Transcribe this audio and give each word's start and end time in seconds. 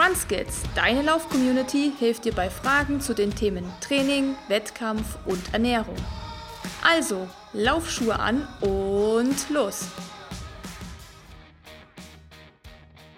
RunSkills, 0.00 0.62
deine 0.74 1.02
Lauf-Community, 1.02 1.92
hilft 1.98 2.24
dir 2.24 2.32
bei 2.32 2.48
Fragen 2.48 3.02
zu 3.02 3.14
den 3.14 3.34
Themen 3.34 3.70
Training, 3.82 4.34
Wettkampf 4.48 5.18
und 5.26 5.52
Ernährung. 5.52 5.96
Also, 6.82 7.28
Laufschuhe 7.52 8.18
an 8.18 8.48
und 8.62 9.50
los! 9.50 9.88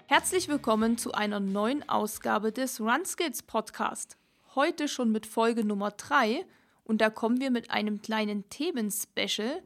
Herzlich 0.07 0.49
willkommen 0.49 0.97
zu 0.97 1.13
einer 1.13 1.39
neuen 1.39 1.87
Ausgabe 1.87 2.51
des 2.51 2.81
RunSkills 2.81 3.43
Podcast. 3.43 4.17
Heute 4.53 4.89
schon 4.89 5.09
mit 5.13 5.25
Folge 5.25 5.63
Nummer 5.63 5.91
3 5.91 6.45
und 6.83 6.99
da 6.99 7.09
kommen 7.09 7.39
wir 7.39 7.49
mit 7.49 7.71
einem 7.71 8.01
kleinen 8.01 8.49
Themenspecial, 8.49 9.63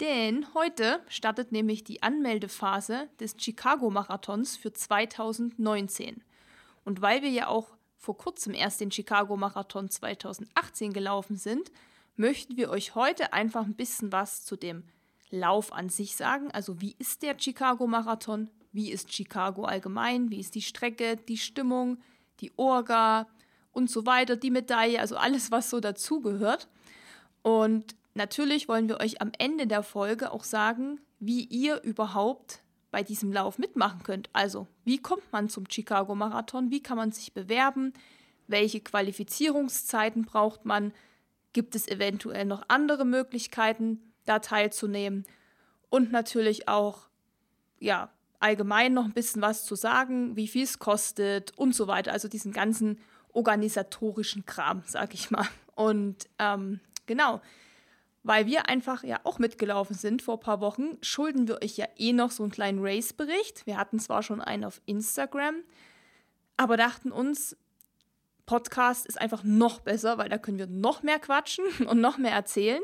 denn 0.00 0.52
heute 0.54 1.04
startet 1.06 1.52
nämlich 1.52 1.84
die 1.84 2.02
Anmeldephase 2.02 3.08
des 3.20 3.36
Chicago 3.38 3.90
Marathons 3.90 4.56
für 4.56 4.72
2019. 4.72 6.24
Und 6.84 7.02
weil 7.02 7.22
wir 7.22 7.30
ja 7.30 7.48
auch 7.48 7.76
vor 7.96 8.16
kurzem 8.16 8.54
erst 8.54 8.80
den 8.80 8.90
Chicago 8.90 9.36
Marathon 9.36 9.90
2018 9.90 10.92
gelaufen 10.92 11.36
sind, 11.36 11.70
möchten 12.16 12.56
wir 12.56 12.70
euch 12.70 12.94
heute 12.94 13.32
einfach 13.32 13.64
ein 13.64 13.74
bisschen 13.74 14.12
was 14.12 14.44
zu 14.44 14.56
dem 14.56 14.84
Lauf 15.30 15.72
an 15.72 15.88
sich 15.88 16.16
sagen. 16.16 16.50
Also 16.52 16.80
wie 16.80 16.94
ist 16.98 17.22
der 17.22 17.36
Chicago 17.38 17.86
Marathon? 17.86 18.50
Wie 18.72 18.90
ist 18.90 19.12
Chicago 19.12 19.64
allgemein? 19.64 20.30
Wie 20.30 20.40
ist 20.40 20.54
die 20.54 20.62
Strecke, 20.62 21.16
die 21.16 21.38
Stimmung, 21.38 21.98
die 22.40 22.52
Orga 22.56 23.26
und 23.72 23.90
so 23.90 24.06
weiter, 24.06 24.36
die 24.36 24.50
Medaille, 24.50 25.00
also 25.00 25.16
alles, 25.16 25.50
was 25.50 25.70
so 25.70 25.80
dazugehört. 25.80 26.68
Und 27.42 27.94
natürlich 28.14 28.68
wollen 28.68 28.88
wir 28.88 29.00
euch 29.00 29.20
am 29.20 29.32
Ende 29.38 29.66
der 29.66 29.82
Folge 29.82 30.32
auch 30.32 30.44
sagen, 30.44 31.00
wie 31.20 31.44
ihr 31.44 31.82
überhaupt 31.82 32.62
bei 32.90 33.02
diesem 33.02 33.32
Lauf 33.32 33.58
mitmachen 33.58 34.02
könnt. 34.02 34.30
Also, 34.32 34.66
wie 34.84 34.98
kommt 34.98 35.30
man 35.32 35.48
zum 35.48 35.64
Chicago 35.70 36.14
Marathon? 36.14 36.70
Wie 36.70 36.82
kann 36.82 36.96
man 36.96 37.12
sich 37.12 37.32
bewerben? 37.32 37.92
Welche 38.46 38.80
Qualifizierungszeiten 38.80 40.24
braucht 40.24 40.64
man? 40.64 40.92
Gibt 41.52 41.74
es 41.74 41.86
eventuell 41.88 42.44
noch 42.44 42.62
andere 42.68 43.04
Möglichkeiten, 43.04 44.12
da 44.24 44.38
teilzunehmen? 44.38 45.26
Und 45.90 46.12
natürlich 46.12 46.68
auch, 46.68 47.08
ja, 47.78 48.10
allgemein 48.40 48.94
noch 48.94 49.04
ein 49.04 49.12
bisschen 49.12 49.42
was 49.42 49.64
zu 49.64 49.74
sagen, 49.74 50.36
wie 50.36 50.48
viel 50.48 50.64
es 50.64 50.78
kostet 50.78 51.56
und 51.58 51.74
so 51.74 51.88
weiter. 51.88 52.12
Also 52.12 52.28
diesen 52.28 52.52
ganzen 52.52 52.98
organisatorischen 53.32 54.46
Kram, 54.46 54.82
sag 54.86 55.14
ich 55.14 55.30
mal. 55.30 55.46
Und 55.74 56.28
ähm, 56.38 56.80
genau, 57.06 57.40
weil 58.22 58.46
wir 58.46 58.68
einfach 58.68 59.04
ja 59.04 59.20
auch 59.24 59.38
mitgelaufen 59.38 59.96
sind 59.96 60.22
vor 60.22 60.34
ein 60.34 60.40
paar 60.40 60.60
Wochen, 60.60 60.98
schulden 61.02 61.48
wir 61.48 61.62
euch 61.62 61.76
ja 61.76 61.86
eh 61.96 62.12
noch 62.12 62.30
so 62.30 62.42
einen 62.42 62.52
kleinen 62.52 62.80
Race-Bericht. 62.80 63.66
Wir 63.66 63.76
hatten 63.76 63.98
zwar 63.98 64.22
schon 64.22 64.40
einen 64.40 64.64
auf 64.64 64.80
Instagram, 64.86 65.56
aber 66.56 66.76
dachten 66.76 67.12
uns, 67.12 67.56
Podcast 68.46 69.06
ist 69.06 69.20
einfach 69.20 69.44
noch 69.44 69.80
besser, 69.80 70.18
weil 70.18 70.30
da 70.30 70.38
können 70.38 70.58
wir 70.58 70.66
noch 70.66 71.02
mehr 71.02 71.18
quatschen 71.18 71.64
und 71.86 72.00
noch 72.00 72.18
mehr 72.18 72.32
erzählen. 72.32 72.82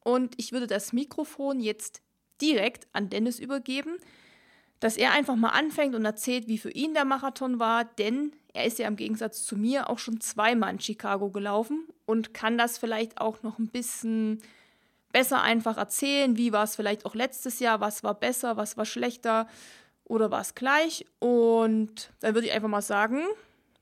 Und 0.00 0.34
ich 0.36 0.52
würde 0.52 0.66
das 0.66 0.92
Mikrofon 0.92 1.60
jetzt 1.60 2.02
direkt 2.42 2.88
an 2.92 3.08
Dennis 3.08 3.38
übergeben, 3.38 3.96
dass 4.80 4.96
er 4.96 5.12
einfach 5.12 5.36
mal 5.36 5.50
anfängt 5.50 5.94
und 5.94 6.04
erzählt, 6.04 6.46
wie 6.46 6.58
für 6.58 6.70
ihn 6.70 6.92
der 6.92 7.04
Marathon 7.06 7.58
war, 7.58 7.84
denn 7.84 8.32
er 8.52 8.66
ist 8.66 8.78
ja 8.78 8.86
im 8.86 8.96
Gegensatz 8.96 9.44
zu 9.44 9.56
mir 9.56 9.88
auch 9.88 9.98
schon 9.98 10.20
zweimal 10.20 10.72
in 10.72 10.80
Chicago 10.80 11.30
gelaufen 11.30 11.88
und 12.04 12.34
kann 12.34 12.58
das 12.58 12.76
vielleicht 12.76 13.18
auch 13.18 13.42
noch 13.42 13.58
ein 13.58 13.68
bisschen 13.68 14.42
besser 15.14 15.42
einfach 15.42 15.76
erzählen, 15.76 16.36
wie 16.36 16.52
war 16.52 16.64
es 16.64 16.74
vielleicht 16.74 17.06
auch 17.06 17.14
letztes 17.14 17.60
Jahr, 17.60 17.80
was 17.80 18.02
war 18.02 18.14
besser, 18.14 18.56
was 18.56 18.76
war 18.76 18.84
schlechter 18.84 19.46
oder 20.02 20.32
war 20.32 20.40
es 20.40 20.56
gleich. 20.56 21.06
Und 21.20 22.10
dann 22.18 22.34
würde 22.34 22.48
ich 22.48 22.52
einfach 22.52 22.68
mal 22.68 22.82
sagen, 22.82 23.22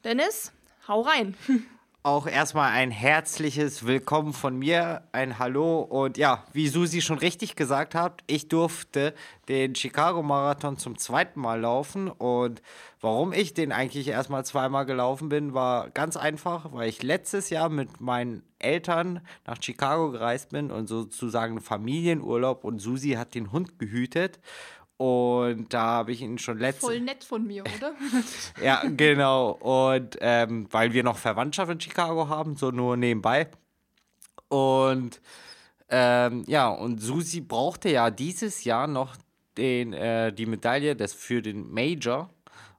Dennis, 0.04 0.52
hau 0.86 1.00
rein. 1.00 1.34
Auch 2.04 2.26
erstmal 2.26 2.72
ein 2.72 2.90
herzliches 2.90 3.86
Willkommen 3.86 4.32
von 4.32 4.58
mir, 4.58 5.02
ein 5.12 5.38
Hallo 5.38 5.82
und 5.82 6.18
ja, 6.18 6.42
wie 6.52 6.66
Susi 6.66 7.00
schon 7.00 7.18
richtig 7.18 7.54
gesagt 7.54 7.94
hat, 7.94 8.24
ich 8.26 8.48
durfte 8.48 9.14
den 9.48 9.76
Chicago 9.76 10.20
Marathon 10.20 10.76
zum 10.76 10.98
zweiten 10.98 11.38
Mal 11.38 11.60
laufen 11.60 12.08
und 12.08 12.60
warum 13.00 13.32
ich 13.32 13.54
den 13.54 13.70
eigentlich 13.70 14.08
erstmal 14.08 14.44
zweimal 14.44 14.84
gelaufen 14.84 15.28
bin, 15.28 15.54
war 15.54 15.90
ganz 15.90 16.16
einfach, 16.16 16.72
weil 16.72 16.88
ich 16.88 17.04
letztes 17.04 17.50
Jahr 17.50 17.68
mit 17.68 18.00
meinen 18.00 18.42
Eltern 18.58 19.20
nach 19.46 19.62
Chicago 19.62 20.10
gereist 20.10 20.50
bin 20.50 20.72
und 20.72 20.88
sozusagen 20.88 21.60
Familienurlaub 21.60 22.64
und 22.64 22.80
Susi 22.80 23.10
hat 23.10 23.36
den 23.36 23.52
Hund 23.52 23.78
gehütet 23.78 24.40
und 24.96 25.72
da 25.74 25.82
habe 25.82 26.12
ich 26.12 26.22
ihn 26.22 26.38
schon 26.38 26.58
letztes. 26.58 26.84
Voll 26.84 27.00
nett 27.00 27.24
von 27.24 27.46
mir, 27.46 27.64
oder? 27.76 27.94
ja, 28.62 28.82
genau. 28.96 29.50
Und 29.50 30.16
ähm, 30.20 30.68
weil 30.70 30.92
wir 30.92 31.02
noch 31.02 31.18
Verwandtschaft 31.18 31.72
in 31.72 31.80
Chicago 31.80 32.28
haben, 32.28 32.56
so 32.56 32.70
nur 32.70 32.96
nebenbei. 32.96 33.48
Und 34.48 35.20
ähm, 35.88 36.44
ja, 36.46 36.68
und 36.68 37.00
Susi 37.00 37.40
brauchte 37.40 37.90
ja 37.90 38.10
dieses 38.10 38.64
Jahr 38.64 38.86
noch 38.86 39.16
den, 39.56 39.92
äh, 39.92 40.32
die 40.32 40.46
Medaille 40.46 40.96
des, 40.96 41.12
für 41.12 41.42
den 41.42 41.70
Major. 41.72 42.30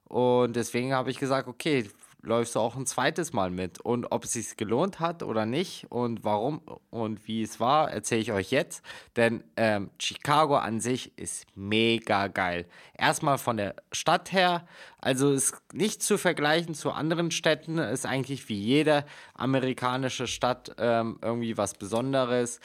Und 0.04 0.56
deswegen 0.56 0.92
habe 0.92 1.10
ich 1.10 1.18
gesagt, 1.18 1.48
okay, 1.48 1.88
läufst 2.24 2.54
du 2.54 2.60
auch 2.60 2.76
ein 2.76 2.86
zweites 2.86 3.32
Mal 3.32 3.50
mit. 3.50 3.80
Und 3.80 4.10
ob 4.10 4.24
es 4.24 4.32
sich 4.32 4.56
gelohnt 4.56 5.00
hat 5.00 5.22
oder 5.22 5.46
nicht 5.46 5.86
und 5.90 6.24
warum 6.24 6.60
und 6.90 7.26
wie 7.26 7.42
es 7.42 7.60
war, 7.60 7.90
erzähle 7.90 8.20
ich 8.20 8.32
euch 8.32 8.50
jetzt. 8.50 8.82
Denn 9.16 9.44
ähm, 9.56 9.90
Chicago 9.98 10.56
an 10.56 10.80
sich 10.80 11.16
ist 11.18 11.46
mega 11.54 12.28
geil. 12.28 12.66
Erstmal 12.96 13.38
von 13.38 13.56
der 13.56 13.76
Stadt 13.92 14.32
her, 14.32 14.66
also 14.98 15.32
ist 15.32 15.54
nicht 15.72 16.02
zu 16.02 16.18
vergleichen 16.18 16.74
zu 16.74 16.92
anderen 16.92 17.30
Städten, 17.30 17.78
ist 17.78 18.06
eigentlich 18.06 18.48
wie 18.48 18.58
jede 18.58 19.04
amerikanische 19.34 20.26
Stadt 20.26 20.74
ähm, 20.78 21.18
irgendwie 21.22 21.56
was 21.56 21.74
Besonderes. 21.74 22.60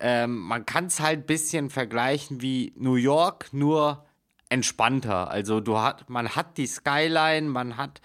Ähm, 0.00 0.38
man 0.38 0.66
kann 0.66 0.86
es 0.86 1.00
halt 1.00 1.20
ein 1.20 1.26
bisschen 1.26 1.70
vergleichen 1.70 2.42
wie 2.42 2.72
New 2.76 2.96
York, 2.96 3.52
nur 3.52 4.04
entspannter. 4.52 5.30
Also 5.30 5.60
du 5.60 5.78
hat, 5.78 6.10
man 6.10 6.36
hat 6.36 6.58
die 6.58 6.66
Skyline, 6.66 7.48
man 7.48 7.78
hat 7.78 8.02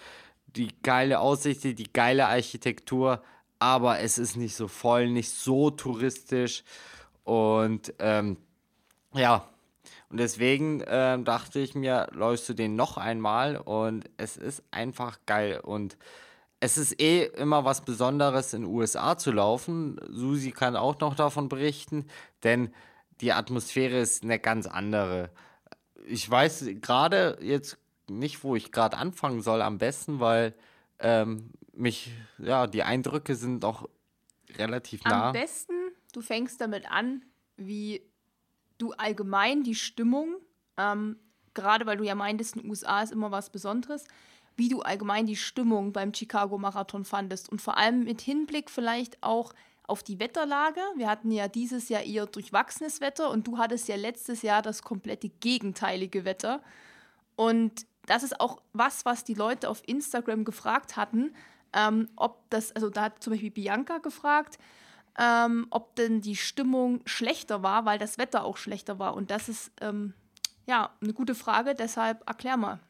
die 0.56 0.68
geile 0.82 1.20
Aussicht, 1.20 1.64
die 1.64 1.92
geile 1.92 2.26
Architektur, 2.26 3.22
aber 3.58 4.00
es 4.00 4.18
ist 4.18 4.36
nicht 4.36 4.56
so 4.56 4.68
voll, 4.68 5.08
nicht 5.08 5.30
so 5.30 5.70
touristisch. 5.70 6.64
Und 7.24 7.92
ähm, 7.98 8.36
ja, 9.12 9.48
und 10.10 10.18
deswegen 10.18 10.80
äh, 10.80 11.22
dachte 11.22 11.60
ich 11.60 11.74
mir, 11.74 12.08
läufst 12.12 12.48
du 12.48 12.54
den 12.54 12.76
noch 12.76 12.96
einmal 12.96 13.56
und 13.56 14.08
es 14.16 14.36
ist 14.36 14.62
einfach 14.70 15.18
geil. 15.26 15.60
Und 15.60 15.98
es 16.60 16.78
ist 16.78 17.00
eh 17.00 17.24
immer 17.24 17.64
was 17.64 17.84
Besonderes 17.84 18.54
in 18.54 18.62
den 18.62 18.70
USA 18.72 19.18
zu 19.18 19.32
laufen. 19.32 20.00
Susi 20.08 20.50
kann 20.50 20.76
auch 20.76 20.98
noch 21.00 21.14
davon 21.14 21.48
berichten, 21.48 22.06
denn 22.42 22.72
die 23.20 23.32
Atmosphäre 23.32 23.98
ist 23.98 24.22
eine 24.22 24.38
ganz 24.38 24.66
andere. 24.66 25.30
Ich 26.06 26.28
weiß 26.28 26.66
gerade 26.80 27.38
jetzt 27.42 27.76
nicht, 28.10 28.42
wo 28.44 28.56
ich 28.56 28.72
gerade 28.72 28.96
anfangen 28.96 29.42
soll 29.42 29.62
am 29.62 29.78
besten, 29.78 30.20
weil 30.20 30.54
ähm, 30.98 31.50
mich, 31.72 32.12
ja, 32.38 32.66
die 32.66 32.82
Eindrücke 32.82 33.34
sind 33.34 33.64
auch 33.64 33.88
relativ 34.56 35.04
nah. 35.04 35.28
Am 35.28 35.32
besten, 35.32 35.72
du 36.12 36.20
fängst 36.20 36.60
damit 36.60 36.90
an, 36.90 37.22
wie 37.56 38.02
du 38.78 38.92
allgemein 38.92 39.62
die 39.62 39.74
Stimmung, 39.74 40.36
ähm, 40.76 41.16
gerade 41.54 41.86
weil 41.86 41.96
du 41.96 42.04
ja 42.04 42.14
meintest, 42.14 42.56
in 42.56 42.62
den 42.62 42.70
USA 42.70 43.02
ist 43.02 43.12
immer 43.12 43.30
was 43.30 43.50
Besonderes, 43.50 44.06
wie 44.56 44.68
du 44.68 44.80
allgemein 44.80 45.26
die 45.26 45.36
Stimmung 45.36 45.92
beim 45.92 46.12
Chicago 46.12 46.58
Marathon 46.58 47.04
fandest 47.04 47.48
und 47.48 47.62
vor 47.62 47.76
allem 47.76 48.04
mit 48.04 48.20
Hinblick 48.20 48.70
vielleicht 48.70 49.22
auch 49.22 49.52
auf 49.88 50.02
die 50.02 50.20
Wetterlage. 50.20 50.80
Wir 50.96 51.08
hatten 51.08 51.30
ja 51.30 51.48
dieses 51.48 51.88
Jahr 51.88 52.02
eher 52.02 52.26
durchwachsenes 52.26 53.00
Wetter 53.00 53.30
und 53.30 53.46
du 53.46 53.58
hattest 53.58 53.88
ja 53.88 53.96
letztes 53.96 54.42
Jahr 54.42 54.60
das 54.60 54.82
komplette 54.82 55.28
gegenteilige 55.28 56.24
Wetter. 56.24 56.62
Und 57.36 57.86
das 58.08 58.22
ist 58.22 58.40
auch 58.40 58.60
was, 58.72 59.04
was 59.04 59.24
die 59.24 59.34
Leute 59.34 59.68
auf 59.68 59.82
Instagram 59.86 60.44
gefragt 60.44 60.96
hatten, 60.96 61.34
ähm, 61.72 62.08
ob 62.16 62.48
das, 62.50 62.72
also 62.72 62.90
da 62.90 63.02
hat 63.02 63.22
zum 63.22 63.32
Beispiel 63.32 63.50
Bianca 63.50 63.98
gefragt, 63.98 64.58
ähm, 65.18 65.66
ob 65.70 65.96
denn 65.96 66.20
die 66.20 66.36
Stimmung 66.36 67.00
schlechter 67.04 67.62
war, 67.62 67.84
weil 67.84 67.98
das 67.98 68.18
Wetter 68.18 68.44
auch 68.44 68.56
schlechter 68.56 68.98
war. 68.98 69.14
Und 69.14 69.30
das 69.30 69.48
ist 69.48 69.72
ähm, 69.80 70.14
ja 70.66 70.90
eine 71.02 71.12
gute 71.12 71.34
Frage, 71.34 71.74
deshalb 71.74 72.26
erklär 72.26 72.56
mal. 72.56 72.80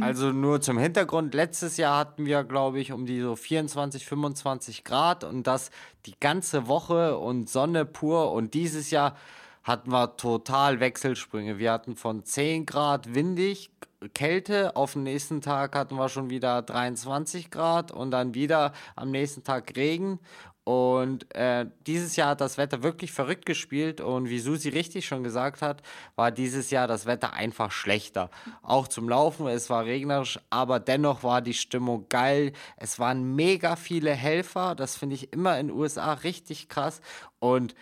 Also 0.00 0.30
nur 0.30 0.60
zum 0.60 0.78
Hintergrund, 0.78 1.34
letztes 1.34 1.76
Jahr 1.76 1.98
hatten 1.98 2.24
wir, 2.24 2.44
glaube 2.44 2.78
ich, 2.78 2.92
um 2.92 3.06
die 3.06 3.20
so 3.20 3.34
24, 3.34 4.06
25 4.06 4.84
Grad 4.84 5.24
und 5.24 5.46
das 5.46 5.70
die 6.06 6.14
ganze 6.20 6.68
Woche 6.68 7.18
und 7.18 7.48
Sonne 7.48 7.84
pur 7.84 8.30
und 8.30 8.54
dieses 8.54 8.90
Jahr 8.90 9.16
hatten 9.64 9.90
wir 9.90 10.16
total 10.16 10.80
Wechselsprünge. 10.80 11.58
Wir 11.58 11.72
hatten 11.72 11.96
von 11.96 12.24
10 12.24 12.66
Grad 12.66 13.14
windig 13.14 13.70
Kälte. 14.14 14.76
Auf 14.76 14.94
den 14.94 15.02
nächsten 15.02 15.40
Tag 15.40 15.76
hatten 15.76 15.96
wir 15.96 16.08
schon 16.08 16.30
wieder 16.30 16.62
23 16.62 17.50
Grad 17.50 17.92
und 17.92 18.10
dann 18.10 18.34
wieder 18.34 18.72
am 18.96 19.10
nächsten 19.10 19.44
Tag 19.44 19.76
Regen. 19.76 20.18
Und 20.64 21.34
äh, 21.34 21.66
dieses 21.86 22.16
Jahr 22.16 22.30
hat 22.30 22.40
das 22.40 22.58
Wetter 22.58 22.82
wirklich 22.82 23.12
verrückt 23.12 23.46
gespielt 23.46 24.00
und 24.00 24.28
wie 24.28 24.38
Susi 24.38 24.68
richtig 24.68 25.06
schon 25.06 25.24
gesagt 25.24 25.62
hat, 25.62 25.82
war 26.16 26.30
dieses 26.30 26.70
Jahr 26.70 26.86
das 26.86 27.06
Wetter 27.06 27.32
einfach 27.32 27.72
schlechter. 27.72 28.30
Auch 28.62 28.86
zum 28.86 29.08
Laufen, 29.08 29.48
es 29.48 29.70
war 29.70 29.84
regnerisch, 29.86 30.38
aber 30.50 30.78
dennoch 30.78 31.24
war 31.24 31.40
die 31.40 31.54
Stimmung 31.54 32.06
geil. 32.08 32.52
Es 32.76 32.98
waren 32.98 33.34
mega 33.34 33.74
viele 33.74 34.12
Helfer, 34.12 34.74
das 34.74 34.96
finde 34.96 35.16
ich 35.16 35.32
immer 35.32 35.58
in 35.58 35.68
den 35.68 35.76
USA 35.76 36.12
richtig 36.12 36.68
krass 36.68 37.00
und 37.38 37.74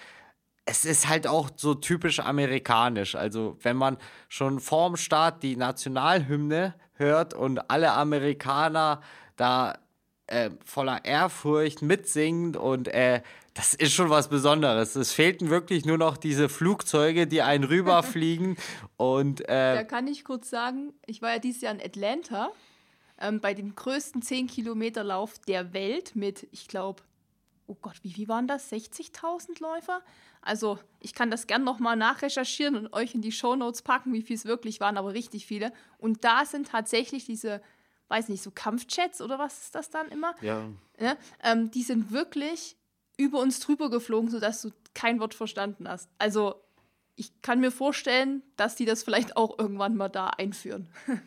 es 0.69 0.85
ist 0.85 1.09
halt 1.09 1.27
auch 1.27 1.51
so 1.57 1.75
typisch 1.75 2.21
amerikanisch. 2.21 3.15
Also, 3.15 3.57
wenn 3.63 3.77
man 3.77 3.97
schon 4.29 4.61
vorm 4.61 4.97
Start 4.97 5.43
die 5.43 5.57
Nationalhymne 5.57 6.75
hört 6.95 7.33
und 7.33 7.71
alle 7.71 7.93
Amerikaner 7.93 9.01
da 9.37 9.79
äh, 10.27 10.51
voller 10.65 11.05
Ehrfurcht 11.05 11.81
mitsingen 11.81 12.55
und 12.55 12.89
äh, 12.89 13.23
das 13.55 13.75
ist 13.75 13.95
schon 13.95 14.11
was 14.11 14.29
Besonderes. 14.29 14.95
Es 14.95 15.13
fehlten 15.13 15.49
wirklich 15.49 15.87
nur 15.87 15.97
noch 15.97 16.17
diese 16.17 16.49
Flugzeuge, 16.49 17.27
die 17.27 17.41
einen 17.41 17.65
rüberfliegen 17.65 18.57
und 18.99 19.41
äh, 19.49 19.75
Da 19.75 19.85
kann 19.85 20.07
ich 20.07 20.25
kurz 20.25 20.51
sagen, 20.51 20.93
ich 21.07 21.23
war 21.23 21.33
ja 21.33 21.39
dieses 21.39 21.63
Jahr 21.63 21.75
in 21.75 21.81
Atlanta 21.81 22.51
ähm, 23.21 23.41
bei 23.41 23.55
dem 23.55 23.75
größten 23.75 24.23
10-Kilometer-Lauf 24.23 25.39
der 25.49 25.73
Welt 25.73 26.15
mit, 26.15 26.47
ich 26.53 26.69
glaube, 26.69 27.03
oh 27.69 27.77
Gott, 27.81 28.03
wie 28.03 28.13
viel 28.13 28.27
waren 28.27 28.49
das? 28.49 28.73
60.000 28.73 29.63
Läufer? 29.63 30.03
Also 30.43 30.79
ich 31.01 31.15
kann 31.15 31.31
das 31.31 31.47
gern 31.47 31.63
nochmal 31.63 31.97
nachrecherchieren 31.97 32.77
und 32.77 32.93
euch 32.93 33.15
in 33.15 33.23
die 33.23 33.33
Shownotes 33.33 33.83
packen, 33.83 34.13
wie 34.13 34.23
viel 34.23 34.37
es 34.37 34.45
wirklich 34.45 34.81
waren, 34.81 34.97
aber 34.97 35.15
richtig 35.15 35.47
viele. 35.47 35.73
Und 35.99 36.25
da 36.25 36.45
sind 36.45 36.69
tatsächlich 36.69 37.25
diese 37.25 37.61
weiß 38.09 38.29
nicht, 38.29 38.43
so 38.43 38.51
Kampfjets 38.51 39.21
oder 39.21 39.39
was 39.39 39.63
ist 39.63 39.75
das 39.75 39.91
dann 39.91 40.09
immer? 40.09 40.35
Ja. 40.41 40.69
ja 40.99 41.17
ähm, 41.43 41.71
die 41.71 41.83
sind 41.83 42.11
wirklich 42.11 42.77
über 43.17 43.41
uns 43.41 43.61
drüber 43.61 43.91
geflogen, 43.91 44.31
sodass 44.31 44.63
du 44.63 44.71
kein 44.95 45.21
Wort 45.21 45.35
verstanden 45.35 45.89
hast. 45.89 46.11
Also 46.19 46.63
ich 47.19 47.43
kann 47.43 47.61
mir 47.61 47.73
vorstellen, 47.73 48.43
dass 48.57 48.77
die 48.77 48.85
das 48.85 49.03
vielleicht 49.03 49.37
auch 49.37 49.59
irgendwann 49.59 49.97
mal 49.97 50.09
da 50.09 50.29
einführen. 50.29 50.89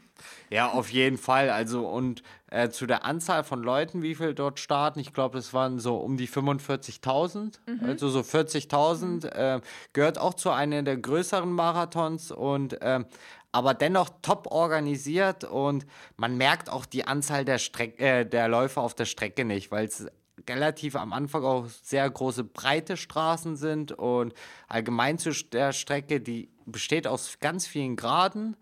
Ja, 0.51 0.69
auf 0.69 0.91
jeden 0.91 1.17
Fall. 1.17 1.49
Also 1.49 1.87
und 1.87 2.21
äh, 2.51 2.69
zu 2.69 2.85
der 2.85 3.05
Anzahl 3.05 3.43
von 3.43 3.63
Leuten, 3.63 4.03
wie 4.03 4.13
viel 4.13 4.35
dort 4.35 4.59
starten, 4.59 4.99
ich 4.99 5.13
glaube, 5.13 5.39
es 5.39 5.51
waren 5.51 5.79
so 5.79 5.97
um 5.97 6.15
die 6.15 6.27
45.000, 6.27 7.57
mhm. 7.65 7.79
also 7.83 8.07
so 8.07 8.19
40.000, 8.19 9.05
mhm. 9.05 9.21
äh, 9.33 9.61
gehört 9.93 10.19
auch 10.19 10.35
zu 10.35 10.51
einer 10.51 10.83
der 10.83 10.97
größeren 10.97 11.51
Marathons 11.51 12.29
und 12.29 12.79
äh, 12.83 13.03
aber 13.51 13.73
dennoch 13.73 14.09
top 14.21 14.45
organisiert 14.51 15.43
und 15.43 15.87
man 16.17 16.37
merkt 16.37 16.69
auch 16.69 16.85
die 16.85 17.05
Anzahl 17.05 17.43
der, 17.43 17.57
Streck 17.57 17.99
äh, 17.99 18.23
der 18.23 18.47
Läufer 18.47 18.81
auf 18.81 18.93
der 18.93 19.05
Strecke 19.05 19.43
nicht, 19.43 19.71
weil 19.71 19.87
es 19.87 20.05
relativ 20.49 20.95
am 20.95 21.13
Anfang 21.13 21.43
auch 21.43 21.67
sehr 21.67 22.09
große 22.09 22.43
breite 22.43 22.97
Straßen 22.97 23.55
sind 23.55 23.91
und 23.91 24.33
allgemein 24.67 25.17
zu 25.17 25.31
der 25.31 25.73
Strecke, 25.73 26.21
die 26.21 26.49
besteht 26.65 27.07
aus 27.07 27.39
ganz 27.39 27.67
vielen 27.67 27.95
Graden 27.95 28.55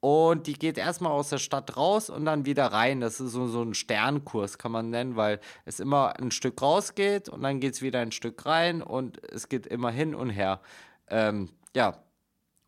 und 0.00 0.46
die 0.46 0.54
geht 0.54 0.78
erstmal 0.78 1.12
aus 1.12 1.28
der 1.28 1.38
Stadt 1.38 1.76
raus 1.76 2.10
und 2.10 2.24
dann 2.24 2.44
wieder 2.44 2.66
rein. 2.66 3.00
Das 3.00 3.20
ist 3.20 3.32
so, 3.32 3.46
so 3.46 3.62
ein 3.62 3.74
Sternkurs, 3.74 4.58
kann 4.58 4.72
man 4.72 4.90
nennen, 4.90 5.16
weil 5.16 5.40
es 5.64 5.80
immer 5.80 6.18
ein 6.18 6.30
Stück 6.30 6.60
rausgeht 6.60 7.28
und 7.28 7.42
dann 7.42 7.60
geht 7.60 7.74
es 7.74 7.82
wieder 7.82 8.00
ein 8.00 8.12
Stück 8.12 8.44
rein 8.46 8.82
und 8.82 9.22
es 9.30 9.48
geht 9.48 9.66
immer 9.66 9.90
hin 9.90 10.14
und 10.14 10.30
her. 10.30 10.60
Ähm, 11.08 11.50
ja, 11.74 12.02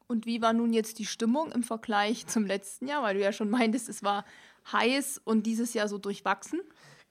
und 0.06 0.26
wie 0.26 0.42
war 0.42 0.52
nun 0.52 0.72
jetzt 0.72 0.98
die 0.98 1.06
Stimmung 1.06 1.50
im 1.52 1.62
Vergleich 1.62 2.26
zum 2.26 2.46
letzten 2.46 2.86
Jahr? 2.86 3.02
Weil 3.02 3.14
du 3.14 3.22
ja 3.22 3.32
schon 3.32 3.50
meintest, 3.50 3.88
es 3.88 4.02
war 4.02 4.24
heiß 4.70 5.20
und 5.24 5.44
dieses 5.46 5.74
Jahr 5.74 5.88
so 5.88 5.98
durchwachsen. 5.98 6.60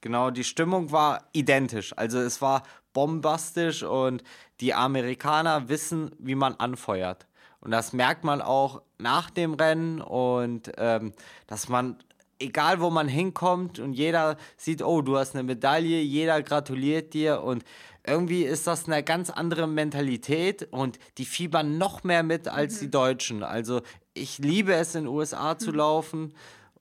Genau, 0.03 0.31
die 0.31 0.43
Stimmung 0.43 0.91
war 0.91 1.29
identisch. 1.31 1.93
Also 1.95 2.19
es 2.19 2.41
war 2.41 2.63
bombastisch 2.91 3.83
und 3.83 4.21
die 4.59 4.73
Amerikaner 4.73 5.69
wissen, 5.69 6.11
wie 6.19 6.35
man 6.35 6.55
anfeuert. 6.55 7.25
Und 7.61 7.71
das 7.71 7.93
merkt 7.93 8.25
man 8.25 8.41
auch 8.41 8.81
nach 8.97 9.29
dem 9.29 9.53
Rennen 9.53 10.01
und 10.01 10.73
ähm, 10.77 11.13
dass 11.47 11.69
man, 11.69 11.95
egal 12.37 12.81
wo 12.81 12.89
man 12.89 13.07
hinkommt 13.07 13.79
und 13.79 13.93
jeder 13.93 14.35
sieht, 14.57 14.83
oh, 14.83 15.01
du 15.01 15.17
hast 15.17 15.35
eine 15.35 15.43
Medaille, 15.43 16.01
jeder 16.01 16.43
gratuliert 16.43 17.13
dir 17.13 17.41
und 17.41 17.63
irgendwie 18.05 18.43
ist 18.43 18.67
das 18.67 18.87
eine 18.87 19.03
ganz 19.03 19.29
andere 19.29 19.67
Mentalität 19.67 20.67
und 20.69 20.99
die 21.17 21.23
fiebern 21.23 21.77
noch 21.77 22.03
mehr 22.03 22.23
mit 22.23 22.49
als 22.49 22.75
mhm. 22.75 22.79
die 22.81 22.91
Deutschen. 22.91 23.43
Also 23.43 23.79
ich 24.13 24.37
liebe 24.37 24.73
es 24.73 24.95
in 24.95 25.05
den 25.05 25.13
USA 25.13 25.57
zu 25.57 25.69
mhm. 25.69 25.77
laufen. 25.77 26.33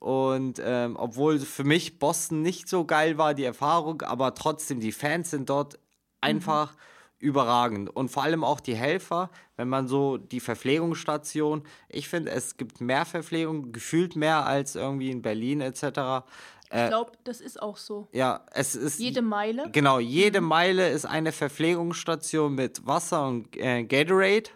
Und 0.03 0.61
ähm, 0.65 0.97
obwohl 0.99 1.39
für 1.39 1.63
mich 1.63 2.01
Boston 2.01 2.43
nicht 2.43 2.69
so 2.69 2.85
geil 2.85 3.19
war, 3.19 3.35
die 3.35 3.45
Erfahrung, 3.45 4.03
aber 4.03 4.35
trotzdem, 4.35 4.81
die 4.81 4.91
Fans 4.91 5.31
sind 5.31 5.49
dort 5.49 5.79
einfach 6.21 6.73
mhm. 6.73 6.79
überragend. 7.21 7.89
Und 7.89 8.09
vor 8.09 8.25
allem 8.25 8.43
auch 8.43 8.59
die 8.59 8.75
Helfer, 8.75 9.31
wenn 9.57 9.69
man 9.69 9.87
so 9.87 10.17
die 10.17 10.41
Verpflegungsstation, 10.41 11.63
ich 11.89 12.09
finde, 12.09 12.33
es 12.33 12.57
gibt 12.57 12.81
mehr 12.81 13.05
Verpflegung, 13.05 13.71
gefühlt 13.71 14.17
mehr 14.17 14.45
als 14.45 14.75
irgendwie 14.75 15.13
in 15.13 15.23
Berlin 15.23 15.61
etc. 15.61 15.85
Ich 15.85 16.79
äh, 16.79 16.89
glaube, 16.89 17.13
das 17.23 17.41
ist 17.41 17.63
auch 17.63 17.77
so. 17.77 18.09
Ja, 18.11 18.45
es 18.51 18.75
ist. 18.75 18.99
Jede 18.99 19.23
Meile? 19.23 19.71
Genau, 19.71 20.01
jede 20.01 20.41
mhm. 20.41 20.49
Meile 20.49 20.91
ist 20.91 21.05
eine 21.05 21.31
Verpflegungsstation 21.31 22.57
mit 22.57 22.85
Wasser 22.85 23.29
und 23.29 23.57
äh, 23.57 23.85
Gatorade. 23.85 24.51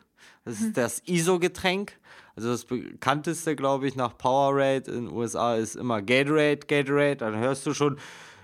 Das 0.45 0.55
ist 0.55 0.63
mhm. 0.63 0.73
das 0.73 1.03
ISO-Getränk. 1.07 1.93
Also 2.37 2.51
das 2.51 2.65
bekannteste, 2.67 3.57
glaube 3.57 3.89
ich, 3.89 3.97
nach 3.97 4.17
Powerade 4.17 4.91
in 4.91 5.07
den 5.07 5.13
USA 5.13 5.57
ist 5.57 5.75
immer 5.75 6.03
Gatorade, 6.03 6.61
Gatorade. 6.67 7.17
Dann 7.17 7.39
hörst 7.39 7.65
du 7.65 7.73
schon, 7.73 7.99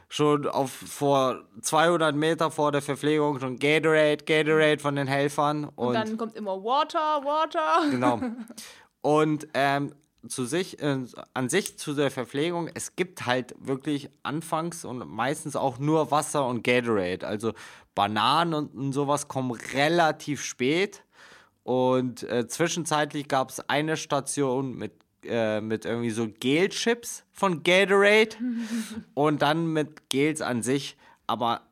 schon 0.09 0.47
auf 0.47 0.71
vor 0.71 1.43
200 1.61 2.17
Meter 2.17 2.51
vor 2.51 2.73
der 2.73 2.81
Verpflegung 2.81 3.39
schon 3.39 3.59
Gatorade, 3.59 4.25
Gatorade 4.25 4.79
von 4.79 4.97
den 4.97 5.07
Helfern. 5.07 5.65
Und, 5.65 5.89
und 5.89 5.95
dann 5.95 6.17
kommt 6.17 6.35
immer 6.37 6.65
Water, 6.65 6.99
Water. 6.99 7.91
Genau. 7.91 8.21
Und 9.03 9.49
ähm, 9.53 9.93
zu 10.29 10.45
sich, 10.45 10.81
äh, 10.81 10.99
an 11.35 11.49
sich 11.49 11.79
zu 11.79 11.95
der 11.95 12.11
Verpflegung, 12.11 12.71
es 12.73 12.95
gibt 12.97 13.27
halt 13.27 13.55
wirklich 13.59 14.09
anfangs 14.23 14.85
und 14.85 14.99
meistens 15.09 15.57
auch 15.57 15.79
nur 15.79 16.11
Wasser 16.11 16.47
und 16.47 16.63
Gatorade. 16.63 17.27
Also 17.27 17.53
Bananen 17.95 18.55
und, 18.55 18.75
und 18.75 18.93
sowas 18.93 19.29
kommen 19.29 19.51
relativ 19.75 20.43
spät. 20.43 21.03
Und 21.65 22.25
äh, 22.25 22.47
zwischenzeitlich 22.49 23.29
gab 23.29 23.51
es 23.51 23.69
eine 23.69 23.97
Station 23.97 24.75
mit, 24.75 24.93
äh, 25.25 25.61
mit 25.61 25.85
irgendwie 25.85 26.11
so 26.11 26.29
Gelchips 26.29 27.25
von 27.31 27.63
Gatorade 27.63 28.37
und 29.15 29.43
dann 29.43 29.67
mit 29.67 30.09
Gels 30.11 30.41
an 30.41 30.63
sich. 30.63 30.97
Aber 31.27 31.63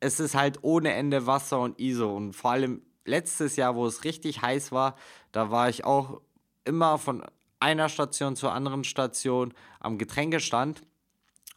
es 0.00 0.18
ist 0.18 0.34
halt 0.34 0.58
ohne 0.62 0.92
Ende 0.94 1.26
Wasser 1.26 1.60
und 1.60 1.78
ISO. 1.78 2.14
Und 2.14 2.34
vor 2.34 2.52
allem 2.52 2.82
letztes 3.04 3.56
Jahr, 3.56 3.76
wo 3.76 3.86
es 3.86 4.04
richtig 4.04 4.42
heiß 4.42 4.72
war, 4.72 4.96
da 5.30 5.50
war 5.50 5.68
ich 5.68 5.84
auch 5.84 6.20
immer 6.64 6.98
von 6.98 7.22
einer 7.60 7.88
Station 7.88 8.34
zur 8.34 8.52
anderen 8.52 8.84
Station 8.84 9.54
am 9.78 9.98
Getränkestand 9.98 10.82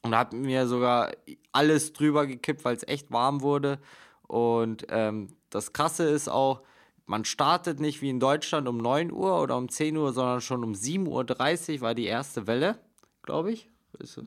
und 0.02 0.16
habe 0.16 0.36
mir 0.36 0.68
sogar 0.68 1.12
alles 1.52 1.94
drüber 1.94 2.28
gekippt, 2.28 2.64
weil 2.64 2.76
es 2.76 2.88
echt 2.88 3.12
warm 3.12 3.42
wurde. 3.42 3.80
Und 4.28 4.86
ähm, 4.90 5.30
das 5.50 5.74
Krasse 5.74 6.04
ist 6.04 6.28
auch, 6.30 6.62
man 7.06 7.26
startet 7.26 7.80
nicht 7.80 8.02
wie 8.02 8.10
in 8.10 8.20
Deutschland 8.20 8.68
um 8.68 8.78
9 8.78 9.12
Uhr 9.12 9.42
oder 9.42 9.58
um 9.58 9.70
10 9.70 9.98
Uhr, 9.98 10.14
sondern 10.14 10.42
schon 10.42 10.64
um 10.64 10.74
7.30 10.74 11.76
Uhr 11.76 11.82
war 11.82 11.96
die 11.96 12.06
erste 12.06 12.48
Welle, 12.48 12.80
glaube 13.22 13.52
ich. 13.52 13.70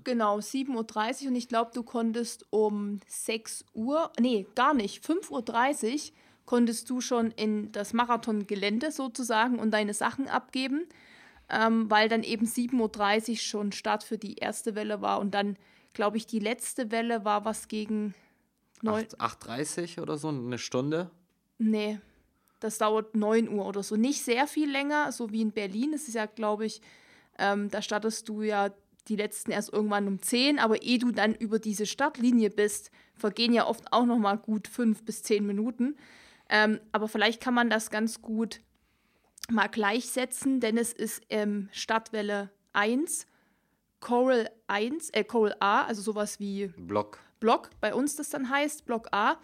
Genau, 0.04 0.38
7.30 0.38 1.22
Uhr 1.22 1.28
und 1.28 1.36
ich 1.36 1.48
glaube, 1.48 1.72
du 1.74 1.82
konntest 1.82 2.46
um 2.50 3.00
6 3.06 3.66
Uhr, 3.74 4.10
nee, 4.18 4.46
gar 4.54 4.72
nicht, 4.72 5.04
5.30 5.04 5.92
Uhr 5.92 6.00
konntest 6.46 6.88
du 6.88 7.02
schon 7.02 7.30
in 7.32 7.70
das 7.72 7.92
Marathongelände 7.92 8.90
sozusagen 8.90 9.58
und 9.58 9.70
deine 9.72 9.92
Sachen 9.92 10.26
abgeben 10.26 10.86
ähm, 11.48 11.90
weil 11.90 12.08
dann 12.08 12.22
eben 12.22 12.46
7.30 12.46 13.30
Uhr 13.30 13.36
schon 13.36 13.72
Start 13.72 14.04
für 14.04 14.18
die 14.18 14.36
erste 14.36 14.74
Welle 14.74 15.00
war 15.00 15.20
und 15.20 15.32
dann, 15.32 15.56
glaube 15.94 16.16
ich, 16.16 16.26
die 16.26 16.38
letzte 16.38 16.90
Welle 16.90 17.24
war 17.24 17.44
was 17.44 17.68
gegen 17.68 18.14
8.30 18.82 20.00
oder 20.00 20.18
so, 20.18 20.28
eine 20.28 20.58
Stunde? 20.58 21.10
Nee, 21.58 22.00
das 22.60 22.78
dauert 22.78 23.14
9 23.14 23.48
Uhr 23.48 23.66
oder 23.66 23.82
so. 23.82 23.96
Nicht 23.96 24.22
sehr 24.22 24.46
viel 24.46 24.70
länger, 24.70 25.12
so 25.12 25.30
wie 25.30 25.42
in 25.42 25.52
Berlin. 25.52 25.92
Es 25.92 26.08
ist 26.08 26.14
ja, 26.14 26.26
glaube 26.26 26.66
ich, 26.66 26.80
ähm, 27.38 27.70
da 27.70 27.82
startest 27.82 28.28
du 28.28 28.42
ja 28.42 28.70
die 29.08 29.16
letzten 29.16 29.50
erst 29.50 29.72
irgendwann 29.72 30.06
um 30.06 30.20
10, 30.20 30.58
aber 30.58 30.82
ehe 30.82 30.98
du 30.98 31.12
dann 31.12 31.34
über 31.34 31.58
diese 31.58 31.86
Startlinie 31.86 32.50
bist, 32.50 32.90
vergehen 33.14 33.52
ja 33.52 33.66
oft 33.66 33.92
auch 33.92 34.04
noch 34.04 34.18
mal 34.18 34.36
gut 34.36 34.68
5 34.68 35.04
bis 35.04 35.22
10 35.22 35.46
Minuten. 35.46 35.96
Ähm, 36.50 36.80
aber 36.92 37.08
vielleicht 37.08 37.40
kann 37.40 37.54
man 37.54 37.70
das 37.70 37.90
ganz 37.90 38.22
gut 38.22 38.60
mal 39.50 39.68
gleichsetzen, 39.68 40.60
denn 40.60 40.76
es 40.76 40.92
ist 40.92 41.22
ähm, 41.30 41.68
Stadtwelle 41.72 42.50
1, 42.74 43.26
Coral 44.00 44.50
1, 44.66 45.10
äh, 45.10 45.24
Coral 45.24 45.56
A, 45.60 45.84
also 45.84 46.02
sowas 46.02 46.38
wie 46.38 46.68
Block. 46.76 47.18
Block, 47.40 47.70
bei 47.80 47.94
uns 47.94 48.16
das 48.16 48.30
dann 48.30 48.50
heißt, 48.50 48.84
Block 48.84 49.08
A. 49.12 49.38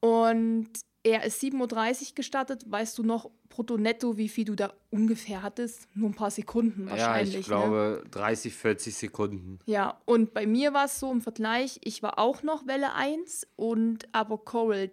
Und 0.00 0.68
er 1.06 1.22
ist 1.22 1.40
7.30 1.40 2.08
Uhr 2.08 2.14
gestartet. 2.16 2.64
Weißt 2.66 2.98
du 2.98 3.04
noch 3.04 3.30
brutto 3.48 3.78
netto, 3.78 4.16
wie 4.16 4.28
viel 4.28 4.44
du 4.44 4.56
da 4.56 4.74
ungefähr 4.90 5.40
hattest? 5.40 5.86
Nur 5.94 6.10
ein 6.10 6.14
paar 6.14 6.32
Sekunden 6.32 6.90
wahrscheinlich. 6.90 7.34
Ja, 7.34 7.40
ich 7.40 7.46
glaube 7.46 8.02
ne? 8.02 8.10
30, 8.10 8.52
40 8.52 8.96
Sekunden. 8.96 9.60
Ja, 9.66 10.00
und 10.04 10.34
bei 10.34 10.48
mir 10.48 10.74
war 10.74 10.86
es 10.86 10.98
so 10.98 11.12
im 11.12 11.20
Vergleich, 11.20 11.78
ich 11.84 12.02
war 12.02 12.18
auch 12.18 12.42
noch 12.42 12.66
Welle 12.66 12.92
1 12.94 13.46
und 13.54 14.08
aber 14.10 14.38
Coral 14.38 14.90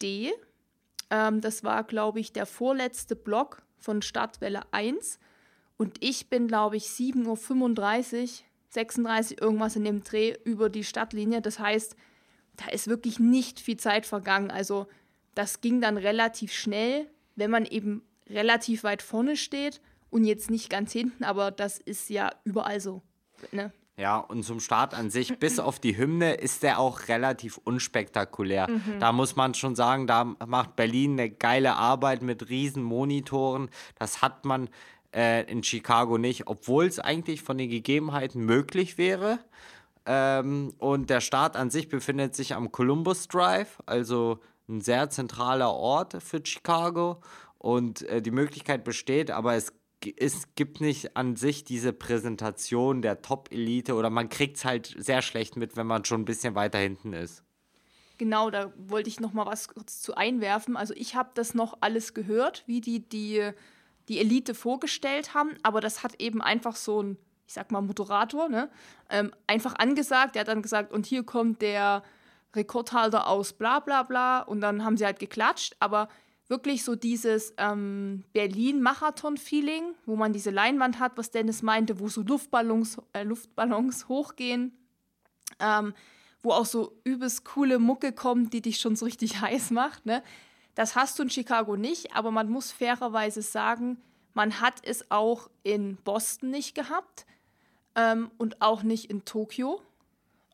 D. 0.00 0.32
Ähm, 1.10 1.42
das 1.42 1.62
war, 1.62 1.84
glaube 1.84 2.20
ich, 2.20 2.32
der 2.32 2.46
vorletzte 2.46 3.14
Block 3.14 3.62
von 3.76 4.00
Startwelle 4.00 4.62
1. 4.70 5.18
Und 5.76 5.98
ich 6.00 6.30
bin, 6.30 6.48
glaube 6.48 6.78
ich, 6.78 6.84
7.35 6.84 8.22
Uhr, 8.22 8.28
36 8.70 9.42
irgendwas 9.42 9.76
in 9.76 9.84
dem 9.84 10.04
Dreh 10.04 10.34
über 10.44 10.70
die 10.70 10.84
Stadtlinie. 10.84 11.42
Das 11.42 11.58
heißt, 11.58 11.96
da 12.56 12.68
ist 12.72 12.88
wirklich 12.88 13.18
nicht 13.18 13.60
viel 13.60 13.76
Zeit 13.76 14.06
vergangen. 14.06 14.50
Also 14.50 14.86
das 15.40 15.62
ging 15.62 15.80
dann 15.80 15.96
relativ 15.96 16.52
schnell, 16.52 17.06
wenn 17.34 17.50
man 17.50 17.64
eben 17.64 18.02
relativ 18.28 18.84
weit 18.84 19.00
vorne 19.00 19.38
steht 19.38 19.80
und 20.10 20.24
jetzt 20.24 20.50
nicht 20.50 20.68
ganz 20.68 20.92
hinten, 20.92 21.24
aber 21.24 21.50
das 21.50 21.78
ist 21.78 22.10
ja 22.10 22.30
überall 22.44 22.78
so. 22.78 23.00
Ne? 23.50 23.72
Ja, 23.96 24.18
und 24.18 24.42
zum 24.42 24.60
Start 24.60 24.92
an 24.92 25.08
sich, 25.08 25.38
bis 25.38 25.58
auf 25.58 25.78
die 25.78 25.96
Hymne, 25.96 26.34
ist 26.34 26.62
der 26.62 26.78
auch 26.78 27.08
relativ 27.08 27.56
unspektakulär. 27.56 28.68
Mhm. 28.68 29.00
Da 29.00 29.12
muss 29.12 29.34
man 29.34 29.54
schon 29.54 29.74
sagen, 29.74 30.06
da 30.06 30.24
macht 30.24 30.76
Berlin 30.76 31.12
eine 31.12 31.30
geile 31.30 31.74
Arbeit 31.74 32.20
mit 32.20 32.50
riesen 32.50 32.82
Monitoren. 32.82 33.70
Das 33.98 34.20
hat 34.20 34.44
man 34.44 34.68
äh, 35.14 35.50
in 35.50 35.62
Chicago 35.62 36.18
nicht, 36.18 36.48
obwohl 36.48 36.84
es 36.84 36.98
eigentlich 36.98 37.40
von 37.40 37.56
den 37.56 37.70
Gegebenheiten 37.70 38.44
möglich 38.44 38.98
wäre. 38.98 39.38
Ähm, 40.04 40.74
und 40.76 41.08
der 41.08 41.22
Start 41.22 41.56
an 41.56 41.70
sich 41.70 41.88
befindet 41.88 42.34
sich 42.36 42.54
am 42.54 42.72
Columbus 42.72 43.26
Drive, 43.26 43.78
also 43.86 44.40
ein 44.70 44.80
sehr 44.80 45.10
zentraler 45.10 45.72
Ort 45.72 46.22
für 46.22 46.40
Chicago. 46.44 47.20
Und 47.58 48.02
äh, 48.02 48.22
die 48.22 48.30
Möglichkeit 48.30 48.84
besteht, 48.84 49.30
aber 49.30 49.54
es 49.54 49.72
es 50.16 50.54
gibt 50.54 50.80
nicht 50.80 51.14
an 51.16 51.36
sich 51.36 51.62
diese 51.62 51.92
Präsentation 51.92 53.02
der 53.02 53.20
Top-Elite 53.20 53.94
oder 53.94 54.08
man 54.08 54.30
kriegt 54.30 54.56
es 54.56 54.64
halt 54.64 54.94
sehr 54.96 55.20
schlecht 55.20 55.56
mit, 55.56 55.76
wenn 55.76 55.86
man 55.86 56.06
schon 56.06 56.22
ein 56.22 56.24
bisschen 56.24 56.54
weiter 56.54 56.78
hinten 56.78 57.12
ist. 57.12 57.44
Genau, 58.16 58.50
da 58.50 58.72
wollte 58.76 59.08
ich 59.08 59.20
noch 59.20 59.34
mal 59.34 59.46
was 59.46 59.68
kurz 59.68 60.00
zu 60.00 60.14
einwerfen. 60.14 60.76
Also 60.76 60.94
ich 60.96 61.16
habe 61.16 61.30
das 61.34 61.54
noch 61.54 61.78
alles 61.80 62.14
gehört, 62.14 62.64
wie 62.66 62.80
die, 62.80 63.06
die 63.06 63.52
die 64.08 64.18
Elite 64.18 64.54
vorgestellt 64.54 65.34
haben, 65.34 65.50
aber 65.62 65.80
das 65.80 66.02
hat 66.02 66.20
eben 66.20 66.42
einfach 66.42 66.76
so 66.76 67.02
ein, 67.02 67.16
ich 67.46 67.54
sag 67.54 67.70
mal, 67.70 67.80
Moderator, 67.80 68.48
ne? 68.48 68.68
Ähm, 69.08 69.32
einfach 69.46 69.76
angesagt. 69.76 70.34
Der 70.34 70.40
hat 70.40 70.48
dann 70.48 70.62
gesagt, 70.62 70.92
und 70.92 71.06
hier 71.06 71.22
kommt 71.22 71.62
der 71.62 72.02
Rekordhalter 72.54 73.28
aus 73.28 73.52
bla 73.52 73.80
bla 73.80 74.02
bla 74.02 74.40
und 74.40 74.60
dann 74.60 74.84
haben 74.84 74.96
sie 74.96 75.04
halt 75.04 75.18
geklatscht, 75.18 75.76
aber 75.80 76.08
wirklich 76.48 76.84
so 76.84 76.96
dieses 76.96 77.54
ähm, 77.58 78.24
Berlin-Marathon-Feeling, 78.32 79.94
wo 80.04 80.16
man 80.16 80.32
diese 80.32 80.50
Leinwand 80.50 80.98
hat, 80.98 81.12
was 81.16 81.30
Dennis 81.30 81.62
meinte, 81.62 82.00
wo 82.00 82.08
so 82.08 82.22
Luftballons, 82.22 82.98
äh, 83.12 83.22
Luftballons 83.22 84.08
hochgehen, 84.08 84.76
ähm, 85.60 85.94
wo 86.42 86.50
auch 86.50 86.66
so 86.66 86.98
übelst 87.04 87.44
coole 87.44 87.78
Mucke 87.78 88.12
kommt, 88.12 88.52
die 88.52 88.62
dich 88.62 88.80
schon 88.80 88.96
so 88.96 89.04
richtig 89.04 89.40
heiß 89.40 89.70
macht. 89.70 90.06
Ne? 90.06 90.24
Das 90.74 90.96
hast 90.96 91.18
du 91.18 91.22
in 91.22 91.30
Chicago 91.30 91.76
nicht, 91.76 92.16
aber 92.16 92.32
man 92.32 92.50
muss 92.50 92.72
fairerweise 92.72 93.42
sagen, 93.42 93.98
man 94.34 94.60
hat 94.60 94.74
es 94.82 95.10
auch 95.10 95.50
in 95.62 95.96
Boston 95.96 96.50
nicht 96.50 96.74
gehabt 96.74 97.26
ähm, 97.94 98.30
und 98.38 98.60
auch 98.60 98.82
nicht 98.82 99.08
in 99.08 99.24
Tokio. 99.24 99.80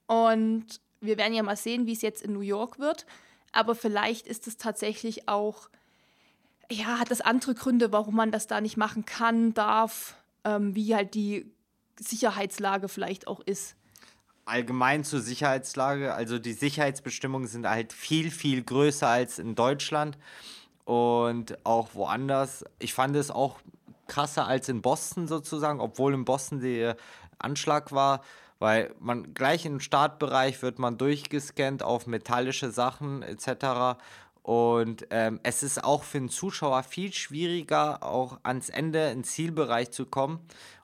Und 0.06 0.80
wir 1.00 1.16
werden 1.16 1.34
ja 1.34 1.42
mal 1.42 1.56
sehen, 1.56 1.86
wie 1.86 1.92
es 1.92 2.02
jetzt 2.02 2.22
in 2.22 2.32
New 2.32 2.40
York 2.40 2.78
wird. 2.78 3.06
Aber 3.52 3.74
vielleicht 3.74 4.26
ist 4.26 4.46
es 4.46 4.56
tatsächlich 4.56 5.28
auch 5.28 5.68
ja, 6.70 6.98
hat 6.98 7.10
das 7.10 7.20
andere 7.20 7.54
Gründe, 7.54 7.92
warum 7.92 8.16
man 8.16 8.30
das 8.30 8.46
da 8.46 8.60
nicht 8.60 8.76
machen 8.76 9.04
kann, 9.04 9.54
darf, 9.54 10.16
ähm, 10.44 10.74
wie 10.74 10.94
halt 10.94 11.14
die 11.14 11.50
Sicherheitslage 11.98 12.88
vielleicht 12.88 13.26
auch 13.26 13.40
ist. 13.40 13.76
Allgemein 14.44 15.04
zur 15.04 15.20
Sicherheitslage, 15.20 16.14
also 16.14 16.38
die 16.38 16.52
Sicherheitsbestimmungen 16.52 17.48
sind 17.48 17.68
halt 17.68 17.92
viel, 17.92 18.30
viel 18.30 18.62
größer 18.62 19.08
als 19.08 19.38
in 19.38 19.54
Deutschland 19.54 20.18
und 20.84 21.64
auch 21.64 21.94
woanders. 21.94 22.64
Ich 22.78 22.94
fand 22.94 23.16
es 23.16 23.30
auch 23.30 23.58
krasser 24.06 24.46
als 24.46 24.68
in 24.68 24.82
Boston 24.82 25.26
sozusagen, 25.26 25.80
obwohl 25.80 26.14
in 26.14 26.24
Boston 26.24 26.60
der 26.60 26.96
Anschlag 27.38 27.90
war, 27.90 28.22
weil 28.58 28.94
man 28.98 29.34
gleich 29.34 29.66
im 29.66 29.80
Startbereich 29.80 30.62
wird 30.62 30.78
man 30.78 30.98
durchgescannt 30.98 31.82
auf 31.82 32.06
metallische 32.06 32.70
Sachen 32.70 33.22
etc. 33.22 33.98
Und 34.42 35.06
ähm, 35.10 35.40
es 35.42 35.62
ist 35.62 35.82
auch 35.82 36.04
für 36.04 36.18
den 36.18 36.28
Zuschauer 36.28 36.82
viel 36.82 37.12
schwieriger, 37.12 38.02
auch 38.02 38.38
ans 38.42 38.68
Ende, 38.68 39.10
ins 39.10 39.32
Zielbereich 39.32 39.90
zu 39.90 40.06
kommen. 40.06 40.40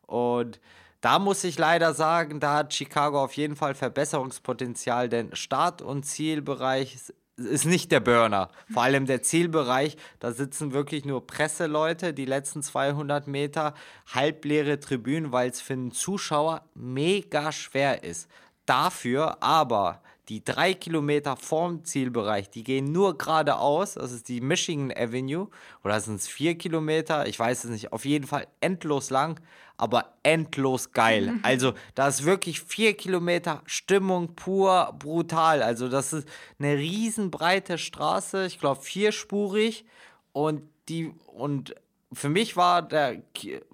Und 0.07 0.61
da 1.00 1.19
muss 1.19 1.43
ich 1.45 1.59
leider 1.59 1.95
sagen, 1.95 2.38
da 2.38 2.55
hat 2.55 2.75
Chicago 2.75 3.23
auf 3.25 3.35
jeden 3.35 3.57
Fall 3.57 3.75
Verbesserungspotenzial, 3.75 5.09
denn 5.09 5.35
Start- 5.35 5.83
und 5.83 6.05
Zielbereich 6.05 6.97
ist 7.37 7.65
nicht 7.65 7.93
der 7.93 8.01
Burner. 8.01 8.51
Vor 8.73 8.83
allem 8.83 9.07
der 9.07 9.23
Zielbereich, 9.23 9.97
da 10.21 10.33
sitzen 10.33 10.73
wirklich 10.73 11.05
nur 11.05 11.27
Presseleute, 11.27 12.15
die 12.15 12.25
letzten 12.25 12.62
200 12.62 13.27
Meter, 13.27 13.75
halbleere 14.07 14.81
Tribünen, 14.81 15.33
weil 15.33 15.51
es 15.51 15.61
für 15.61 15.73
einen 15.73 15.93
Zuschauer 15.93 16.65
mega 16.75 17.53
schwer 17.53 18.05
ist. 18.05 18.29
Dafür 18.67 19.43
aber 19.43 20.03
die 20.29 20.45
drei 20.45 20.73
Kilometer 20.75 21.37
vorm 21.37 21.85
Zielbereich, 21.85 22.49
die 22.49 22.62
gehen 22.62 22.93
nur 22.93 23.19
geradeaus. 23.19 23.95
Das 23.95 24.12
ist 24.12 24.29
die 24.29 24.41
Michigan 24.41 24.93
Avenue. 24.93 25.49
Oder 25.83 26.00
sind 26.00 26.17
es 26.17 26.29
vier 26.29 26.57
Kilometer? 26.57 27.26
Ich 27.26 27.38
weiß 27.38 27.64
es 27.64 27.71
nicht. 27.71 27.93
Auf 27.93 28.05
jeden 28.05 28.26
Fall 28.26 28.47
endlos 28.61 29.11
lang, 29.11 29.41
aber 29.76 30.14
endlos 30.23 30.93
geil. 30.93 31.33
Also, 31.43 31.75
da 31.97 32.07
ist 32.07 32.25
wirklich 32.25 32.61
vier 32.61 32.97
Kilometer 32.97 33.62
Stimmung 33.67 34.35
pur 34.37 34.95
brutal. 34.99 35.62
Also, 35.62 35.88
das 35.88 36.12
ist 36.12 36.29
eine 36.59 36.76
riesenbreite 36.76 37.76
Straße. 37.79 38.47
Ich 38.47 38.61
glaube, 38.61 38.81
vierspurig. 38.81 39.85
Und 40.33 40.62
die, 40.88 41.12
und 41.26 41.75
für 42.12 42.29
mich 42.29 42.57
war 42.57 42.83
der 42.83 43.23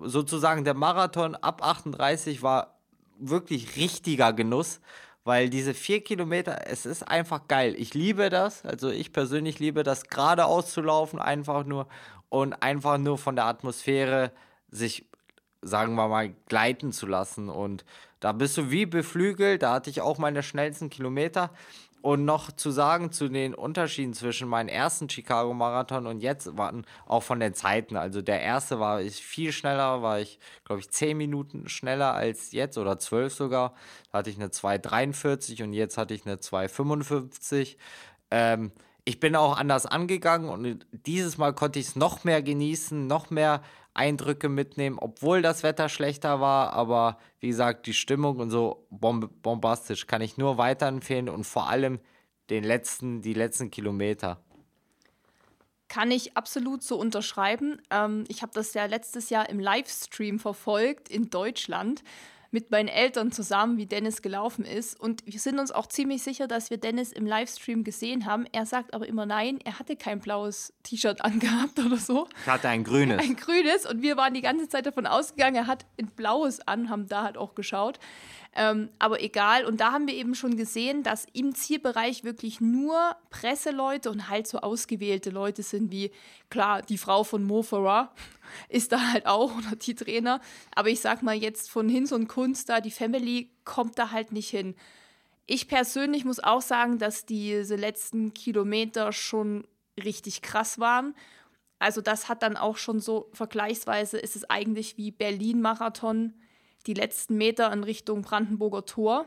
sozusagen 0.01 0.65
der 0.65 0.75
Marathon 0.75 1.35
ab 1.35 1.63
38 1.63 2.43
war 2.43 2.79
wirklich 3.19 3.77
richtiger 3.77 4.33
Genuss 4.33 4.81
weil 5.29 5.51
diese 5.51 5.75
vier 5.75 6.03
Kilometer, 6.03 6.69
es 6.69 6.87
ist 6.87 7.07
einfach 7.07 7.49
geil. 7.49 7.75
Ich 7.77 7.93
liebe 7.93 8.31
das, 8.31 8.65
also 8.65 8.89
ich 8.89 9.13
persönlich 9.13 9.59
liebe 9.59 9.83
das, 9.83 10.05
geradeaus 10.05 10.73
zu 10.73 10.81
laufen, 10.81 11.19
einfach 11.19 11.67
nur 11.67 11.87
und 12.31 12.55
einfach 12.63 12.97
nur 12.97 13.19
von 13.19 13.37
der 13.37 13.45
Atmosphäre 13.45 14.33
sich, 14.71 15.05
sagen 15.61 15.97
wir 15.97 16.09
mal, 16.09 16.31
gleiten 16.47 16.93
zu 16.93 17.07
lassen. 17.07 17.51
Und 17.51 17.85
da 18.21 18.33
bist 18.33 18.57
du 18.57 18.71
wie 18.71 18.87
beflügelt, 18.87 19.63
da 19.63 19.75
hatte 19.75 19.91
ich 19.91 20.01
auch 20.01 20.17
meine 20.17 20.43
schnellsten 20.43 20.89
Kilometer. 20.89 21.51
Und 22.01 22.25
noch 22.25 22.53
zu 22.53 22.71
sagen 22.71 23.11
zu 23.11 23.29
den 23.29 23.55
Unterschieden 23.55 24.15
zwischen 24.15 24.49
meinem 24.49 24.69
ersten 24.69 25.09
Chicago-Marathon 25.09 26.07
und 26.07 26.21
jetzt 26.21 26.57
waren 26.57 26.87
auch 27.07 27.23
von 27.23 27.41
den 27.41 27.55
Zeiten. 27.55 27.97
Also 27.97 28.23
der 28.23 28.41
erste 28.41 28.79
war 28.79 29.01
ich 29.01 29.17
viel 29.17 29.53
schneller, 29.53 30.01
war 30.01 30.21
ich, 30.21 30.39
glaube 30.65 30.81
ich, 30.81 30.91
zehn 30.91 31.17
Minuten 31.17 31.69
schneller 31.69 32.15
als 32.15 32.53
jetzt 32.53 32.79
oder 32.79 32.99
zwölf 32.99 33.35
sogar. 33.35 33.75
Da 34.13 34.19
hatte 34.19 34.31
ich 34.31 34.37
eine 34.37 34.49
2,43 34.49 35.63
und 35.65 35.73
jetzt 35.73 35.99
hatte 35.99 36.15
ich 36.15 36.25
eine 36.25 36.37
2,55. 36.37 37.77
Ähm, 38.31 38.73
ich 39.05 39.21
bin 39.21 39.35
auch 39.37 39.57
anders 39.57 39.87
angegangen 39.87 40.51
und 40.51 40.87
dieses 40.93 41.39
Mal 41.39 41.55
konnte 41.55 41.79
ich 41.79 41.87
es 41.89 41.97
noch 41.97 42.25
mehr 42.25 42.43
genießen, 42.43 43.07
noch 43.07 43.31
mehr 43.31 43.63
Eindrücke 43.99 44.49
mitnehmen, 44.49 44.99
obwohl 44.99 45.43
das 45.43 45.63
Wetter 45.63 45.89
schlechter 45.89 46.41
war. 46.41 46.73
Aber 46.73 47.19
wie 47.41 47.49
gesagt, 47.49 47.87
die 47.87 47.95
Stimmung 47.95 48.39
und 48.39 48.51
so 48.51 48.87
bomb 48.91 49.43
bombastisch 49.43 50.07
kann 50.07 50.23
ich 50.23 50.39
nur 50.39 50.57
weiterempfehlen 50.57 51.29
und 51.29 51.45
vor 51.45 51.69
allem 51.69 51.99
den 52.49 52.65
letzten, 52.65 53.21
die 53.21 53.35
letzten 53.35 53.71
Kilometer. 53.71 54.41
Kann 55.89 56.11
ich 56.11 56.37
absolut 56.37 56.83
so 56.83 56.97
unterschreiben. 56.97 57.81
Ähm, 57.91 58.25
ich 58.29 58.43
habe 58.43 58.53
das 58.55 58.75
ja 58.75 58.87
letztes 58.87 59.31
Jahr 59.31 59.49
im 59.49 59.59
Livestream 59.59 60.39
verfolgt 60.39 61.09
in 61.09 61.31
Deutschland 61.31 62.03
mit 62.51 62.71
meinen 62.71 62.89
Eltern 62.89 63.31
zusammen, 63.31 63.77
wie 63.77 63.87
Dennis 63.87 64.23
gelaufen 64.23 64.65
ist. 64.65 64.99
Und 64.99 65.25
wir 65.27 65.39
sind 65.39 65.59
uns 65.59 65.71
auch 65.71 65.87
ziemlich 65.87 66.23
sicher, 66.23 66.49
dass 66.49 66.71
wir 66.71 66.79
Dennis 66.79 67.13
im 67.13 67.27
Livestream 67.27 67.85
gesehen 67.85 68.25
haben. 68.25 68.47
Er 68.53 68.65
sagt 68.65 68.95
aber 68.95 69.07
immer 69.07 69.27
nein, 69.27 69.59
er 69.65 69.79
hatte 69.79 69.97
kein 69.97 70.21
blaues 70.21 70.73
T-Shirt 70.83 71.23
angehabt 71.23 71.79
oder 71.85 71.99
so. 71.99 72.27
Ich 72.41 72.47
hatte 72.47 72.69
ein 72.69 72.85
grünes. 72.85 73.21
Ein 73.21 73.37
grünes. 73.37 73.85
Und 73.85 74.03
wir 74.03 74.17
waren 74.17 74.33
die 74.33 74.41
ganze 74.41 74.69
Zeit 74.69 74.87
davon 74.87 75.07
ausgegangen, 75.07 75.57
er 75.57 75.67
hat 75.67 75.85
ein 76.01 76.07
blaues 76.07 76.67
an, 76.67 76.89
haben 76.89 77.07
da 77.07 77.23
halt 77.23 77.37
auch 77.37 77.55
geschaut. 77.55 77.99
Ähm, 78.57 78.89
aber 78.99 79.23
egal. 79.23 79.67
Und 79.67 79.81
da 79.81 79.93
haben 79.93 80.07
wir 80.07 80.15
eben 80.15 80.35
schon 80.35 80.57
gesehen, 80.57 81.03
dass 81.03 81.27
im 81.33 81.55
Zielbereich 81.55 82.25
wirklich 82.25 82.61
nur 82.61 83.15
Presseleute 83.31 84.11
und 84.11 84.29
halt 84.29 84.47
so 84.49 84.59
ausgewählte 84.59 85.31
Leute 85.31 85.63
sind, 85.63 85.93
wie 85.93 86.11
klar, 86.49 86.83
die 86.83 86.99
Frau 86.99 87.25
von 87.25 87.45
Mo 87.45 87.63
Farah 87.63 88.13
ist 88.69 88.93
da 88.93 89.13
halt 89.13 89.27
auch 89.27 89.57
oder 89.57 89.77
die 89.77 89.95
Trainer. 89.95 90.41
Aber 90.75 90.89
ich 90.89 91.01
sag 91.01 91.23
mal 91.23 91.37
jetzt 91.37 91.71
von 91.71 91.89
Hinz 91.89 92.13
und 92.13 92.29
Kunst 92.29 92.69
da, 92.69 92.81
die 92.81 92.91
Family 92.91 93.51
kommt 93.65 93.99
da 93.99 94.11
halt 94.11 94.33
nicht 94.33 94.51
hin. 94.51 94.75
Ich 95.47 95.69
persönlich 95.69 96.25
muss 96.25 96.41
auch 96.41 96.63
sagen, 96.63 96.99
dass 96.99 97.25
diese 97.25 97.77
letzten 97.77 98.35
Kilometer 98.35 99.13
schon 99.13 99.67
richtig 100.03 100.43
krass 100.43 100.79
waren. 100.79 101.15
Also 101.79 102.01
das 102.01 102.29
hat 102.29 102.43
dann 102.43 102.57
auch 102.57 102.77
schon 102.77 103.01
so 103.01 103.31
vergleichsweise 103.33 104.19
ist 104.19 104.37
es 104.37 104.49
eigentlich 104.51 104.97
wie 104.99 105.11
Berlin-Marathon, 105.11 106.35
die 106.87 106.95
letzten 106.95 107.37
Meter 107.37 107.73
in 107.73 107.85
Richtung 107.85 108.23
Brandenburger 108.23 108.85
Tor. 108.85 109.27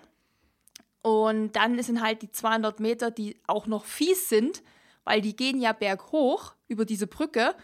Und 1.02 1.56
dann 1.56 1.82
sind 1.82 2.02
halt 2.02 2.22
die 2.22 2.32
200 2.32 2.80
Meter, 2.80 3.10
die 3.10 3.38
auch 3.48 3.68
noch 3.68 3.86
fies 3.86 4.30
sind, 4.30 4.62
weil 5.04 5.22
die 5.22 5.36
gehen 5.36 5.60
ja 5.60 5.74
berghoch 5.74 6.54
über 6.68 6.86
diese 6.86 7.08
Brücke 7.08 7.56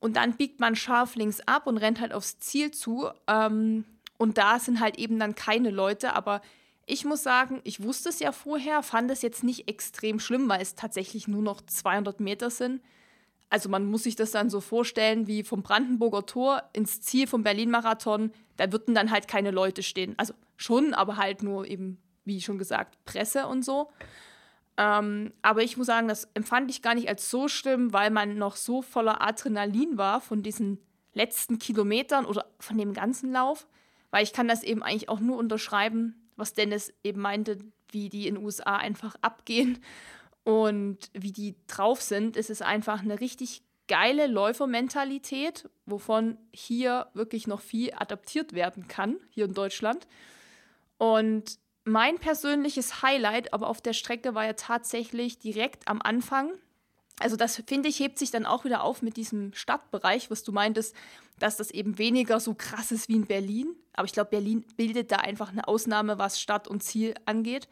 und 0.00 0.16
dann 0.16 0.32
biegt 0.32 0.58
man 0.60 0.74
scharf 0.74 1.14
links 1.14 1.40
ab 1.46 1.66
und 1.66 1.78
rennt 1.78 2.00
halt 2.00 2.12
aufs 2.12 2.38
Ziel 2.38 2.70
zu. 2.70 3.08
Ähm, 3.26 3.84
und 4.18 4.38
da 4.38 4.58
sind 4.58 4.80
halt 4.80 4.98
eben 4.98 5.18
dann 5.18 5.34
keine 5.34 5.70
Leute, 5.70 6.14
aber 6.14 6.40
ich 6.86 7.04
muss 7.04 7.22
sagen, 7.22 7.60
ich 7.62 7.82
wusste 7.82 8.08
es 8.08 8.18
ja 8.18 8.32
vorher, 8.32 8.82
fand 8.82 9.10
es 9.10 9.22
jetzt 9.22 9.44
nicht 9.44 9.68
extrem 9.68 10.18
schlimm, 10.18 10.48
weil 10.48 10.60
es 10.60 10.74
tatsächlich 10.74 11.28
nur 11.28 11.42
noch 11.42 11.60
200 11.60 12.18
Meter 12.18 12.50
sind. 12.50 12.82
Also 13.48 13.68
man 13.68 13.84
muss 13.84 14.04
sich 14.04 14.16
das 14.16 14.30
dann 14.32 14.50
so 14.50 14.60
vorstellen, 14.60 15.26
wie 15.26 15.42
vom 15.42 15.62
Brandenburger 15.62 16.26
Tor 16.26 16.62
ins 16.72 17.00
Ziel 17.00 17.26
vom 17.26 17.42
Berlin-Marathon, 17.42 18.32
da 18.56 18.72
würden 18.72 18.94
dann 18.94 19.10
halt 19.10 19.28
keine 19.28 19.50
Leute 19.50 19.82
stehen. 19.82 20.14
Also 20.16 20.34
schon, 20.56 20.94
aber 20.94 21.16
halt 21.16 21.42
nur 21.42 21.66
eben, 21.66 21.98
wie 22.24 22.40
schon 22.40 22.58
gesagt, 22.58 23.04
Presse 23.04 23.46
und 23.46 23.64
so. 23.64 23.90
Ähm, 24.80 25.34
aber 25.42 25.62
ich 25.62 25.76
muss 25.76 25.88
sagen, 25.88 26.08
das 26.08 26.30
empfand 26.32 26.70
ich 26.70 26.80
gar 26.80 26.94
nicht 26.94 27.10
als 27.10 27.28
so 27.28 27.48
schlimm, 27.48 27.92
weil 27.92 28.10
man 28.10 28.38
noch 28.38 28.56
so 28.56 28.80
voller 28.80 29.20
Adrenalin 29.20 29.98
war 29.98 30.22
von 30.22 30.42
diesen 30.42 30.78
letzten 31.12 31.58
Kilometern 31.58 32.24
oder 32.24 32.46
von 32.58 32.78
dem 32.78 32.94
ganzen 32.94 33.30
Lauf. 33.30 33.68
Weil 34.10 34.24
ich 34.24 34.32
kann 34.32 34.48
das 34.48 34.62
eben 34.62 34.82
eigentlich 34.82 35.10
auch 35.10 35.20
nur 35.20 35.36
unterschreiben, 35.36 36.30
was 36.36 36.54
Dennis 36.54 36.94
eben 37.04 37.20
meinte, 37.20 37.58
wie 37.90 38.08
die 38.08 38.26
in 38.26 38.36
den 38.36 38.44
USA 38.44 38.76
einfach 38.76 39.16
abgehen 39.20 39.80
und 40.44 41.10
wie 41.12 41.32
die 41.32 41.56
drauf 41.66 42.00
sind. 42.00 42.38
Es 42.38 42.48
ist 42.48 42.62
einfach 42.62 43.02
eine 43.02 43.20
richtig 43.20 43.62
geile 43.86 44.28
Läufermentalität, 44.28 45.68
wovon 45.84 46.38
hier 46.54 47.08
wirklich 47.12 47.46
noch 47.46 47.60
viel 47.60 47.92
adaptiert 47.94 48.54
werden 48.54 48.88
kann, 48.88 49.16
hier 49.28 49.44
in 49.44 49.52
Deutschland. 49.52 50.06
Und 50.96 51.58
mein 51.90 52.18
persönliches 52.18 53.02
Highlight 53.02 53.52
aber 53.52 53.68
auf 53.68 53.80
der 53.80 53.92
Strecke 53.92 54.34
war 54.34 54.44
ja 54.44 54.54
tatsächlich 54.54 55.38
direkt 55.38 55.88
am 55.88 56.00
Anfang. 56.02 56.52
Also 57.18 57.36
das 57.36 57.62
finde 57.66 57.88
ich 57.88 58.00
hebt 58.00 58.18
sich 58.18 58.30
dann 58.30 58.46
auch 58.46 58.64
wieder 58.64 58.82
auf 58.82 59.02
mit 59.02 59.16
diesem 59.16 59.52
Stadtbereich, 59.52 60.30
was 60.30 60.42
du 60.42 60.52
meintest, 60.52 60.96
dass 61.38 61.56
das 61.56 61.70
eben 61.70 61.98
weniger 61.98 62.40
so 62.40 62.54
krass 62.54 62.92
ist 62.92 63.08
wie 63.08 63.16
in 63.16 63.26
Berlin. 63.26 63.74
Aber 63.92 64.06
ich 64.06 64.12
glaube, 64.12 64.30
Berlin 64.30 64.64
bildet 64.76 65.12
da 65.12 65.16
einfach 65.16 65.50
eine 65.50 65.68
Ausnahme, 65.68 66.18
was 66.18 66.40
Stadt 66.40 66.68
und 66.68 66.82
Ziel 66.82 67.14
angeht. 67.26 67.68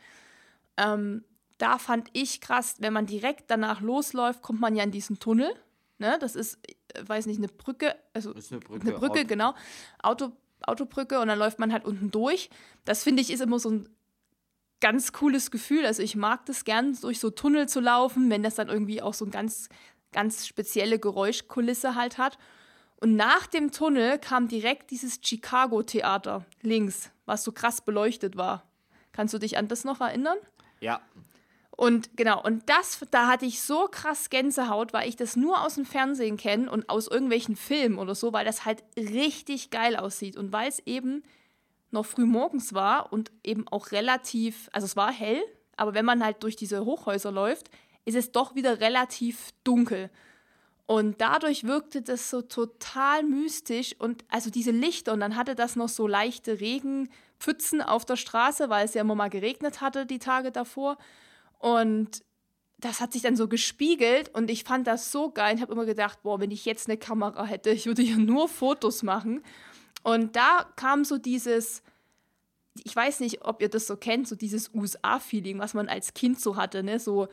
Ähm, 0.77 1.25
da 1.57 1.79
fand 1.79 2.09
ich 2.13 2.41
krass, 2.41 2.77
wenn 2.79 2.93
man 2.93 3.07
direkt 3.07 3.51
danach 3.51 3.81
losläuft, 3.81 4.43
kommt 4.43 4.61
man 4.61 4.77
ja 4.77 4.85
in 4.85 4.91
diesen 4.91 5.19
Tunnel. 5.19 5.51
Ne? 5.99 6.19
Das 6.21 6.37
ist, 6.37 6.59
äh, 6.67 7.09
weiß 7.09 7.27
nicht, 7.27 7.39
eine 7.39 7.49
Brücke, 7.49 7.97
also 8.15 8.33
eine 8.33 8.61
Brücke, 8.61 8.89
eine 8.89 8.99
Brücke 8.99 9.25
genau, 9.25 9.55
Auto, 10.03 10.33
Autobrücke 10.63 11.21
und 11.21 11.29
dann 11.29 11.39
läuft 11.39 11.59
man 11.59 11.73
halt 11.73 11.85
unten 11.85 12.11
durch. 12.11 12.51
Das 12.85 13.03
finde 13.03 13.23
ich 13.23 13.31
ist 13.31 13.41
immer 13.41 13.59
so 13.59 13.71
ein 13.71 13.89
ganz 14.81 15.13
cooles 15.13 15.51
Gefühl. 15.51 15.85
Also 15.87 16.03
ich 16.03 16.17
mag 16.17 16.47
das 16.47 16.65
gern, 16.65 16.97
durch 17.01 17.21
so 17.21 17.31
Tunnel 17.31 17.69
zu 17.69 17.81
laufen, 17.81 18.31
wenn 18.31 18.43
das 18.43 18.55
dann 18.55 18.69
irgendwie 18.69 19.03
auch 19.03 19.15
so 19.15 19.25
eine 19.25 19.33
ganz, 19.33 19.69
ganz 20.13 20.47
spezielle 20.47 20.99
Geräuschkulisse 20.99 21.95
halt 21.95 22.19
hat. 22.19 22.39
Und 23.01 23.17
nach 23.17 23.47
dem 23.47 23.71
Tunnel 23.71 24.19
kam 24.19 24.49
direkt 24.49 24.91
dieses 24.91 25.21
Chicago-Theater 25.23 26.45
links, 26.63 27.11
was 27.27 27.45
so 27.45 27.53
krass 27.53 27.81
beleuchtet 27.81 28.37
war. 28.37 28.65
Kannst 29.13 29.35
du 29.35 29.39
dich 29.39 29.57
an 29.57 29.69
das 29.69 29.85
noch 29.85 30.01
erinnern? 30.01 30.39
Ja. 30.81 31.01
Und 31.71 32.17
genau, 32.17 32.43
und 32.43 32.69
das, 32.69 32.99
da 33.13 33.29
hatte 33.29 33.47
ich 33.47 33.63
so 33.63 33.87
krass 33.89 34.31
Gänsehaut, 34.31 34.93
weil 34.93 35.09
ich 35.09 35.15
das 35.15 35.37
nur 35.37 35.63
aus 35.65 35.77
dem 35.77 35.87
Fernsehen 35.87 36.37
kenne 36.37 36.69
und 36.69 36.89
aus 36.91 37.07
irgendwelchen 37.07 37.55
Filmen 37.55 37.99
oder 37.99 38.17
so, 38.17 38.33
weil 38.33 38.45
das 38.45 38.65
halt 38.65 38.83
richtig 38.97 39.71
geil 39.71 39.95
aussieht. 39.95 40.37
Und 40.37 40.53
weil 40.53 40.69
es 40.69 40.81
eben 40.87 41.23
noch 41.90 42.07
früh 42.07 42.26
morgens 42.26 42.75
war 42.75 43.12
und 43.12 43.30
eben 43.45 43.66
auch 43.68 43.92
relativ, 43.92 44.68
also 44.73 44.85
es 44.85 44.97
war 44.97 45.12
hell, 45.12 45.42
aber 45.76 45.95
wenn 45.95 46.04
man 46.04 46.25
halt 46.25 46.42
durch 46.42 46.57
diese 46.57 46.85
Hochhäuser 46.85 47.33
läuft, 47.33 47.71
ist 48.04 48.16
es 48.16 48.33
doch 48.33 48.54
wieder 48.54 48.80
relativ 48.80 49.50
dunkel. 49.64 50.11
Und 50.87 51.21
dadurch 51.21 51.64
wirkte 51.64 52.00
das 52.00 52.30
so 52.30 52.40
total 52.40 53.23
mystisch 53.23 53.95
und 53.99 54.25
also 54.28 54.49
diese 54.49 54.71
Lichter 54.71 55.12
und 55.12 55.21
dann 55.21 55.37
hatte 55.37 55.54
das 55.54 55.76
noch 55.76 55.90
so 55.90 56.07
leichte 56.07 56.61
Regenpfützen 56.61 57.83
auf 57.83 58.07
der 58.07 58.16
Straße, 58.16 58.71
weil 58.71 58.87
es 58.87 58.95
ja 58.95 59.02
immer 59.02 59.14
mal 59.14 59.29
geregnet 59.29 59.83
hatte 59.83 60.07
die 60.07 60.18
Tage 60.18 60.51
davor. 60.51 60.96
Und 61.59 62.22
das 62.79 63.01
hat 63.01 63.12
sich 63.12 63.22
dann 63.22 63.37
so 63.37 63.48
gespiegelt 63.48 64.35
und 64.35 64.51
ich 64.51 64.64
fand 64.64 64.87
das 64.87 65.12
so 65.12 65.31
geil. 65.31 65.57
Ich 65.57 65.62
habe 65.62 65.72
immer 65.72 65.85
gedacht, 65.85 66.22
boah, 66.22 66.40
wenn 66.40 66.51
ich 66.51 66.64
jetzt 66.64 66.88
eine 66.88 66.96
Kamera 66.96 67.44
hätte, 67.44 67.70
ich 67.70 67.87
würde 67.87 68.03
ja 68.03 68.16
nur 68.16 68.48
Fotos 68.48 69.03
machen. 69.03 69.42
Und 70.03 70.37
da 70.37 70.67
kam 70.77 71.05
so 71.05 71.19
dieses, 71.19 71.83
ich 72.85 72.95
weiß 72.95 73.21
nicht, 73.21 73.45
ob 73.45 73.61
ihr 73.61 73.69
das 73.69 73.87
so 73.87 73.97
kennt, 73.97 74.29
so 74.29 74.37
dieses 74.37 74.73
USA-Feeling, 74.75 75.59
was 75.59 75.75
man 75.75 75.89
als 75.89 76.15
Kind 76.15 76.41
so 76.41 76.57
hatte, 76.57 76.83
ne? 76.83 76.99
So, 76.99 77.29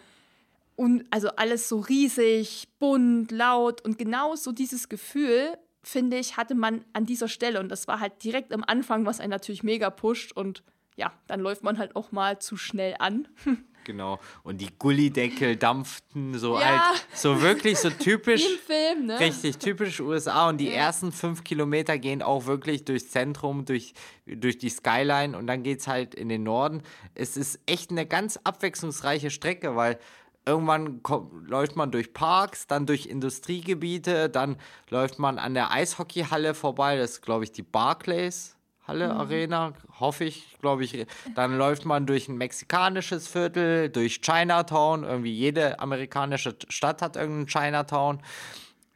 und 0.75 1.05
also 1.09 1.29
alles 1.29 1.69
so 1.69 1.79
riesig, 1.79 2.67
bunt, 2.79 3.31
laut 3.31 3.81
und 3.81 3.97
genau 3.97 4.35
so 4.35 4.51
dieses 4.51 4.89
Gefühl, 4.89 5.57
finde 5.83 6.17
ich, 6.17 6.35
hatte 6.35 6.55
man 6.55 6.83
an 6.93 7.05
dieser 7.05 7.27
Stelle. 7.27 7.59
Und 7.59 7.69
das 7.69 7.87
war 7.87 7.99
halt 7.99 8.23
direkt 8.23 8.51
am 8.51 8.63
Anfang, 8.65 9.05
was 9.05 9.19
einen 9.19 9.29
natürlich 9.29 9.63
mega 9.63 9.89
pusht. 9.89 10.31
Und 10.33 10.63
ja, 10.95 11.11
dann 11.27 11.39
läuft 11.39 11.63
man 11.63 11.77
halt 11.77 11.95
auch 11.95 12.11
mal 12.11 12.39
zu 12.39 12.57
schnell 12.57 12.95
an. 12.99 13.27
Genau. 13.85 14.19
Und 14.41 14.61
die 14.61 14.69
Gullideckel 14.79 15.57
dampften 15.57 16.39
so 16.39 16.59
ja. 16.59 16.89
halt, 16.89 17.07
so 17.13 17.43
wirklich 17.43 17.77
so 17.77 17.91
typisch. 17.91 18.41
Wie 18.45 18.53
im 18.53 18.59
Film, 18.59 19.05
ne? 19.05 19.19
Richtig, 19.19 19.59
typisch 19.59 20.01
USA. 20.01 20.49
Und 20.49 20.57
die 20.57 20.69
ja. 20.69 20.73
ersten 20.73 21.11
fünf 21.11 21.43
Kilometer 21.43 21.99
gehen 21.99 22.23
auch 22.23 22.47
wirklich 22.47 22.83
durchs 22.83 23.11
Zentrum, 23.11 23.63
durch, 23.63 23.93
durch 24.25 24.57
die 24.57 24.69
Skyline 24.69 25.37
und 25.37 25.45
dann 25.45 25.61
geht 25.61 25.81
es 25.81 25.87
halt 25.87 26.15
in 26.15 26.29
den 26.29 26.41
Norden. 26.41 26.81
Es 27.13 27.37
ist 27.37 27.59
echt 27.67 27.91
eine 27.91 28.07
ganz 28.07 28.39
abwechslungsreiche 28.43 29.29
Strecke, 29.29 29.75
weil 29.75 29.99
irgendwann 30.45 31.03
kommt, 31.03 31.47
läuft 31.47 31.75
man 31.75 31.91
durch 31.91 32.13
Parks, 32.13 32.67
dann 32.67 32.85
durch 32.85 33.05
Industriegebiete, 33.05 34.29
dann 34.29 34.57
läuft 34.89 35.19
man 35.19 35.37
an 35.37 35.53
der 35.53 35.71
Eishockeyhalle 35.71 36.53
vorbei, 36.53 36.97
das 36.97 37.11
ist, 37.11 37.21
glaube 37.21 37.43
ich, 37.43 37.51
die 37.51 37.63
Barclays 37.63 38.54
Halle 38.87 39.13
mhm. 39.13 39.19
Arena, 39.19 39.73
hoffe 39.99 40.25
ich, 40.25 40.57
glaube 40.61 40.83
ich. 40.83 41.05
Dann 41.33 41.57
läuft 41.57 41.85
man 41.85 42.05
durch 42.05 42.27
ein 42.27 42.37
mexikanisches 42.37 43.27
Viertel, 43.27 43.89
durch 43.89 44.21
Chinatown. 44.21 45.03
Irgendwie 45.03 45.33
jede 45.33 45.79
amerikanische 45.79 46.55
Stadt 46.69 47.01
hat 47.01 47.15
irgendeinen 47.15 47.47
Chinatown. 47.47 48.21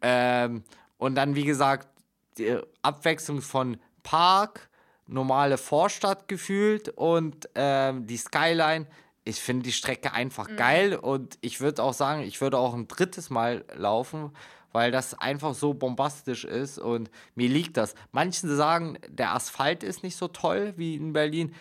Ähm, 0.02 0.64
und 0.98 1.16
dann, 1.16 1.36
wie 1.36 1.46
gesagt, 1.46 1.88
die 2.38 2.58
Abwechslung 2.82 3.42
von 3.42 3.78
Park, 4.04 4.70
normale 5.08 5.58
Vorstadt 5.58 6.28
gefühlt 6.28 6.90
und 6.90 7.50
ähm, 7.56 8.06
die 8.06 8.18
Skyline. 8.18 8.86
Ich 9.26 9.42
finde 9.42 9.64
die 9.64 9.72
Strecke 9.72 10.14
einfach 10.14 10.50
mhm. 10.50 10.56
geil 10.56 10.96
und 10.96 11.38
ich 11.42 11.62
würde 11.62 11.84
auch 11.84 11.94
sagen, 11.94 12.22
ich 12.22 12.42
würde 12.42 12.58
auch 12.58 12.74
ein 12.74 12.88
drittes 12.88 13.30
Mal 13.30 13.66
laufen, 13.76 14.32
weil 14.72 14.92
das 14.92 15.20
einfach 15.20 15.54
so 15.54 15.74
bombastisch 15.74 16.46
ist 16.46 16.78
und 16.78 17.10
mir 17.36 17.50
liegt 17.50 17.78
das. 17.78 17.96
Manchen 18.12 18.56
sagen, 18.56 18.98
der 19.08 19.34
Asphalt 19.34 19.84
ist 19.84 20.04
nicht 20.04 20.16
so 20.16 20.28
toll 20.28 20.74
wie 20.78 20.96
in 20.96 21.14
Berlin. 21.14 21.54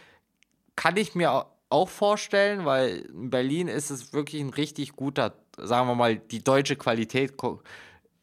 Kann 0.77 0.97
ich 0.97 1.15
mir 1.15 1.47
auch 1.71 1.89
vorstellen, 1.89 2.65
weil 2.65 2.99
in 3.13 3.31
Berlin 3.31 3.69
ist 3.69 3.91
es 3.91 4.13
wirklich 4.13 4.41
ein 4.41 4.51
richtig 4.51 4.95
guter, 4.95 5.35
sagen 5.57 5.89
wir 5.89 5.95
mal, 5.95 6.17
die 6.17 6.43
deutsche 6.43 6.77
Qualität 6.77 7.35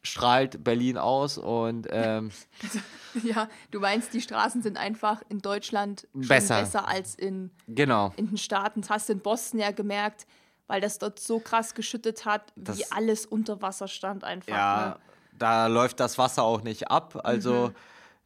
strahlt 0.02 0.62
Berlin 0.62 0.98
aus 0.98 1.36
und 1.36 1.88
ähm, 1.90 2.30
ja, 3.22 3.48
du 3.70 3.80
meinst, 3.80 4.14
die 4.14 4.20
Straßen 4.20 4.62
sind 4.62 4.78
einfach 4.78 5.22
in 5.28 5.40
Deutschland 5.40 6.06
besser, 6.12 6.60
besser 6.60 6.88
als 6.88 7.14
in, 7.14 7.50
genau. 7.66 8.12
in 8.16 8.28
den 8.28 8.38
Staaten. 8.38 8.82
Das 8.82 8.90
hast 8.90 9.08
du 9.08 9.14
in 9.14 9.20
Boston 9.20 9.60
ja 9.60 9.72
gemerkt 9.72 10.26
weil 10.66 10.80
das 10.80 10.98
dort 10.98 11.18
so 11.18 11.38
krass 11.38 11.74
geschüttet 11.74 12.24
hat, 12.24 12.52
das, 12.56 12.78
wie 12.78 12.84
alles 12.90 13.26
unter 13.26 13.62
Wasser 13.62 13.88
stand 13.88 14.24
einfach. 14.24 14.48
Ja, 14.48 14.88
ne? 14.88 14.96
da 15.38 15.66
läuft 15.66 16.00
das 16.00 16.18
Wasser 16.18 16.42
auch 16.42 16.62
nicht 16.62 16.90
ab. 16.90 17.20
Also 17.24 17.68
mhm. 17.68 17.74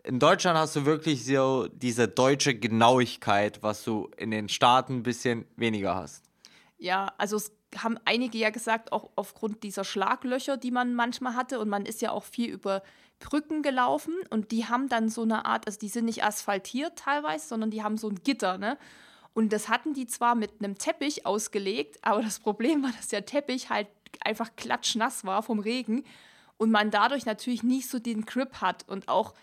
in 0.05 0.19
Deutschland 0.19 0.59
hast 0.59 0.77
du 0.77 0.87
wirklich 0.87 1.25
so 1.25 1.69
diese 1.73 2.09
deutsche 2.09 2.55
Genauigkeit, 2.55 3.63
was 3.63 3.85
du 3.85 4.11
in 4.17 4.31
den 4.31 4.49
Staaten 4.49 4.99
ein 4.99 5.03
bisschen 5.03 5.45
weniger 5.57 5.95
hast. 5.95 6.25
Ja, 6.79 7.13
also 7.19 7.37
es 7.37 7.53
haben 7.77 7.99
einige 8.05 8.39
ja 8.39 8.51
gesagt, 8.51 8.91
auch 8.93 9.11
aufgrund 9.15 9.63
dieser 9.63 9.85
Schlaglöcher, 9.85 10.57
die 10.57 10.71
man 10.71 10.95
manchmal 10.95 11.35
hatte. 11.35 11.61
Und 11.61 11.69
man 11.69 11.85
ist 11.85 12.01
ja 12.01 12.11
auch 12.11 12.25
viel 12.25 12.51
über 12.51 12.83
Brücken 13.21 13.63
gelaufen 13.63 14.15
und 14.31 14.51
die 14.51 14.67
haben 14.67 14.89
dann 14.89 15.11
so 15.11 15.23
eine 15.23 15.45
Art, 15.45 15.67
also 15.67 15.79
die 15.79 15.89
sind 15.89 16.07
nicht 16.07 16.25
asphaltiert 16.25 16.97
teilweise, 16.97 17.47
sondern 17.47 17.71
die 17.71 17.83
haben 17.83 17.99
so 17.99 18.09
ein 18.09 18.23
Gitter, 18.25 18.57
ne? 18.57 18.79
Und 19.33 19.53
das 19.53 19.69
hatten 19.69 19.95
die 19.95 20.07
zwar 20.07 20.35
mit 20.35 20.53
einem 20.59 20.77
Teppich 20.77 21.25
ausgelegt, 21.27 21.99
aber 22.03 22.23
das 22.23 22.41
Problem 22.41 22.83
war, 22.83 22.93
dass 22.93 23.09
der 23.09 23.25
Teppich 23.27 23.71
halt 23.71 23.89
einfach 24.25 24.57
klatschnass 24.57 25.25
war 25.25 25.43
vom 25.43 25.61
Regen 25.61 26.05
und 26.57 26.71
man 26.71 26.91
dadurch 26.91 27.27
natürlich 27.27 27.63
nicht 27.63 27.89
so 27.89 27.99
den 27.99 28.27
Grip 28.27 28.61
hat 28.61 28.87
und 28.89 29.09
auch, 29.09 29.35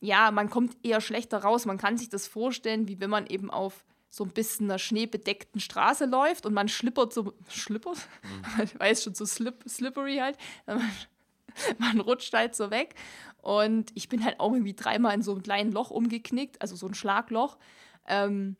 ja, 0.00 0.30
man 0.30 0.48
kommt 0.48 0.76
eher 0.82 1.00
schlechter 1.00 1.38
raus. 1.38 1.66
Man 1.66 1.78
kann 1.78 1.98
sich 1.98 2.08
das 2.08 2.26
vorstellen, 2.26 2.88
wie 2.88 3.00
wenn 3.00 3.10
man 3.10 3.26
eben 3.26 3.50
auf 3.50 3.84
so 4.08 4.24
ein 4.24 4.30
bisschen 4.30 4.70
einer 4.70 4.78
schneebedeckten 4.78 5.60
Straße 5.60 6.06
läuft 6.06 6.46
und 6.46 6.54
man 6.54 6.68
schlippert 6.68 7.12
so, 7.12 7.34
schlippert? 7.48 7.98
Mhm. 8.22 8.62
Ich 8.64 8.78
weiß 8.78 9.04
schon, 9.04 9.14
so 9.14 9.26
slip, 9.26 9.64
slippery 9.68 10.16
halt. 10.16 10.38
Man 11.78 12.00
rutscht 12.00 12.32
halt 12.32 12.54
so 12.54 12.70
weg. 12.70 12.94
Und 13.42 13.90
ich 13.94 14.08
bin 14.08 14.24
halt 14.24 14.40
auch 14.40 14.52
irgendwie 14.52 14.74
dreimal 14.74 15.14
in 15.14 15.22
so 15.22 15.32
einem 15.32 15.42
kleinen 15.42 15.72
Loch 15.72 15.90
umgeknickt, 15.90 16.60
also 16.62 16.76
so 16.76 16.86
ein 16.86 16.94
Schlagloch. 16.94 17.58
Ähm, 18.06 18.56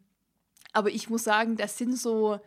aber 0.76 0.90
ich 0.90 1.08
muss 1.08 1.24
sagen, 1.24 1.56
das 1.56 1.78
sind 1.78 1.98
so, 1.98 2.38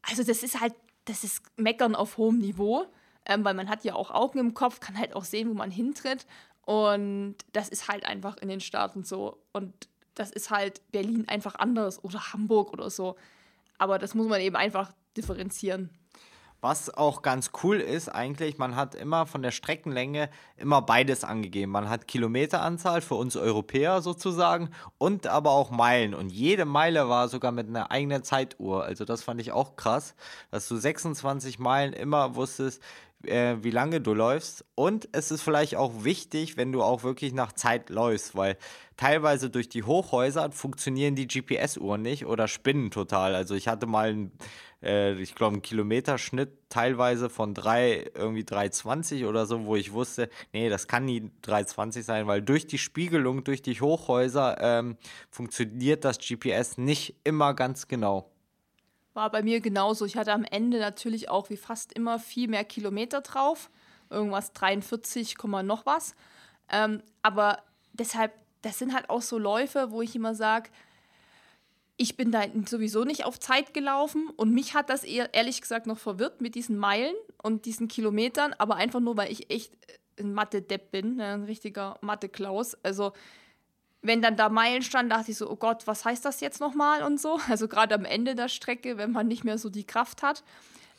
also 0.00 0.24
das 0.24 0.42
ist 0.42 0.58
halt, 0.58 0.74
das 1.04 1.22
ist 1.22 1.42
Meckern 1.58 1.94
auf 1.94 2.16
hohem 2.16 2.38
Niveau, 2.38 2.86
ähm, 3.26 3.44
weil 3.44 3.52
man 3.52 3.68
hat 3.68 3.84
ja 3.84 3.94
auch 3.94 4.10
Augen 4.10 4.38
im 4.38 4.54
Kopf, 4.54 4.80
kann 4.80 4.96
halt 4.96 5.14
auch 5.14 5.24
sehen, 5.24 5.50
wo 5.50 5.54
man 5.54 5.70
hintritt. 5.70 6.26
Und 6.64 7.36
das 7.52 7.68
ist 7.68 7.88
halt 7.88 8.06
einfach 8.06 8.38
in 8.38 8.48
den 8.48 8.60
Staaten 8.60 9.04
so. 9.04 9.36
Und 9.52 9.74
das 10.14 10.30
ist 10.30 10.50
halt 10.50 10.80
Berlin 10.92 11.28
einfach 11.28 11.56
anders 11.56 12.02
oder 12.02 12.32
Hamburg 12.32 12.72
oder 12.72 12.88
so. 12.88 13.16
Aber 13.76 13.98
das 13.98 14.14
muss 14.14 14.28
man 14.28 14.40
eben 14.40 14.56
einfach 14.56 14.90
differenzieren. 15.14 15.90
Was 16.64 16.94
auch 16.94 17.22
ganz 17.22 17.50
cool 17.64 17.80
ist 17.80 18.08
eigentlich, 18.08 18.56
man 18.56 18.76
hat 18.76 18.94
immer 18.94 19.26
von 19.26 19.42
der 19.42 19.50
Streckenlänge 19.50 20.30
immer 20.56 20.80
beides 20.80 21.24
angegeben. 21.24 21.72
Man 21.72 21.90
hat 21.90 22.06
Kilometeranzahl 22.06 23.00
für 23.00 23.16
uns 23.16 23.36
Europäer 23.36 24.00
sozusagen 24.00 24.70
und 24.96 25.26
aber 25.26 25.50
auch 25.50 25.72
Meilen. 25.72 26.14
Und 26.14 26.30
jede 26.30 26.64
Meile 26.64 27.08
war 27.08 27.26
sogar 27.26 27.50
mit 27.50 27.66
einer 27.66 27.90
eigenen 27.90 28.22
Zeituhr. 28.22 28.84
Also 28.84 29.04
das 29.04 29.24
fand 29.24 29.40
ich 29.40 29.50
auch 29.50 29.74
krass, 29.74 30.14
dass 30.52 30.68
du 30.68 30.76
26 30.76 31.58
Meilen 31.58 31.92
immer 31.94 32.36
wusstest, 32.36 32.80
äh, 33.26 33.56
wie 33.62 33.70
lange 33.70 34.00
du 34.00 34.14
läufst. 34.14 34.64
Und 34.74 35.08
es 35.12 35.30
ist 35.30 35.42
vielleicht 35.42 35.76
auch 35.76 36.04
wichtig, 36.04 36.56
wenn 36.56 36.72
du 36.72 36.82
auch 36.82 37.02
wirklich 37.02 37.32
nach 37.32 37.52
Zeit 37.52 37.90
läufst, 37.90 38.34
weil 38.36 38.56
teilweise 38.96 39.50
durch 39.50 39.68
die 39.68 39.82
Hochhäuser 39.82 40.52
funktionieren 40.52 41.14
die 41.14 41.26
GPS-Uhren 41.26 42.02
nicht 42.02 42.26
oder 42.26 42.48
spinnen 42.48 42.90
total. 42.90 43.34
Also 43.34 43.54
ich 43.54 43.68
hatte 43.68 43.86
mal, 43.86 44.10
einen, 44.10 44.32
äh, 44.82 45.14
ich 45.14 45.34
glaube, 45.34 45.54
einen 45.54 45.62
Kilometerschnitt 45.62 46.50
teilweise 46.68 47.30
von 47.30 47.54
3, 47.54 48.10
irgendwie 48.14 48.42
3,20 48.44 49.26
oder 49.26 49.46
so, 49.46 49.64
wo 49.64 49.76
ich 49.76 49.92
wusste, 49.92 50.28
nee, 50.52 50.68
das 50.68 50.88
kann 50.88 51.04
nie 51.04 51.30
3,20 51.44 52.02
sein, 52.02 52.26
weil 52.26 52.42
durch 52.42 52.66
die 52.66 52.78
Spiegelung, 52.78 53.44
durch 53.44 53.62
die 53.62 53.80
Hochhäuser 53.80 54.58
ähm, 54.60 54.96
funktioniert 55.30 56.04
das 56.04 56.18
GPS 56.18 56.78
nicht 56.78 57.16
immer 57.24 57.54
ganz 57.54 57.88
genau. 57.88 58.31
War 59.14 59.30
bei 59.30 59.42
mir 59.42 59.60
genauso. 59.60 60.04
Ich 60.04 60.16
hatte 60.16 60.32
am 60.32 60.44
Ende 60.44 60.78
natürlich 60.78 61.28
auch 61.28 61.50
wie 61.50 61.56
fast 61.56 61.92
immer 61.92 62.18
viel 62.18 62.48
mehr 62.48 62.64
Kilometer 62.64 63.20
drauf. 63.20 63.70
Irgendwas 64.10 64.52
43, 64.52 65.36
noch 65.62 65.86
was. 65.86 66.14
Ähm, 66.70 67.02
aber 67.22 67.62
deshalb, 67.92 68.32
das 68.62 68.78
sind 68.78 68.94
halt 68.94 69.10
auch 69.10 69.22
so 69.22 69.38
Läufe, 69.38 69.90
wo 69.90 70.02
ich 70.02 70.16
immer 70.16 70.34
sage, 70.34 70.70
ich 71.96 72.16
bin 72.16 72.32
da 72.32 72.42
sowieso 72.66 73.04
nicht 73.04 73.24
auf 73.24 73.38
Zeit 73.38 73.74
gelaufen 73.74 74.28
und 74.36 74.52
mich 74.52 74.74
hat 74.74 74.90
das 74.90 75.04
eher, 75.04 75.34
ehrlich 75.34 75.60
gesagt 75.60 75.86
noch 75.86 75.98
verwirrt 75.98 76.40
mit 76.40 76.54
diesen 76.54 76.76
Meilen 76.76 77.14
und 77.42 77.64
diesen 77.66 77.86
Kilometern, 77.88 78.54
aber 78.58 78.76
einfach 78.76 79.00
nur, 79.00 79.16
weil 79.16 79.30
ich 79.30 79.50
echt 79.50 79.72
ein 80.18 80.32
Mathe-Depp 80.32 80.90
bin, 80.90 81.16
ne, 81.16 81.34
ein 81.34 81.44
richtiger 81.44 81.98
Mathe-Klaus. 82.00 82.76
Also 82.82 83.12
wenn 84.02 84.20
dann 84.20 84.36
da 84.36 84.48
Meilen 84.48 84.82
stand, 84.82 85.10
dachte 85.10 85.30
ich 85.30 85.38
so, 85.38 85.48
oh 85.48 85.56
Gott, 85.56 85.86
was 85.86 86.04
heißt 86.04 86.24
das 86.24 86.40
jetzt 86.40 86.60
nochmal 86.60 87.02
und 87.02 87.20
so. 87.20 87.38
Also 87.48 87.68
gerade 87.68 87.94
am 87.94 88.04
Ende 88.04 88.34
der 88.34 88.48
Strecke, 88.48 88.96
wenn 88.98 89.12
man 89.12 89.28
nicht 89.28 89.44
mehr 89.44 89.58
so 89.58 89.70
die 89.70 89.84
Kraft 89.84 90.22
hat. 90.22 90.42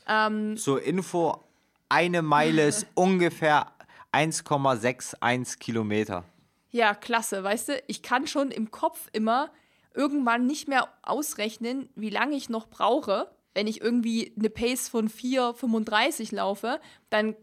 Ähm, 0.08 0.58
Zur 0.58 0.82
Info, 0.82 1.44
eine 1.89 2.22
Meile 2.22 2.68
ist 2.68 2.88
ungefähr 2.96 3.68
1,61 4.13 5.58
Kilometer. 5.60 6.24
Ja, 6.72 6.96
klasse, 6.96 7.44
weißt 7.44 7.70
du, 7.70 7.84
ich 7.88 8.02
kann 8.02 8.26
schon 8.26 8.50
im 8.50 8.72
Kopf 8.72 9.10
immer 9.12 9.52
irgendwann 9.94 10.48
nicht 10.48 10.68
mehr 10.68 10.89
ausrechnen, 11.04 11.89
wie 11.96 12.10
lange 12.10 12.36
ich 12.36 12.50
noch 12.50 12.68
brauche. 12.68 13.30
Wenn 13.54 13.68
ich 13.68 13.82
irgendwie 13.82 14.34
eine 14.38 14.50
Pace 14.50 14.89
von 14.89 15.08
4,35 15.10 16.34
laufe, 16.34 16.80
dann 17.12 17.36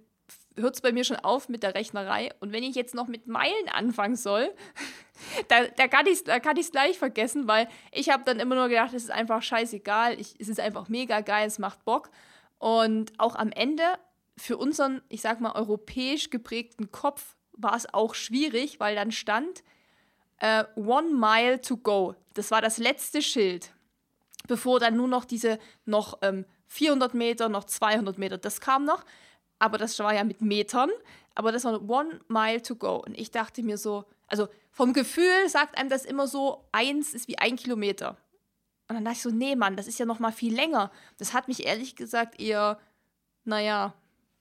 hört 0.57 0.75
es 0.75 0.81
bei 0.81 0.93
mir 0.93 1.05
schon 1.05 1.17
auf 1.17 1.49
mit 1.49 1.63
der 1.63 1.75
Rechnerei. 1.75 2.31
Und 2.41 2.53
wenn 2.53 2.63
ich 2.63 2.75
jetzt 2.75 2.95
noch 2.95 3.07
mit 3.07 3.27
Meilen 3.27 3.69
anfangen 3.73 4.17
soll, 4.17 4.53
da, 5.49 5.67
da 5.67 5.89
kann 5.89 6.07
ich 6.07 6.23
es 6.27 6.73
gleich 6.73 6.99
vergessen, 6.99 7.47
weil 7.47 7.69
ich 7.93 8.11
habe 8.11 8.25
dann 8.25 8.41
immer 8.41 8.55
nur 8.55 8.69
gedacht, 8.69 8.95
es 8.95 9.05
ist 9.05 9.11
einfach 9.11 9.43
scheißegal, 9.43 10.19
ich, 10.21 10.35
es 10.39 10.49
ist 10.49 10.61
einfach 10.61 10.89
mega 10.89 11.21
geil, 11.21 11.47
es 11.47 11.59
macht 11.59 11.85
Bock. 11.85 12.11
Und 12.59 13.13
auch 13.19 13.37
am 13.37 13.53
Ende, 13.53 13.85
für 14.37 14.57
unseren, 14.57 15.03
ich 15.09 15.21
sag 15.21 15.41
mal, 15.41 15.53
europäisch 15.53 16.31
geprägten 16.31 16.91
Kopf 16.91 17.37
war 17.53 17.77
es 17.77 17.93
auch 17.93 18.15
schwierig, 18.15 18.81
weil 18.81 18.95
dann 18.95 19.13
stand 19.13 19.63
uh, 20.43 20.65
One 20.77 21.15
Mile 21.15 21.61
to 21.61 21.77
go. 21.77 22.15
Das 22.35 22.51
war 22.51 22.63
das 22.63 22.79
letzte 22.79 23.21
Schild, 23.21 23.73
bevor 24.49 24.81
dann 24.81 24.97
nur 24.97 25.09
noch 25.09 25.27
diese 25.27 25.59
noch 25.85 26.19
ähm, 26.23 26.47
400 26.69 27.15
Meter, 27.15 27.49
noch 27.49 27.65
200 27.65 28.17
Meter, 28.17 28.39
das 28.39 28.61
kam 28.61 28.85
noch 28.85 29.05
aber 29.61 29.79
das 29.79 29.97
war 30.01 30.13
ja 30.13 30.25
mit 30.25 30.43
Metern, 30.43 30.91
aber 31.37 31.53
das 31.53 31.65
war 31.65 31.89
one 31.89 32.19
mile 32.27 32.61
to 32.61 32.75
go. 32.75 32.97
Und 32.97 33.17
ich 33.17 33.31
dachte 33.31 33.63
mir 33.63 33.79
so, 33.79 34.05
also 34.27 34.49
vom 34.73 34.93
Gefühl 34.93 35.49
sagt 35.49 35.79
einem 35.79 35.89
das 35.89 36.05
immer 36.05 36.27
so, 36.27 36.65
eins 36.73 37.15
ist 37.15 37.29
wie 37.29 37.39
ein 37.39 37.55
Kilometer. 37.57 38.17
Und 38.89 38.97
dann 38.97 39.05
dachte 39.05 39.19
ich 39.19 39.23
so, 39.23 39.31
nee, 39.31 39.55
Mann, 39.55 39.77
das 39.77 39.87
ist 39.87 40.01
ja 40.01 40.07
noch 40.07 40.19
mal 40.19 40.33
viel 40.33 40.55
länger. 40.55 40.91
Das 41.19 41.33
hat 41.33 41.47
mich 41.47 41.65
ehrlich 41.65 41.95
gesagt 41.95 42.41
eher, 42.41 42.81
naja, 43.45 43.95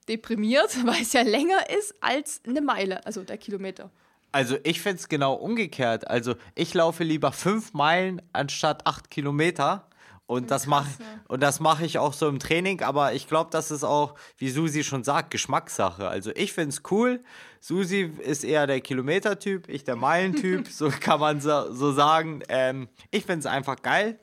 deprimiert, 0.07 0.75
weil 0.85 1.01
es 1.01 1.13
ja 1.13 1.21
länger 1.21 1.69
ist 1.69 1.93
als 2.01 2.41
eine 2.47 2.61
Meile, 2.61 3.05
also 3.05 3.23
der 3.23 3.37
Kilometer. 3.37 3.91
Also 4.31 4.57
ich 4.63 4.81
finde 4.81 4.99
es 4.99 5.09
genau 5.09 5.33
umgekehrt. 5.33 6.07
Also 6.07 6.35
ich 6.55 6.73
laufe 6.73 7.03
lieber 7.03 7.31
fünf 7.31 7.73
Meilen 7.73 8.21
anstatt 8.31 8.85
acht 8.87 9.09
Kilometer. 9.09 9.87
Und 10.29 10.51
das 10.51 10.67
mache 10.67 10.87
und 11.27 11.41
das 11.41 11.59
mache 11.59 11.83
ich 11.83 11.97
auch 11.97 12.13
so 12.13 12.29
im 12.29 12.37
Training, 12.37 12.83
aber 12.83 13.13
ich 13.13 13.27
glaube, 13.27 13.49
das 13.49 13.71
ist 13.71 13.83
auch, 13.83 14.13
wie 14.37 14.51
Susi 14.51 14.83
schon 14.83 15.03
sagt, 15.03 15.31
Geschmackssache. 15.31 16.07
Also 16.07 16.29
ich 16.35 16.53
finde 16.53 16.69
es 16.69 16.83
cool. 16.91 17.23
Susi 17.61 18.13
ist 18.19 18.43
eher 18.43 18.67
der 18.67 18.79
Kilometertyp, 18.79 19.67
ich 19.67 19.85
der 19.85 19.95
Meilentyp, 19.95 20.67
so 20.71 20.91
kann 20.91 21.19
man 21.19 21.41
so, 21.41 21.73
so 21.73 21.93
sagen. 21.93 22.43
Ähm, 22.47 22.89
ich 23.09 23.25
finde 23.25 23.39
es 23.39 23.45
einfach 23.47 23.81
geil. 23.81 24.19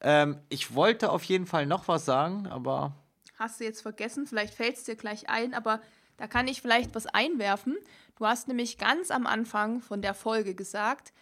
Ähm, 0.00 0.38
ich 0.48 0.74
wollte 0.74 1.10
auf 1.10 1.24
jeden 1.24 1.44
Fall 1.44 1.66
noch 1.66 1.88
was 1.88 2.06
sagen, 2.06 2.46
aber. 2.46 2.94
Hast 3.38 3.60
du 3.60 3.64
jetzt 3.64 3.82
vergessen? 3.82 4.26
Vielleicht 4.26 4.54
fällt 4.54 4.78
es 4.78 4.84
dir 4.84 4.96
gleich 4.96 5.28
ein, 5.28 5.52
aber 5.52 5.82
da 6.16 6.26
kann 6.26 6.48
ich 6.48 6.62
vielleicht 6.62 6.94
was 6.94 7.04
einwerfen. 7.04 7.76
Du 8.16 8.24
hast 8.24 8.48
nämlich 8.48 8.78
ganz 8.78 9.10
am 9.10 9.26
Anfang 9.26 9.82
von 9.82 10.00
der 10.00 10.14
Folge 10.14 10.54
gesagt, 10.54 11.12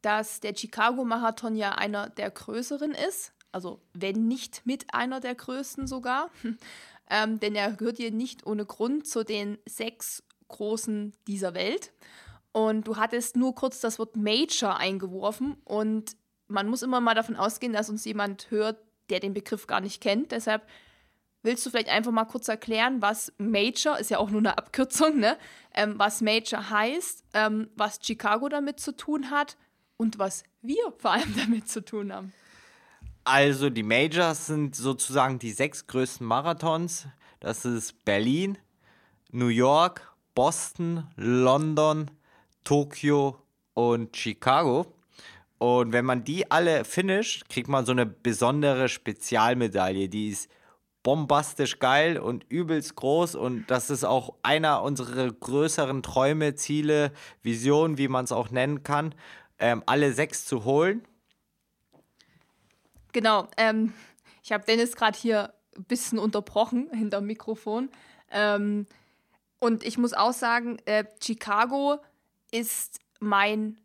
dass 0.00 0.40
der 0.40 0.56
Chicago-Marathon 0.56 1.56
ja 1.56 1.72
einer 1.72 2.08
der 2.08 2.30
größeren 2.30 2.92
ist 2.92 3.34
also 3.52 3.80
wenn 3.92 4.26
nicht 4.26 4.62
mit 4.64 4.92
einer 4.92 5.20
der 5.20 5.34
größten 5.34 5.86
sogar, 5.86 6.30
ähm, 7.10 7.38
denn 7.40 7.54
er 7.54 7.72
gehört 7.72 7.98
hier 7.98 8.10
nicht 8.10 8.46
ohne 8.46 8.66
Grund 8.66 9.06
zu 9.06 9.24
den 9.24 9.58
sechs 9.66 10.22
großen 10.48 11.12
dieser 11.26 11.54
Welt. 11.54 11.92
Und 12.52 12.86
du 12.86 12.96
hattest 12.96 13.36
nur 13.36 13.54
kurz 13.54 13.80
das 13.80 13.98
Wort 13.98 14.16
Major 14.16 14.76
eingeworfen 14.76 15.56
und 15.64 16.16
man 16.48 16.68
muss 16.68 16.82
immer 16.82 17.00
mal 17.00 17.14
davon 17.14 17.36
ausgehen, 17.36 17.72
dass 17.72 17.88
uns 17.88 18.04
jemand 18.04 18.50
hört, 18.50 18.78
der 19.08 19.20
den 19.20 19.32
Begriff 19.32 19.66
gar 19.66 19.80
nicht 19.80 20.02
kennt. 20.02 20.32
Deshalb 20.32 20.66
willst 21.42 21.64
du 21.66 21.70
vielleicht 21.70 21.88
einfach 21.88 22.12
mal 22.12 22.24
kurz 22.24 22.48
erklären, 22.48 23.02
was 23.02 23.32
Major, 23.38 23.98
ist 23.98 24.10
ja 24.10 24.18
auch 24.18 24.30
nur 24.30 24.40
eine 24.40 24.58
Abkürzung, 24.58 25.18
ne? 25.18 25.36
Ähm, 25.74 25.98
was 25.98 26.20
Major 26.20 26.70
heißt, 26.70 27.24
ähm, 27.34 27.70
was 27.74 27.98
Chicago 28.02 28.48
damit 28.48 28.80
zu 28.80 28.94
tun 28.94 29.30
hat 29.30 29.56
und 29.96 30.18
was 30.18 30.44
wir 30.60 30.92
vor 30.98 31.12
allem 31.12 31.34
damit 31.36 31.68
zu 31.68 31.84
tun 31.84 32.12
haben. 32.12 32.32
Also 33.24 33.70
die 33.70 33.84
Majors 33.84 34.46
sind 34.46 34.74
sozusagen 34.74 35.38
die 35.38 35.52
sechs 35.52 35.86
größten 35.86 36.26
Marathons. 36.26 37.06
Das 37.38 37.64
ist 37.64 38.04
Berlin, 38.04 38.58
New 39.30 39.46
York, 39.46 40.12
Boston, 40.34 41.06
London, 41.14 42.10
Tokio 42.64 43.38
und 43.74 44.16
Chicago. 44.16 44.86
Und 45.58 45.92
wenn 45.92 46.04
man 46.04 46.24
die 46.24 46.50
alle 46.50 46.84
finisht, 46.84 47.48
kriegt 47.48 47.68
man 47.68 47.86
so 47.86 47.92
eine 47.92 48.06
besondere 48.06 48.88
Spezialmedaille. 48.88 50.08
Die 50.08 50.30
ist 50.30 50.50
bombastisch 51.04 51.78
geil 51.78 52.18
und 52.18 52.44
übelst 52.48 52.96
groß. 52.96 53.36
Und 53.36 53.66
das 53.70 53.88
ist 53.88 54.02
auch 54.02 54.34
einer 54.42 54.82
unserer 54.82 55.30
größeren 55.30 56.02
Träume, 56.02 56.56
Ziele, 56.56 57.12
Visionen, 57.42 57.98
wie 57.98 58.08
man 58.08 58.24
es 58.24 58.32
auch 58.32 58.50
nennen 58.50 58.82
kann, 58.82 59.14
ähm, 59.60 59.84
alle 59.86 60.12
sechs 60.12 60.44
zu 60.44 60.64
holen. 60.64 61.06
Genau, 63.12 63.48
ähm, 63.56 63.92
ich 64.42 64.52
habe 64.52 64.64
Dennis 64.64 64.96
gerade 64.96 65.18
hier 65.18 65.54
ein 65.76 65.84
bisschen 65.84 66.18
unterbrochen 66.18 66.90
hinterm 66.92 67.26
Mikrofon. 67.26 67.90
Ähm, 68.30 68.86
und 69.58 69.84
ich 69.84 69.98
muss 69.98 70.12
auch 70.12 70.32
sagen, 70.32 70.78
äh, 70.86 71.04
Chicago 71.22 72.00
ist 72.50 72.98
mein 73.20 73.80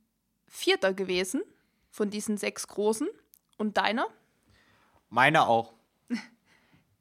vierter 0.47 0.93
gewesen 0.93 1.43
von 1.91 2.09
diesen 2.09 2.37
sechs 2.37 2.67
großen. 2.67 3.07
Und 3.57 3.77
deiner? 3.77 4.07
Meiner 5.09 5.47
auch. 5.47 5.73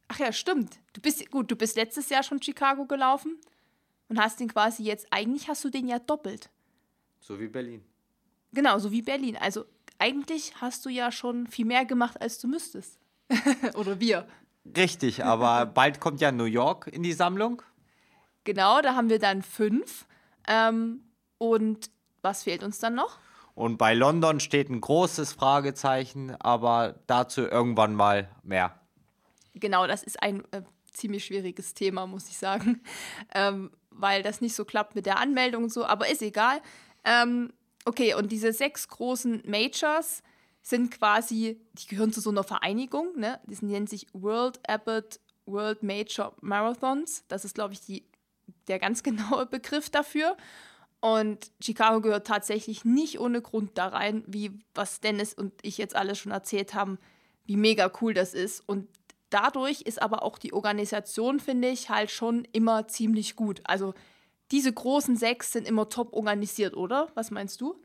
Ach 0.09 0.19
ja, 0.19 0.33
stimmt. 0.33 0.79
Du 0.93 1.01
bist 1.01 1.31
gut, 1.31 1.51
du 1.51 1.57
bist 1.57 1.77
letztes 1.77 2.09
Jahr 2.09 2.23
schon 2.23 2.43
Chicago 2.43 2.87
gelaufen 2.87 3.39
und 4.09 4.19
hast 4.19 4.41
den 4.41 4.49
quasi 4.49 4.85
jetzt, 4.85 5.07
eigentlich 5.11 5.49
hast 5.49 5.65
du 5.65 5.71
den 5.71 5.87
ja 5.87 5.99
doppelt. 5.99 6.51
So 7.21 7.39
wie 7.41 7.49
Berlin. 7.49 7.85
Genau, 8.53 8.79
so 8.79 8.91
wie 8.91 9.03
Berlin. 9.03 9.37
Also 9.37 9.67
eigentlich 9.99 10.61
hast 10.61 10.85
du 10.85 10.89
ja 10.89 11.11
schon 11.13 11.47
viel 11.47 11.65
mehr 11.65 11.85
gemacht, 11.85 12.21
als 12.21 12.39
du 12.39 12.49
müsstest. 12.49 12.99
Oder 13.75 14.01
wir. 14.01 14.27
Richtig, 14.77 15.25
aber 15.25 15.67
bald 15.75 16.01
kommt 16.01 16.21
ja 16.21 16.33
New 16.33 16.45
York 16.45 16.87
in 16.89 17.03
die 17.03 17.13
Sammlung. 17.13 17.63
Genau, 18.45 18.81
da 18.81 18.95
haben 18.95 19.09
wir 19.11 19.19
dann 19.19 19.43
fünf. 19.43 20.07
Ähm, 20.49 21.03
und 21.39 21.91
was 22.23 22.45
fehlt 22.45 22.63
uns 22.63 22.79
dann 22.79 22.95
noch? 22.95 23.19
Und 23.55 23.79
bei 23.79 23.95
London 23.95 24.39
steht 24.39 24.69
ein 24.69 24.81
großes 24.81 25.33
Fragezeichen, 25.33 26.37
aber 26.41 26.97
dazu 27.07 27.43
irgendwann 27.43 27.95
mal 27.95 28.29
mehr. 28.43 28.79
Genau, 29.55 29.87
das 29.87 30.03
ist 30.03 30.23
ein 30.23 30.45
äh, 30.53 30.63
ziemlich 30.93 31.25
schwieriges 31.25 31.73
Thema, 31.73 32.07
muss 32.07 32.29
ich 32.29 32.37
sagen, 32.37 32.83
ähm, 33.35 33.71
weil 33.91 34.23
das 34.23 34.41
nicht 34.41 34.55
so 34.55 34.65
klappt 34.65 34.95
mit 34.95 35.07
der 35.07 35.19
Anmeldung 35.19 35.65
und 35.65 35.73
so, 35.73 35.87
aber 35.87 36.09
ist 36.11 36.23
egal. 36.23 36.61
Ähm, 37.05 37.53
okay, 37.87 38.14
und 38.14 38.31
diese 38.31 38.53
sechs 38.53 38.88
großen 38.88 39.42
Majors 39.46 40.22
sind 40.62 40.90
quasi, 40.90 41.61
die 41.75 41.87
gehören 41.87 42.12
zu 42.12 42.20
so 42.20 42.31
einer 42.31 42.42
Vereinigung, 42.42 43.18
ne? 43.18 43.40
Die 43.46 43.64
nennen 43.64 43.87
sich 43.87 44.07
World 44.12 44.59
Abbott 44.68 45.20
World 45.46 45.83
Major 45.83 46.35
Marathons. 46.40 47.25
Das 47.29 47.44
ist, 47.44 47.55
glaube 47.55 47.72
ich, 47.72 47.81
die, 47.81 48.05
der 48.68 48.79
ganz 48.79 49.03
genaue 49.05 49.46
Begriff 49.46 49.90
dafür. 49.90 50.37
Und 51.01 51.53
Chicago 51.62 52.01
gehört 52.01 52.27
tatsächlich 52.27 52.85
nicht 52.85 53.20
ohne 53.20 53.40
Grund 53.40 53.79
da 53.79 53.88
rein, 53.88 54.25
wie 54.27 54.59
was 54.75 55.01
Dennis 55.01 55.35
und 55.35 55.53
ich 55.62 55.79
jetzt 55.79 55.94
alles 55.94 56.18
schon 56.18 56.33
erzählt 56.33 56.75
haben, 56.75 56.99
wie 57.44 57.57
mega 57.57 57.92
cool 58.01 58.12
das 58.12 58.35
ist. 58.35 58.61
Und 58.66 58.88
dadurch 59.31 59.83
ist 59.83 60.03
aber 60.03 60.25
auch 60.25 60.38
die 60.38 60.53
Organisation, 60.53 61.38
finde 61.38 61.68
ich, 61.68 61.90
halt 61.90 62.11
schon 62.11 62.44
immer 62.53 62.88
ziemlich 62.88 63.37
gut. 63.37 63.61
Also 63.64 63.94
diese 64.51 64.73
großen 64.73 65.17
sechs 65.17 65.53
sind 65.53 65.67
immer 65.67 65.89
top 65.89 66.13
organisiert, 66.13 66.77
oder? 66.77 67.09
Was 67.15 67.31
meinst 67.31 67.61
du? 67.61 67.77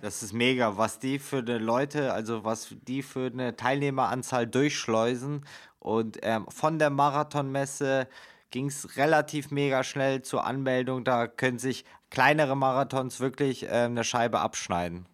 Das 0.00 0.22
ist 0.22 0.32
mega, 0.32 0.76
was 0.78 0.98
die 0.98 1.18
für 1.18 1.38
eine 1.38 1.58
Leute, 1.58 2.12
also 2.12 2.42
was 2.44 2.74
die 2.88 3.02
für 3.02 3.26
eine 3.26 3.56
Teilnehmeranzahl 3.56 4.46
durchschleusen. 4.46 5.44
Und 5.78 6.18
ähm, 6.22 6.46
von 6.48 6.78
der 6.78 6.90
Marathonmesse 6.90 8.08
ging 8.50 8.66
es 8.66 8.96
relativ 8.96 9.50
mega 9.50 9.84
schnell 9.84 10.22
zur 10.22 10.44
Anmeldung. 10.44 11.04
Da 11.04 11.26
können 11.26 11.58
sich 11.58 11.84
kleinere 12.08 12.56
Marathons 12.56 13.20
wirklich 13.20 13.64
äh, 13.64 13.68
eine 13.68 14.04
Scheibe 14.04 14.40
abschneiden. 14.40 15.06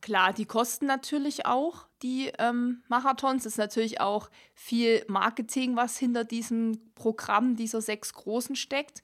Klar, 0.00 0.32
die 0.34 0.44
kosten 0.44 0.86
natürlich 0.86 1.46
auch, 1.46 1.86
die 2.02 2.30
ähm, 2.38 2.82
Marathons. 2.88 3.46
Es 3.46 3.52
ist 3.52 3.58
natürlich 3.58 4.00
auch 4.00 4.28
viel 4.54 5.04
Marketing, 5.08 5.76
was 5.76 5.96
hinter 5.96 6.24
diesem 6.24 6.78
Programm 6.94 7.56
dieser 7.56 7.80
sechs 7.80 8.12
Großen 8.12 8.56
steckt. 8.56 9.02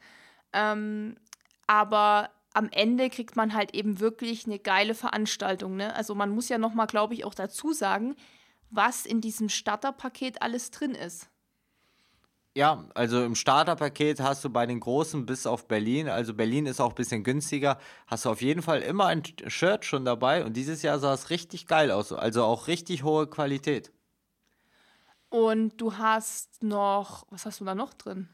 Ähm, 0.53 1.17
aber 1.67 2.31
am 2.53 2.69
Ende 2.73 3.11
kriegt 3.11 3.37
man 3.37 3.55
halt 3.55 3.75
eben 3.75 4.01
wirklich 4.01 4.47
eine 4.47 4.59
geile 4.59 4.95
Veranstaltung. 4.95 5.77
Ne? 5.77 5.95
Also 5.95 6.15
man 6.15 6.31
muss 6.31 6.49
ja 6.49 6.59
nochmal, 6.59 6.87
glaube 6.87 7.15
ich, 7.15 7.25
auch 7.25 7.35
dazu 7.35 7.73
sagen, 7.73 8.17
was 8.71 9.07
in 9.07 9.21
diesem 9.21 9.49
Starterpaket 9.49 10.43
alles 10.43 10.71
drin 10.71 10.95
ist. 10.95 11.29
Ja, 12.57 12.85
also 12.95 13.23
im 13.23 13.37
Starterpaket 13.37 14.21
hast 14.21 14.45
du 14.45 14.51
bei 14.51 14.67
den 14.67 14.81
Großen 14.81 15.25
bis 15.25 15.47
auf 15.47 15.69
Berlin, 15.69 16.09
also 16.09 16.35
Berlin 16.35 16.67
ist 16.67 16.81
auch 16.81 16.91
ein 16.91 16.95
bisschen 16.97 17.23
günstiger, 17.23 17.79
hast 18.09 18.25
du 18.25 18.31
auf 18.31 18.43
jeden 18.43 18.63
Fall 18.63 18.83
immer 18.83 19.07
ein 19.07 19.23
Shirt 19.47 19.85
schon 19.85 20.05
dabei 20.05 20.45
und 20.45 20.57
dieses 20.57 20.83
Jahr 20.83 20.99
sah 20.99 21.15
es 21.15 21.31
richtig 21.31 21.69
geil 21.69 21.93
aus, 21.93 22.13
also 22.13 22.43
auch 22.43 22.67
richtig 22.67 23.05
hohe 23.05 23.29
Qualität. 23.29 23.93
Und 25.29 25.81
du 25.81 25.97
hast 25.97 26.65
noch, 26.65 27.25
was 27.31 27.47
hast 27.47 27.61
du 27.61 27.65
da 27.65 27.77
noch 27.77 27.95
drin? 27.95 28.29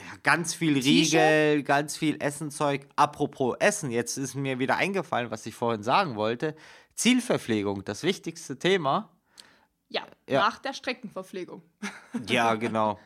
Ja, 0.00 0.16
ganz 0.22 0.54
viel 0.54 0.78
Riegel, 0.78 1.62
ganz 1.62 1.96
viel 1.96 2.16
Essenzeug. 2.20 2.86
Apropos 2.96 3.56
Essen, 3.60 3.90
jetzt 3.90 4.16
ist 4.16 4.34
mir 4.34 4.58
wieder 4.58 4.76
eingefallen, 4.76 5.30
was 5.30 5.44
ich 5.46 5.54
vorhin 5.54 5.82
sagen 5.82 6.16
wollte. 6.16 6.56
Zielverpflegung, 6.94 7.84
das 7.84 8.02
wichtigste 8.02 8.58
Thema. 8.58 9.10
Ja, 9.88 10.02
ja. 10.28 10.40
nach 10.40 10.58
der 10.58 10.72
Streckenverpflegung. 10.72 11.62
Ja, 12.28 12.54
genau. 12.54 12.98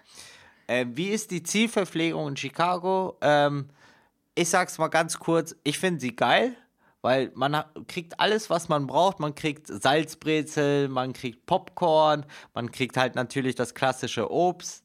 Äh, 0.67 0.87
wie 0.91 1.09
ist 1.09 1.31
die 1.31 1.43
Zielverpflegung 1.43 2.29
in 2.29 2.37
Chicago? 2.37 3.19
Ähm, 3.21 3.69
ich 4.35 4.49
sag's 4.49 4.79
mal 4.79 4.89
ganz 4.89 5.19
kurz, 5.19 5.55
ich 5.63 5.79
finde 5.79 6.01
sie 6.01 6.17
geil, 6.17 6.57
weil 7.03 7.31
man 7.35 7.65
kriegt 7.87 8.19
alles, 8.19 8.51
was 8.51 8.69
man 8.69 8.87
braucht. 8.87 9.21
Man 9.21 9.35
kriegt 9.35 9.67
Salzbrezel, 9.67 10.89
man 10.89 11.13
kriegt 11.13 11.47
Popcorn, 11.47 12.25
man 12.55 12.73
kriegt 12.73 12.97
halt 12.97 13.15
natürlich 13.15 13.55
das 13.55 13.75
klassische 13.75 14.31
Obst. 14.31 14.84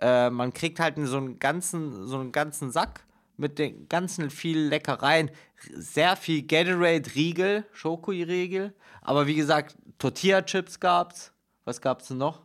Äh, 0.00 0.30
man 0.30 0.52
kriegt 0.52 0.80
halt 0.80 0.94
so 0.98 1.18
einen 1.18 1.38
ganzen, 1.38 2.06
so 2.06 2.18
einen 2.18 2.32
ganzen 2.32 2.70
Sack 2.70 3.04
mit 3.36 3.58
den 3.58 3.88
ganzen 3.88 4.30
viel 4.30 4.58
Leckereien. 4.58 5.30
Sehr 5.72 6.16
viel 6.16 6.42
Gatorade-Riegel, 6.42 7.64
Schokoriegel. 7.72 8.74
Aber 9.02 9.26
wie 9.26 9.34
gesagt, 9.34 9.76
Tortilla-Chips 9.98 10.80
gab's. 10.80 11.32
Was 11.64 11.80
gab's 11.80 12.08
denn 12.08 12.18
noch? 12.18 12.42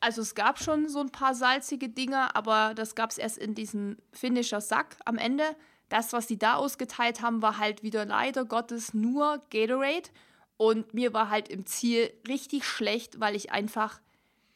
Also 0.00 0.20
es 0.20 0.34
gab 0.34 0.62
schon 0.62 0.88
so 0.88 1.00
ein 1.00 1.10
paar 1.10 1.34
salzige 1.34 1.88
Dinger, 1.88 2.36
aber 2.36 2.74
das 2.74 2.94
gab 2.94 3.10
es 3.10 3.18
erst 3.18 3.38
in 3.38 3.54
diesem 3.54 3.96
Finisher-Sack 4.12 4.96
am 5.04 5.16
Ende. 5.16 5.44
Das, 5.88 6.12
was 6.12 6.26
die 6.26 6.38
da 6.38 6.54
ausgeteilt 6.54 7.22
haben, 7.22 7.42
war 7.42 7.58
halt 7.58 7.82
wieder 7.82 8.04
leider 8.04 8.44
Gottes 8.44 8.94
nur 8.94 9.42
Gatorade. 9.50 10.10
Und 10.56 10.94
mir 10.94 11.12
war 11.12 11.30
halt 11.30 11.48
im 11.48 11.66
Ziel 11.66 12.12
richtig 12.28 12.64
schlecht, 12.64 13.18
weil 13.18 13.34
ich 13.34 13.50
einfach 13.50 14.00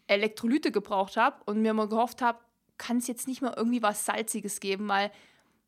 Elektrolyte 0.08 0.72
gebraucht 0.72 1.16
habe 1.16 1.36
und 1.44 1.62
mir 1.62 1.74
mal 1.74 1.88
gehofft 1.88 2.22
habe, 2.22 2.38
kann 2.76 2.98
es 2.98 3.06
jetzt 3.06 3.28
nicht 3.28 3.42
mal 3.42 3.54
irgendwie 3.56 3.82
was 3.82 4.04
Salziges 4.04 4.60
geben, 4.60 4.88
weil 4.88 5.10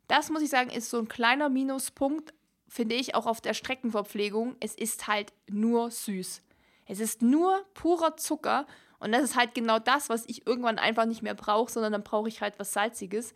das 0.09 0.31
muss 0.31 0.43
ich 0.43 0.51
sagen, 0.51 0.71
ist 0.71 0.91
so 0.91 0.99
ein 0.99 1.09
kleiner 1.09 1.49
Minuspunkt, 1.49 2.35
finde 2.69 2.97
ich, 2.97 3.15
auch 3.15 3.27
auf 3.27 3.41
der 3.41 3.55
Streckenverpflegung. 3.55 4.57
Es 4.61 4.75
ist 4.75 5.07
halt 5.07 5.33
nur 5.49 5.91
süß. 5.91 6.43
Es 6.87 7.01
ist 7.01 7.23
nur 7.23 7.65
purer 7.75 8.17
Zucker 8.17 8.67
und 8.99 9.13
das 9.13 9.23
ist 9.23 9.37
halt 9.37 9.55
genau 9.55 9.79
das, 9.79 10.09
was 10.09 10.25
ich 10.27 10.47
irgendwann 10.47 10.79
einfach 10.79 11.07
nicht 11.07 11.23
mehr 11.23 11.35
brauche, 11.35 11.71
sondern 11.71 11.93
dann 11.93 12.03
brauche 12.03 12.29
ich 12.29 12.41
halt 12.41 12.59
was 12.59 12.73
Salziges. 12.73 13.35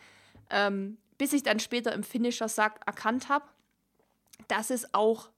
Ähm, 0.50 0.98
bis 1.16 1.32
ich 1.32 1.42
dann 1.42 1.60
später 1.60 1.92
im 1.92 2.02
Finisher-Sack 2.02 2.80
erkannt 2.86 3.28
habe, 3.28 3.46
dass 4.48 4.70
es 4.70 4.92
auch 4.94 5.30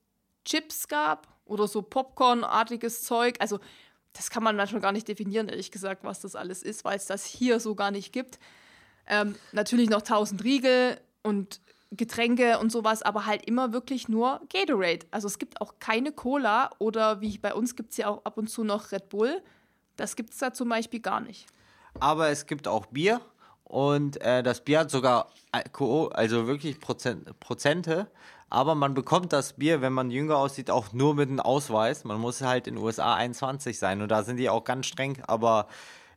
Chips 0.44 0.88
gab 0.88 1.28
oder 1.44 1.68
so 1.68 1.82
Popcorn-artiges 1.82 3.02
Zeug. 3.04 3.36
Also 3.40 3.60
das 4.16 4.30
kann 4.30 4.42
man 4.42 4.56
manchmal 4.56 4.80
gar 4.80 4.92
nicht 4.92 5.08
definieren, 5.08 5.48
ehrlich 5.48 5.70
gesagt, 5.70 6.04
was 6.04 6.20
das 6.20 6.34
alles 6.34 6.62
ist, 6.62 6.84
weil 6.84 6.96
es 6.96 7.06
das 7.06 7.24
hier 7.24 7.60
so 7.60 7.74
gar 7.74 7.90
nicht 7.90 8.12
gibt. 8.12 8.38
Ähm, 9.06 9.36
natürlich 9.52 9.88
noch 9.90 10.00
1000 10.00 10.42
Riegel 10.42 11.00
und 11.22 11.60
Getränke 11.92 12.58
und 12.58 12.72
sowas, 12.72 13.02
aber 13.02 13.26
halt 13.26 13.46
immer 13.46 13.72
wirklich 13.72 14.08
nur 14.08 14.40
Gatorade. 14.52 15.06
Also 15.10 15.28
es 15.28 15.38
gibt 15.38 15.60
auch 15.60 15.74
keine 15.78 16.12
Cola 16.12 16.70
oder 16.78 17.20
wie 17.20 17.38
bei 17.38 17.54
uns 17.54 17.76
gibt 17.76 17.92
es 17.92 17.96
ja 17.96 18.08
auch 18.08 18.24
ab 18.24 18.38
und 18.38 18.48
zu 18.48 18.64
noch 18.64 18.90
Red 18.90 19.08
Bull. 19.08 19.40
Das 19.96 20.16
gibt 20.16 20.32
es 20.32 20.38
da 20.38 20.52
zum 20.52 20.68
Beispiel 20.68 21.00
gar 21.00 21.20
nicht. 21.20 21.46
Aber 22.00 22.28
es 22.28 22.46
gibt 22.46 22.66
auch 22.68 22.86
Bier 22.86 23.20
und 23.64 24.20
äh, 24.20 24.42
das 24.42 24.60
Bier 24.62 24.80
hat 24.80 24.90
sogar 24.90 25.30
Alkohol, 25.52 26.12
also 26.12 26.46
wirklich 26.46 26.80
Prozent, 26.80 27.38
Prozente. 27.40 28.10
Aber 28.48 28.74
man 28.74 28.94
bekommt 28.94 29.32
das 29.32 29.54
Bier, 29.54 29.80
wenn 29.80 29.92
man 29.92 30.10
jünger 30.10 30.36
aussieht, 30.36 30.70
auch 30.70 30.92
nur 30.92 31.14
mit 31.14 31.28
einem 31.28 31.40
Ausweis. 31.40 32.04
Man 32.04 32.20
muss 32.20 32.42
halt 32.42 32.66
in 32.66 32.76
den 32.76 32.84
USA 32.84 33.14
21 33.14 33.78
sein 33.78 34.02
und 34.02 34.08
da 34.08 34.22
sind 34.22 34.36
die 34.36 34.48
auch 34.48 34.64
ganz 34.64 34.86
streng. 34.86 35.22
Aber 35.26 35.66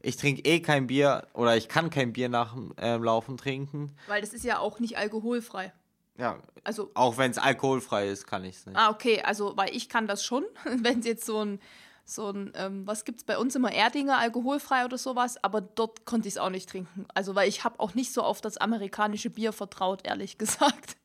ich 0.01 0.15
trinke 0.15 0.43
eh 0.43 0.61
kein 0.61 0.87
Bier 0.87 1.27
oder 1.33 1.57
ich 1.57 1.67
kann 1.67 1.89
kein 1.89 2.13
Bier 2.13 2.29
nach 2.29 2.53
dem 2.53 2.73
äh, 2.77 2.97
Laufen 2.97 3.37
trinken. 3.37 3.95
Weil 4.07 4.21
das 4.21 4.33
ist 4.33 4.45
ja 4.45 4.59
auch 4.59 4.79
nicht 4.79 4.97
alkoholfrei. 4.97 5.73
Ja, 6.17 6.37
also 6.63 6.91
auch 6.93 7.17
wenn 7.17 7.31
es 7.31 7.37
alkoholfrei 7.37 8.09
ist, 8.09 8.27
kann 8.27 8.43
ich 8.43 8.57
es 8.57 8.65
nicht. 8.65 8.77
Ah, 8.77 8.89
okay, 8.89 9.21
also 9.21 9.55
weil 9.55 9.75
ich 9.75 9.89
kann 9.89 10.05
das 10.05 10.23
schon, 10.23 10.43
wenn 10.65 10.99
es 10.99 11.05
jetzt 11.05 11.25
so 11.25 11.43
ein 11.43 11.59
so 12.09 12.31
ein, 12.31 12.51
ähm, 12.55 12.87
was 12.87 13.05
gibt 13.05 13.19
es 13.19 13.23
bei 13.23 13.37
uns 13.37 13.55
immer, 13.55 13.71
Erdinger, 13.71 14.17
alkoholfrei 14.17 14.83
oder 14.83 14.97
sowas, 14.97 15.43
aber 15.43 15.61
dort 15.61 16.05
konnte 16.05 16.27
ich 16.27 16.33
es 16.33 16.37
auch 16.39 16.49
nicht 16.49 16.67
trinken. 16.67 17.05
Also, 17.13 17.35
weil 17.35 17.47
ich 17.47 17.63
habe 17.63 17.79
auch 17.79 17.93
nicht 17.93 18.11
so 18.11 18.23
auf 18.23 18.41
das 18.41 18.57
amerikanische 18.57 19.29
Bier 19.29 19.53
vertraut, 19.53 20.07
ehrlich 20.07 20.37
gesagt. 20.39 20.97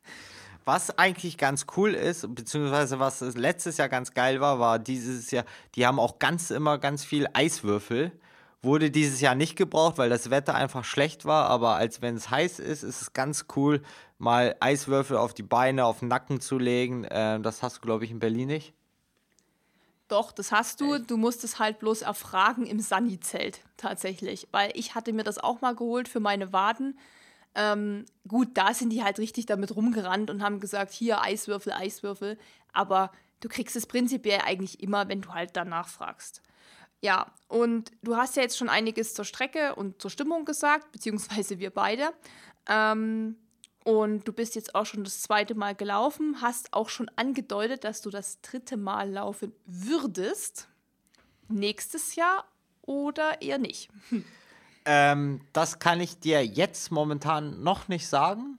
Was 0.65 0.99
eigentlich 0.99 1.37
ganz 1.37 1.67
cool 1.77 1.93
ist, 1.93 2.35
beziehungsweise 2.35 2.99
was 2.99 3.21
letztes 3.21 3.77
Jahr 3.77 3.89
ganz 3.89 4.15
geil 4.15 4.41
war, 4.41 4.59
war 4.59 4.79
dieses 4.79 5.31
Jahr, 5.31 5.45
die 5.75 5.87
haben 5.87 6.01
auch 6.01 6.19
ganz 6.19 6.51
immer 6.51 6.79
ganz 6.79 7.05
viel 7.05 7.29
Eiswürfel. 7.33 8.13
Wurde 8.63 8.91
dieses 8.91 9.21
Jahr 9.21 9.35
nicht 9.35 9.57
gebraucht, 9.57 9.99
weil 9.99 10.09
das 10.09 10.31
Wetter 10.31 10.55
einfach 10.55 10.85
schlecht 10.85 11.27
war, 11.27 11.51
aber 11.51 11.75
als 11.77 12.01
wenn 12.01 12.17
es 12.17 12.31
heiß 12.31 12.61
ist, 12.61 12.83
ist 12.83 13.03
es 13.03 13.13
ganz 13.13 13.45
cool, 13.57 13.83
mal 14.17 14.57
Eiswürfel 14.61 15.19
auf 15.19 15.35
die 15.35 15.43
Beine, 15.43 15.85
auf 15.85 15.99
den 15.99 16.09
Nacken 16.09 16.41
zu 16.41 16.59
legen. 16.59 17.05
Äh, 17.05 17.41
das 17.41 17.63
hast 17.63 17.77
du, 17.77 17.81
glaube 17.83 18.07
ich, 18.07 18.11
in 18.11 18.21
Berlin 18.21 18.49
nicht. 18.49 18.73
Doch, 20.09 20.33
das 20.33 20.53
hast 20.53 20.81
du. 20.81 20.99
Du 20.99 21.17
musst 21.17 21.45
es 21.45 21.59
halt 21.59 21.79
bloß 21.79 22.03
erfragen 22.03 22.67
im 22.67 22.81
Sunny-Zelt 22.81 23.61
tatsächlich. 23.77 24.49
Weil 24.51 24.71
ich 24.75 24.95
hatte 24.95 25.13
mir 25.13 25.25
das 25.25 25.39
auch 25.39 25.61
mal 25.61 25.75
geholt 25.75 26.09
für 26.09 26.21
meine 26.21 26.53
Waden. 26.53 26.99
Ähm, 27.55 28.05
gut, 28.27 28.49
da 28.55 28.75
sind 28.75 28.91
die 28.91 29.03
halt 29.03 29.19
richtig 29.19 29.47
damit 29.47 29.75
rumgerannt 29.77 30.31
und 30.31 30.43
haben 30.43 30.61
gesagt, 30.61 30.93
hier 30.93 31.21
Eiswürfel, 31.23 31.73
Eiswürfel. 31.73 32.39
Aber 32.73 33.13
du 33.41 33.49
kriegst 33.49 33.77
es 33.77 33.87
prinzipiell 33.87 34.41
eigentlich 34.45 34.83
immer, 34.83 35.09
wenn 35.09 35.21
du 35.23 35.33
halt 35.33 35.51
danach 35.55 35.89
fragst. 35.89 36.43
Ja, 37.01 37.33
und 37.49 37.93
du 38.03 38.17
hast 38.17 38.37
ja 38.37 38.43
jetzt 38.43 38.57
schon 38.57 38.69
einiges 38.71 39.15
zur 39.15 39.25
Strecke 39.25 39.75
und 39.75 40.01
zur 40.01 40.11
Stimmung 40.11 40.45
gesagt, 40.45 40.91
beziehungsweise 40.93 41.59
wir 41.59 41.71
beide. 41.71 42.13
Ähm, 42.69 43.37
Und 43.85 44.27
du 44.27 44.33
bist 44.33 44.55
jetzt 44.55 44.75
auch 44.75 44.87
schon 44.87 45.05
das 45.05 45.21
zweite 45.21 45.55
Mal 45.55 45.75
gelaufen, 45.75 46.41
hast 46.41 46.73
auch 46.73 46.89
schon 46.89 47.11
angedeutet, 47.17 47.85
dass 47.85 48.01
du 48.01 48.09
das 48.09 48.41
dritte 48.41 48.79
Mal 48.79 49.11
laufen 49.11 49.53
würdest. 49.67 50.69
Nächstes 51.49 52.15
Jahr 52.17 52.47
oder 52.81 53.43
eher 53.43 53.59
nicht? 53.59 53.91
Ähm, 54.85 55.41
das 55.53 55.79
kann 55.79 56.01
ich 56.01 56.19
dir 56.21 56.45
jetzt 56.45 56.91
momentan 56.91 57.63
noch 57.63 57.89
nicht 57.89 58.07
sagen, 58.07 58.59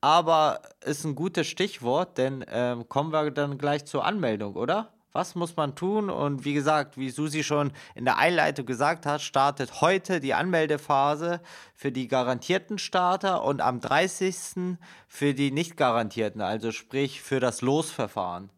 aber 0.00 0.62
ist 0.84 1.04
ein 1.04 1.14
gutes 1.14 1.46
Stichwort, 1.46 2.18
denn 2.18 2.44
ähm, 2.48 2.88
kommen 2.88 3.12
wir 3.12 3.30
dann 3.30 3.58
gleich 3.58 3.84
zur 3.84 4.04
Anmeldung, 4.04 4.54
oder? 4.54 4.92
Was 5.12 5.34
muss 5.34 5.56
man 5.56 5.74
tun? 5.74 6.10
Und 6.10 6.44
wie 6.44 6.52
gesagt, 6.52 6.98
wie 6.98 7.08
Susi 7.08 7.42
schon 7.42 7.72
in 7.94 8.04
der 8.04 8.18
Einleitung 8.18 8.66
gesagt 8.66 9.06
hat, 9.06 9.22
startet 9.22 9.80
heute 9.80 10.20
die 10.20 10.34
Anmeldephase 10.34 11.40
für 11.74 11.90
die 11.90 12.06
garantierten 12.06 12.76
Starter 12.76 13.42
und 13.42 13.62
am 13.62 13.80
30. 13.80 14.76
für 15.08 15.32
die 15.32 15.52
nicht 15.52 15.78
garantierten, 15.78 16.42
also 16.42 16.70
sprich 16.70 17.22
für 17.22 17.40
das 17.40 17.62
Losverfahren. 17.62 18.50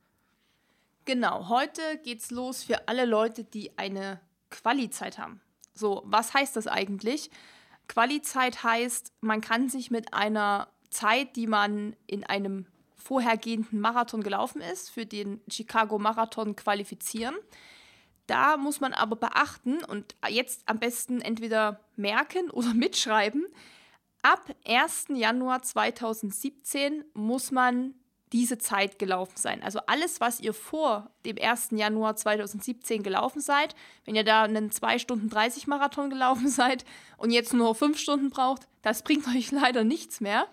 Genau, 1.04 1.48
heute 1.48 1.80
geht's 2.02 2.32
los 2.32 2.64
für 2.64 2.88
alle 2.88 3.04
Leute, 3.04 3.44
die 3.44 3.78
eine 3.78 4.20
Quali-Zeit 4.50 5.16
haben. 5.18 5.40
So, 5.78 6.02
was 6.06 6.34
heißt 6.34 6.56
das 6.56 6.66
eigentlich? 6.66 7.30
Quali-Zeit 7.86 8.64
heißt, 8.64 9.12
man 9.20 9.40
kann 9.40 9.68
sich 9.68 9.90
mit 9.90 10.12
einer 10.12 10.68
Zeit, 10.90 11.36
die 11.36 11.46
man 11.46 11.94
in 12.06 12.24
einem 12.24 12.66
vorhergehenden 12.96 13.80
Marathon 13.80 14.22
gelaufen 14.22 14.60
ist, 14.60 14.90
für 14.90 15.06
den 15.06 15.40
Chicago 15.48 15.98
Marathon 15.98 16.56
qualifizieren. 16.56 17.34
Da 18.26 18.56
muss 18.56 18.80
man 18.80 18.92
aber 18.92 19.16
beachten 19.16 19.82
und 19.84 20.16
jetzt 20.28 20.68
am 20.68 20.78
besten 20.78 21.20
entweder 21.20 21.80
merken 21.96 22.50
oder 22.52 22.74
mitschreiben, 22.74 23.46
ab 24.22 24.54
1. 24.66 25.06
Januar 25.14 25.62
2017 25.62 27.04
muss 27.14 27.50
man 27.50 27.94
diese 28.32 28.58
Zeit 28.58 28.98
gelaufen 28.98 29.36
sein. 29.36 29.62
Also 29.62 29.80
alles, 29.86 30.20
was 30.20 30.40
ihr 30.40 30.52
vor 30.52 31.10
dem 31.24 31.36
1. 31.40 31.68
Januar 31.72 32.16
2017 32.16 33.02
gelaufen 33.02 33.40
seid, 33.40 33.74
wenn 34.04 34.14
ihr 34.14 34.24
da 34.24 34.42
einen 34.42 34.70
2 34.70 34.98
Stunden 34.98 35.28
30 35.28 35.66
Marathon 35.66 36.10
gelaufen 36.10 36.48
seid 36.48 36.84
und 37.16 37.30
jetzt 37.30 37.52
nur 37.52 37.74
5 37.74 37.98
Stunden 37.98 38.30
braucht, 38.30 38.68
das 38.82 39.02
bringt 39.02 39.26
euch 39.34 39.50
leider 39.50 39.84
nichts 39.84 40.20
mehr. 40.20 40.46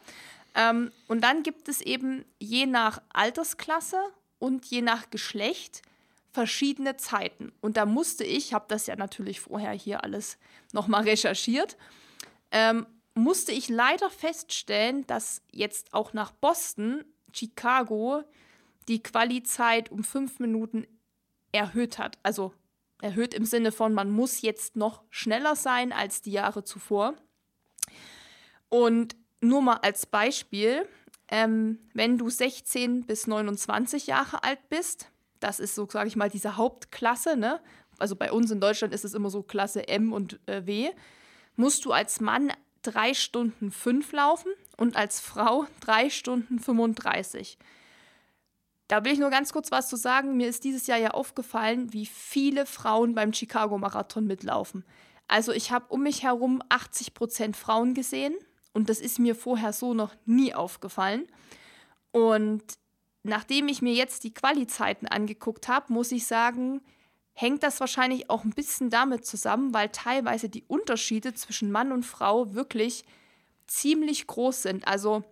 Ähm, 0.55 0.91
und 1.07 1.21
dann 1.21 1.43
gibt 1.43 1.67
es 1.67 1.81
eben 1.81 2.25
je 2.39 2.65
nach 2.65 3.01
Altersklasse 3.09 3.99
und 4.39 4.65
je 4.65 4.81
nach 4.81 5.09
Geschlecht 5.09 5.81
verschiedene 6.31 6.97
Zeiten. 6.97 7.51
Und 7.61 7.77
da 7.77 7.85
musste 7.85 8.23
ich, 8.23 8.53
habe 8.53 8.65
das 8.67 8.88
ja 8.88 8.95
natürlich 8.95 9.39
vorher 9.41 9.71
hier 9.71 10.03
alles 10.03 10.38
nochmal 10.73 11.03
recherchiert, 11.03 11.77
ähm, 12.51 12.85
musste 13.15 13.53
ich 13.53 13.69
leider 13.69 14.09
feststellen, 14.09 15.07
dass 15.07 15.41
jetzt 15.51 15.93
auch 15.93 16.13
nach 16.13 16.31
Boston, 16.31 17.05
Chicago, 17.36 18.24
die 18.88 19.02
Quali-Zeit 19.02 19.91
um 19.91 20.04
fünf 20.04 20.39
Minuten 20.39 20.86
erhöht 21.52 21.98
hat. 21.98 22.17
Also 22.24 22.54
erhöht 23.02 23.34
im 23.34 23.45
Sinne 23.45 23.71
von, 23.71 23.93
man 23.93 24.10
muss 24.10 24.41
jetzt 24.41 24.76
noch 24.76 25.04
schneller 25.10 25.56
sein 25.56 25.91
als 25.91 26.21
die 26.21 26.32
Jahre 26.32 26.63
zuvor. 26.63 27.15
Und 28.69 29.15
nur 29.41 29.62
mal 29.62 29.78
als 29.78 30.06
Beispiel, 30.06 30.88
ähm, 31.28 31.80
wenn 31.93 32.17
du 32.17 32.30
16 32.30 33.06
bis 33.06 33.28
29 33.28 34.08
Jahre 34.08 34.43
alt 34.43 34.69
bist, 34.69 35.12
das 35.39 35.60
ist 35.60 35.76
so, 35.76 35.88
sage 35.89 36.08
ich 36.08 36.15
mal, 36.15 36.30
diese 36.30 36.58
Hauptklasse, 36.58 37.38
ne? 37.38 37.62
also 37.98 38.15
bei 38.15 38.32
uns 38.32 38.52
in 38.52 38.60
Deutschland 38.60 38.93
ist 38.93 39.06
es 39.06 39.13
immer 39.13 39.30
so 39.30 39.43
Klasse 39.43 39.88
M 39.88 40.13
und 40.13 40.39
äh, 40.48 40.65
W, 40.65 40.91
musst 41.56 41.86
du 41.86 41.91
als 41.91 42.19
Mann 42.19 42.52
3 42.84 43.13
Stunden 43.13 43.71
5 43.71 44.12
laufen 44.12 44.52
und 44.77 44.95
als 44.95 45.19
Frau 45.19 45.65
3 45.81 46.09
Stunden 46.09 46.59
35. 46.59 47.57
Da 48.88 49.03
will 49.03 49.13
ich 49.13 49.19
nur 49.19 49.31
ganz 49.31 49.51
kurz 49.51 49.71
was 49.71 49.89
zu 49.89 49.95
sagen. 49.95 50.38
Mir 50.38 50.47
ist 50.47 50.63
dieses 50.63 50.88
Jahr 50.88 50.99
ja 50.99 51.11
aufgefallen, 51.11 51.91
wie 51.91 52.05
viele 52.05 52.65
Frauen 52.65 53.15
beim 53.15 53.33
Chicago 53.33 53.77
Marathon 53.77 54.27
mitlaufen. 54.27 54.85
Also 55.27 55.51
ich 55.51 55.71
habe 55.71 55.85
um 55.89 56.03
mich 56.03 56.23
herum 56.23 56.61
80 56.69 57.13
Prozent 57.13 57.57
Frauen 57.57 57.95
gesehen 57.95 58.35
und 58.73 58.89
das 58.89 58.99
ist 58.99 59.17
mir 59.19 59.35
vorher 59.35 59.73
so 59.73 59.93
noch 59.93 60.13
nie 60.25 60.53
aufgefallen. 60.53 61.27
Und 62.11 62.63
nachdem 63.23 63.67
ich 63.67 63.81
mir 63.81 63.93
jetzt 63.93 64.23
die 64.23 64.33
Quali-Zeiten 64.33 65.07
angeguckt 65.07 65.67
habe, 65.67 65.91
muss 65.91 66.11
ich 66.11 66.27
sagen, 66.27 66.81
hängt 67.33 67.63
das 67.63 67.79
wahrscheinlich 67.79 68.29
auch 68.29 68.43
ein 68.43 68.51
bisschen 68.51 68.89
damit 68.89 69.25
zusammen, 69.25 69.73
weil 69.73 69.89
teilweise 69.89 70.47
die 70.47 70.63
Unterschiede 70.67 71.33
zwischen 71.33 71.71
Mann 71.71 71.91
und 71.91 72.05
Frau 72.05 72.53
wirklich 72.53 73.03
ziemlich 73.67 74.28
groß 74.28 74.63
sind. 74.63 74.88
Also 74.88 75.23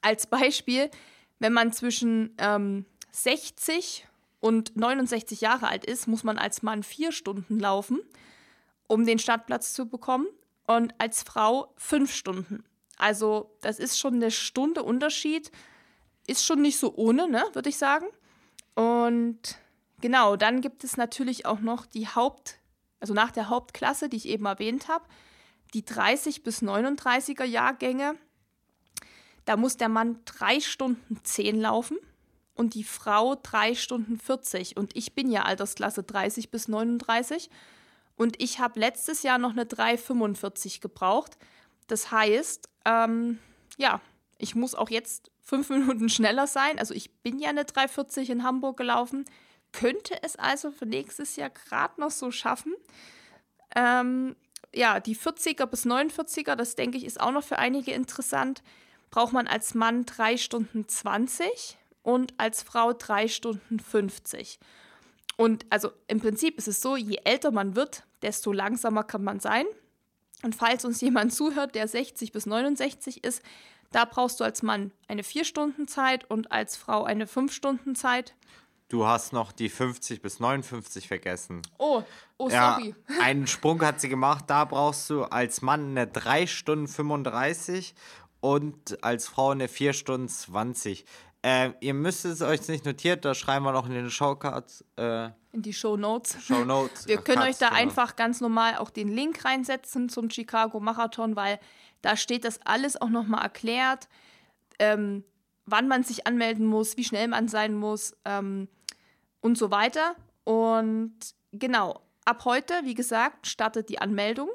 als 0.00 0.26
Beispiel, 0.26 0.90
wenn 1.38 1.52
man 1.52 1.72
zwischen 1.72 2.34
ähm, 2.38 2.84
60 3.12 4.06
und 4.40 4.76
69 4.76 5.40
Jahre 5.40 5.68
alt 5.68 5.84
ist, 5.84 6.06
muss 6.06 6.24
man 6.24 6.38
als 6.38 6.62
Mann 6.62 6.82
vier 6.82 7.12
Stunden 7.12 7.58
laufen, 7.58 8.00
um 8.86 9.06
den 9.06 9.18
Startplatz 9.18 9.72
zu 9.72 9.88
bekommen, 9.88 10.26
und 10.66 10.94
als 10.98 11.24
Frau 11.24 11.72
fünf 11.76 12.14
Stunden. 12.14 12.62
Also 12.96 13.56
das 13.60 13.80
ist 13.80 13.98
schon 13.98 14.14
eine 14.14 14.30
Stunde 14.30 14.84
Unterschied. 14.84 15.50
Ist 16.28 16.46
schon 16.46 16.62
nicht 16.62 16.78
so 16.78 16.94
ohne, 16.94 17.28
ne, 17.28 17.42
würde 17.54 17.70
ich 17.70 17.76
sagen. 17.76 18.06
Und 18.76 19.58
genau, 20.00 20.36
dann 20.36 20.60
gibt 20.60 20.84
es 20.84 20.96
natürlich 20.96 21.44
auch 21.44 21.58
noch 21.58 21.86
die 21.86 22.06
Haupt, 22.06 22.58
also 23.00 23.14
nach 23.14 23.32
der 23.32 23.48
Hauptklasse, 23.48 24.08
die 24.08 24.18
ich 24.18 24.28
eben 24.28 24.46
erwähnt 24.46 24.86
habe, 24.86 25.06
die 25.74 25.84
30 25.84 26.42
bis 26.42 26.62
39er 26.62 27.44
Jahrgänge. 27.44 28.16
Da 29.44 29.56
muss 29.56 29.76
der 29.76 29.88
Mann 29.88 30.20
drei 30.24 30.60
Stunden 30.60 31.20
10 31.22 31.60
laufen 31.60 31.98
und 32.54 32.74
die 32.74 32.84
Frau 32.84 33.36
drei 33.36 33.74
Stunden 33.74 34.18
40. 34.18 34.76
Und 34.76 34.96
ich 34.96 35.14
bin 35.14 35.30
ja 35.30 35.44
Altersklasse 35.44 36.02
30 36.02 36.50
bis 36.50 36.68
39. 36.68 37.50
Und 38.16 38.40
ich 38.42 38.58
habe 38.58 38.78
letztes 38.78 39.22
Jahr 39.22 39.38
noch 39.38 39.52
eine 39.52 39.64
3,45 39.64 40.80
gebraucht. 40.80 41.38
Das 41.86 42.10
heißt, 42.10 42.68
ähm, 42.84 43.38
ja, 43.78 44.00
ich 44.36 44.54
muss 44.54 44.74
auch 44.74 44.90
jetzt 44.90 45.30
fünf 45.42 45.70
Minuten 45.70 46.08
schneller 46.08 46.46
sein. 46.46 46.78
Also 46.78 46.94
ich 46.94 47.10
bin 47.22 47.38
ja 47.38 47.48
eine 47.48 47.64
340 47.64 48.28
in 48.30 48.44
Hamburg 48.44 48.76
gelaufen, 48.76 49.24
könnte 49.72 50.22
es 50.22 50.36
also 50.36 50.70
für 50.70 50.86
nächstes 50.86 51.36
Jahr 51.36 51.50
gerade 51.50 52.00
noch 52.00 52.10
so 52.10 52.30
schaffen. 52.30 52.74
Ähm, 53.74 54.36
ja, 54.74 55.00
die 55.00 55.16
40er 55.16 55.66
bis 55.66 55.86
49er, 55.86 56.54
das 56.54 56.76
denke 56.76 56.98
ich, 56.98 57.04
ist 57.04 57.20
auch 57.20 57.32
noch 57.32 57.44
für 57.44 57.58
einige 57.58 57.92
interessant. 57.92 58.62
Braucht 59.10 59.32
man 59.32 59.46
als 59.46 59.74
Mann 59.74 60.06
3 60.06 60.36
Stunden 60.36 60.86
20 60.86 61.76
und 62.02 62.34
als 62.38 62.62
Frau 62.62 62.92
3 62.92 63.28
Stunden 63.28 63.80
50. 63.80 64.58
Und 65.36 65.66
also 65.70 65.90
im 66.06 66.20
Prinzip 66.20 66.58
ist 66.58 66.68
es 66.68 66.80
so, 66.80 66.96
je 66.96 67.18
älter 67.24 67.50
man 67.50 67.74
wird, 67.74 68.04
desto 68.22 68.52
langsamer 68.52 69.04
kann 69.04 69.24
man 69.24 69.40
sein. 69.40 69.64
Und 70.42 70.54
falls 70.54 70.84
uns 70.84 71.00
jemand 71.00 71.32
zuhört, 71.34 71.74
der 71.74 71.88
60 71.88 72.32
bis 72.32 72.46
69 72.46 73.24
ist, 73.24 73.42
da 73.92 74.04
brauchst 74.04 74.40
du 74.40 74.44
als 74.44 74.62
Mann 74.62 74.92
eine 75.08 75.22
4-Stunden-Zeit 75.22 76.30
und 76.30 76.52
als 76.52 76.76
Frau 76.76 77.04
eine 77.04 77.26
5-Stunden-Zeit. 77.26 78.34
Du 78.90 79.06
hast 79.06 79.32
noch 79.32 79.52
die 79.52 79.68
50 79.68 80.20
bis 80.20 80.40
59 80.40 81.06
vergessen. 81.06 81.62
Oh, 81.78 82.02
oh, 82.38 82.50
sorry. 82.50 82.94
Ja, 83.08 83.20
einen 83.22 83.46
Sprung 83.46 83.80
hat 83.82 84.00
sie 84.00 84.08
gemacht. 84.08 84.46
Da 84.48 84.64
brauchst 84.64 85.08
du 85.08 85.22
als 85.22 85.62
Mann 85.62 85.90
eine 85.90 86.08
3 86.08 86.48
Stunden 86.48 86.88
35 86.88 87.94
und 88.40 89.02
als 89.04 89.28
Frau 89.28 89.50
eine 89.50 89.68
4 89.68 89.92
Stunden 89.92 90.28
20. 90.28 91.04
Äh, 91.42 91.70
ihr 91.78 91.94
müsst 91.94 92.24
es 92.24 92.42
euch 92.42 92.66
nicht 92.68 92.84
notiert, 92.84 93.24
da 93.24 93.32
schreiben 93.34 93.64
wir 93.64 93.72
noch 93.72 93.86
in 93.86 93.92
den 93.92 94.10
Showcards. 94.10 94.84
Äh, 94.96 95.26
in 95.52 95.62
die 95.62 95.72
Show 95.72 95.96
Notes. 95.96 96.36
Show 96.42 96.64
Notes. 96.64 97.06
Wir 97.08 97.18
können 97.18 97.38
Cards, 97.38 97.50
euch 97.50 97.58
da 97.58 97.68
genau. 97.68 97.80
einfach 97.80 98.16
ganz 98.16 98.40
normal 98.40 98.76
auch 98.76 98.90
den 98.90 99.08
Link 99.08 99.44
reinsetzen 99.44 100.08
zum 100.08 100.30
Chicago 100.30 100.80
Marathon, 100.80 101.34
weil 101.34 101.58
da 102.02 102.16
steht 102.16 102.44
das 102.44 102.60
alles 102.64 103.00
auch 103.00 103.08
nochmal 103.08 103.42
erklärt, 103.42 104.08
ähm, 104.78 105.24
wann 105.70 105.88
man 105.88 106.02
sich 106.02 106.26
anmelden 106.26 106.66
muss, 106.66 106.96
wie 106.96 107.04
schnell 107.04 107.28
man 107.28 107.48
sein 107.48 107.74
muss 107.74 108.16
ähm, 108.24 108.68
und 109.40 109.56
so 109.56 109.70
weiter. 109.70 110.14
Und 110.44 111.14
genau, 111.52 112.00
ab 112.24 112.44
heute, 112.44 112.74
wie 112.84 112.94
gesagt, 112.94 113.46
startet 113.46 113.88
die 113.88 114.00
Anmeldung 114.00 114.48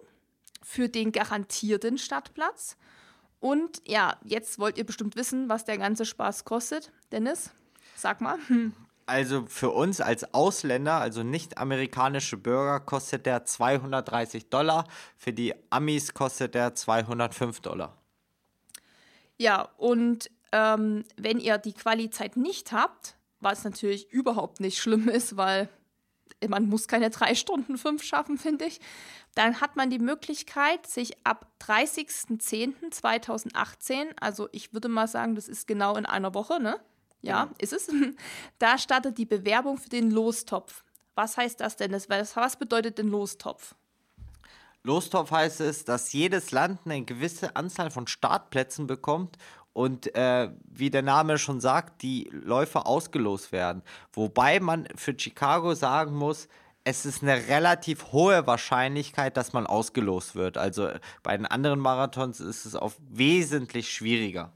für 0.63 0.89
den 0.89 1.11
garantierten 1.11 1.97
Startplatz. 1.97 2.77
Und 3.39 3.81
ja, 3.85 4.17
jetzt 4.23 4.59
wollt 4.59 4.77
ihr 4.77 4.85
bestimmt 4.85 5.15
wissen, 5.15 5.49
was 5.49 5.65
der 5.65 5.77
ganze 5.77 6.05
Spaß 6.05 6.45
kostet. 6.45 6.91
Dennis, 7.11 7.51
sag 7.95 8.21
mal. 8.21 8.37
Hm. 8.47 8.73
Also 9.07 9.45
für 9.45 9.69
uns 9.69 10.01
als 10.01 10.33
Ausländer, 10.33 10.95
also 10.95 11.21
nicht 11.21 11.59
amerikanische 11.59 12.37
Bürger, 12.37 12.79
kostet 12.79 13.27
der 13.27 13.45
230 13.45 14.49
Dollar. 14.49 14.87
Für 15.15 15.31
die 15.31 15.53
Amis 15.69 16.15
kostet 16.15 16.55
der 16.55 16.73
205 16.73 17.59
Dollar. 17.59 17.95
Ja, 19.37 19.69
und 19.77 20.31
ähm, 20.51 21.03
wenn 21.17 21.39
ihr 21.39 21.57
die 21.57 21.73
Quali-Zeit 21.73 22.37
nicht 22.37 22.71
habt, 22.71 23.15
was 23.39 23.63
natürlich 23.63 24.11
überhaupt 24.11 24.59
nicht 24.59 24.79
schlimm 24.79 25.09
ist, 25.09 25.37
weil 25.37 25.69
man 26.47 26.67
muss 26.67 26.87
keine 26.87 27.09
drei 27.09 27.33
Stunden 27.35 27.77
fünf 27.77 28.03
schaffen, 28.03 28.37
finde 28.37 28.65
ich, 28.65 28.79
dann 29.35 29.61
hat 29.61 29.75
man 29.75 29.89
die 29.89 29.99
Möglichkeit, 29.99 30.87
sich 30.87 31.13
ab 31.25 31.51
30.10.2018, 31.61 34.07
also 34.19 34.49
ich 34.51 34.73
würde 34.73 34.89
mal 34.89 35.07
sagen, 35.07 35.35
das 35.35 35.47
ist 35.47 35.67
genau 35.67 35.95
in 35.95 36.05
einer 36.05 36.33
Woche, 36.33 36.61
ne? 36.61 36.79
Ja, 37.21 37.45
ja, 37.45 37.49
ist 37.59 37.73
es. 37.73 37.89
Da 38.59 38.77
startet 38.77 39.17
die 39.17 39.25
Bewerbung 39.25 39.77
für 39.77 39.89
den 39.89 40.11
Lostopf. 40.11 40.83
Was 41.15 41.37
heißt 41.37 41.59
das 41.59 41.75
denn? 41.75 41.91
Was 41.91 42.55
bedeutet 42.57 42.97
denn 42.97 43.07
Lostopf? 43.07 43.75
Lostopf 44.83 45.31
heißt 45.31 45.61
es, 45.61 45.83
dass 45.83 46.13
jedes 46.13 46.51
Land 46.51 46.81
eine 46.85 47.03
gewisse 47.03 47.55
Anzahl 47.55 47.89
von 47.89 48.05
Startplätzen 48.05 48.85
bekommt 48.85 49.37
und 49.75 50.15
äh, 50.15 50.49
wie 50.63 50.89
der 50.89 51.01
Name 51.01 51.37
schon 51.37 51.59
sagt, 51.59 52.01
die 52.01 52.29
Läufer 52.31 52.87
ausgelost 52.87 53.51
werden. 53.51 53.83
Wobei 54.13 54.61
man 54.61 54.87
für 54.95 55.13
Chicago 55.19 55.73
sagen 55.73 56.15
muss, 56.15 56.47
es 56.85 57.05
ist 57.05 57.21
eine 57.21 57.49
relativ 57.49 58.13
hohe 58.13 58.47
Wahrscheinlichkeit, 58.47 59.35
dass 59.35 59.51
man 59.51 59.67
ausgelost 59.67 60.33
wird. 60.33 60.57
Also 60.57 60.91
bei 61.23 61.35
den 61.35 61.45
anderen 61.45 61.81
Marathons 61.81 62.39
ist 62.39 62.63
es 62.63 62.77
auch 62.77 62.93
wesentlich 63.09 63.91
schwieriger. 63.91 64.53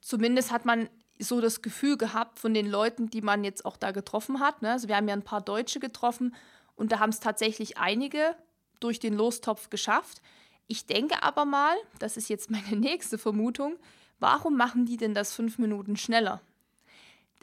Zumindest 0.00 0.52
hat 0.52 0.64
man 0.64 0.88
so 1.18 1.40
das 1.40 1.60
Gefühl 1.60 1.96
gehabt 1.96 2.38
von 2.38 2.54
den 2.54 2.70
Leuten, 2.70 3.10
die 3.10 3.22
man 3.22 3.42
jetzt 3.42 3.64
auch 3.64 3.76
da 3.76 3.90
getroffen 3.90 4.38
hat. 4.38 4.62
Ne? 4.62 4.70
Also 4.70 4.86
wir 4.86 4.94
haben 4.94 5.08
ja 5.08 5.14
ein 5.14 5.24
paar 5.24 5.40
Deutsche 5.40 5.80
getroffen 5.80 6.32
und 6.76 6.92
da 6.92 7.00
haben 7.00 7.10
es 7.10 7.18
tatsächlich 7.18 7.78
einige 7.78 8.36
durch 8.78 9.00
den 9.00 9.14
Lostopf 9.14 9.68
geschafft. 9.68 10.22
Ich 10.68 10.86
denke 10.86 11.24
aber 11.24 11.44
mal, 11.44 11.74
das 11.98 12.16
ist 12.16 12.28
jetzt 12.28 12.52
meine 12.52 12.76
nächste 12.76 13.18
Vermutung, 13.18 13.78
warum 14.18 14.56
machen 14.56 14.86
die 14.86 14.96
denn 14.96 15.14
das 15.14 15.34
fünf 15.34 15.58
Minuten 15.58 15.96
schneller? 15.96 16.40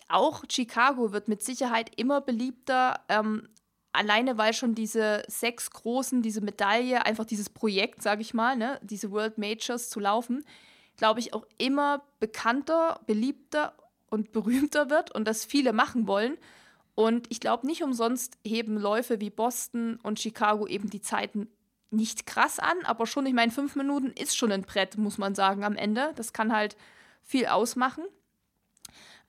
Auch 0.07 0.43
Chicago 0.49 1.11
wird 1.11 1.28
mit 1.28 1.43
Sicherheit 1.43 1.91
immer 1.97 2.21
beliebter, 2.21 3.01
ähm, 3.09 3.47
alleine 3.91 4.38
weil 4.38 4.53
schon 4.53 4.76
diese 4.76 5.23
sechs 5.28 5.71
großen, 5.71 6.21
diese 6.21 6.41
Medaille, 6.41 7.05
einfach 7.05 7.26
dieses 7.26 7.49
Projekt, 7.49 8.01
sage 8.01 8.21
ich 8.21 8.34
mal, 8.34 8.55
ne, 8.55 8.80
diese 8.84 9.11
World 9.11 9.38
Majors 9.38 9.89
zu 9.89 9.99
laufen, 9.99 10.45
glaube 10.97 11.19
ich, 11.19 11.34
auch 11.34 11.45
immer 11.57 12.03
bekannter, 12.19 12.99
beliebter 13.07 13.73
und 14.09 14.32
berühmter 14.32 14.89
wird 14.89 15.11
und 15.11 15.28
das 15.28 15.45
viele 15.45 15.73
machen 15.73 16.07
wollen. 16.07 16.38
Und 16.93 17.28
ich 17.30 17.39
glaube, 17.39 17.67
nicht 17.67 17.84
umsonst 17.84 18.38
heben 18.45 18.78
Läufe 18.78 19.19
wie 19.19 19.30
Boston 19.30 19.99
und 20.03 20.19
Chicago 20.19 20.67
eben 20.67 20.89
die 20.89 21.01
Zeiten 21.01 21.49
nicht 21.91 22.25
krass 22.25 22.59
an, 22.59 22.77
aber 22.83 23.07
schon, 23.07 23.25
ich 23.25 23.33
meine, 23.33 23.51
fünf 23.51 23.75
Minuten 23.75 24.11
ist 24.11 24.36
schon 24.36 24.51
ein 24.51 24.63
Brett, 24.63 24.97
muss 24.97 25.17
man 25.17 25.36
sagen, 25.36 25.63
am 25.63 25.75
Ende. 25.75 26.13
Das 26.15 26.33
kann 26.33 26.53
halt 26.53 26.75
viel 27.23 27.47
ausmachen. 27.47 28.03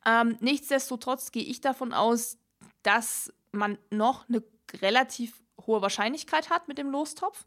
Ähm, 0.04 0.36
nichtsdestotrotz 0.40 1.32
gehe 1.32 1.44
ich 1.44 1.60
davon 1.60 1.92
aus, 1.92 2.38
dass 2.82 3.32
man 3.52 3.78
noch 3.90 4.28
eine 4.28 4.42
relativ 4.80 5.42
hohe 5.66 5.82
Wahrscheinlichkeit 5.82 6.50
hat 6.50 6.68
mit 6.68 6.78
dem 6.78 6.90
Lostopf. 6.90 7.44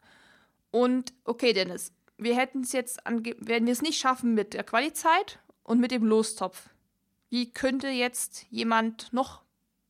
Und 0.72 1.14
okay, 1.24 1.54
Dennis, 1.54 1.94
wir 2.18 2.36
hätten 2.36 2.62
es 2.62 2.74
jetzt, 2.74 3.00
werden 3.06 3.66
wir 3.66 3.74
es 3.74 3.82
nicht 3.82 4.00
schaffen 4.00 4.34
mit 4.34 4.54
der 4.54 4.64
Qualizeit 4.64 5.40
und 5.64 5.80
mit 5.80 5.92
dem 5.92 6.04
Lostopf. 6.06 6.70
Wie 7.30 7.52
könnte 7.52 7.88
jetzt 7.88 8.46
jemand 8.50 9.14
noch 9.14 9.42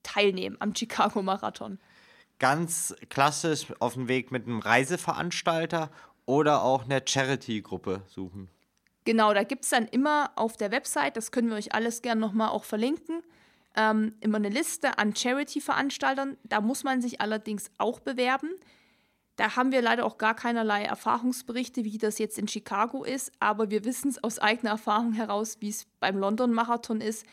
teilnehmen 0.03 0.57
am 0.59 0.75
Chicago 0.75 1.21
Marathon? 1.21 1.79
Ganz 2.39 2.95
klassisch 3.09 3.67
auf 3.79 3.93
dem 3.93 4.07
Weg 4.07 4.31
mit 4.31 4.47
einem 4.47 4.59
Reiseveranstalter 4.59 5.91
oder 6.25 6.63
auch 6.63 6.85
einer 6.85 7.01
Charity-Gruppe 7.05 8.03
suchen. 8.07 8.49
Genau, 9.05 9.33
da 9.33 9.43
gibt 9.43 9.63
es 9.63 9.71
dann 9.71 9.87
immer 9.87 10.31
auf 10.35 10.55
der 10.55 10.71
Website, 10.71 11.17
das 11.17 11.31
können 11.31 11.49
wir 11.49 11.57
euch 11.57 11.73
alles 11.73 12.01
gerne 12.01 12.21
nochmal 12.21 12.49
auch 12.49 12.63
verlinken, 12.63 13.23
ähm, 13.75 14.13
immer 14.19 14.37
eine 14.37 14.49
Liste 14.49 14.97
an 14.97 15.15
Charity-Veranstaltern. 15.15 16.37
Da 16.43 16.61
muss 16.61 16.83
man 16.83 17.01
sich 17.01 17.21
allerdings 17.21 17.71
auch 17.77 17.99
bewerben. 17.99 18.51
Da 19.35 19.55
haben 19.55 19.71
wir 19.71 19.81
leider 19.81 20.05
auch 20.05 20.17
gar 20.17 20.35
keinerlei 20.35 20.83
Erfahrungsberichte, 20.83 21.85
wie 21.85 21.97
das 21.97 22.19
jetzt 22.19 22.37
in 22.37 22.47
Chicago 22.47 23.03
ist, 23.03 23.31
aber 23.39 23.69
wir 23.71 23.85
wissen 23.85 24.09
es 24.09 24.21
aus 24.23 24.37
eigener 24.37 24.71
Erfahrung 24.71 25.13
heraus, 25.13 25.57
wie 25.61 25.69
es 25.69 25.87
beim 25.99 26.17
London-Marathon 26.17 26.99
ist. 26.99 27.25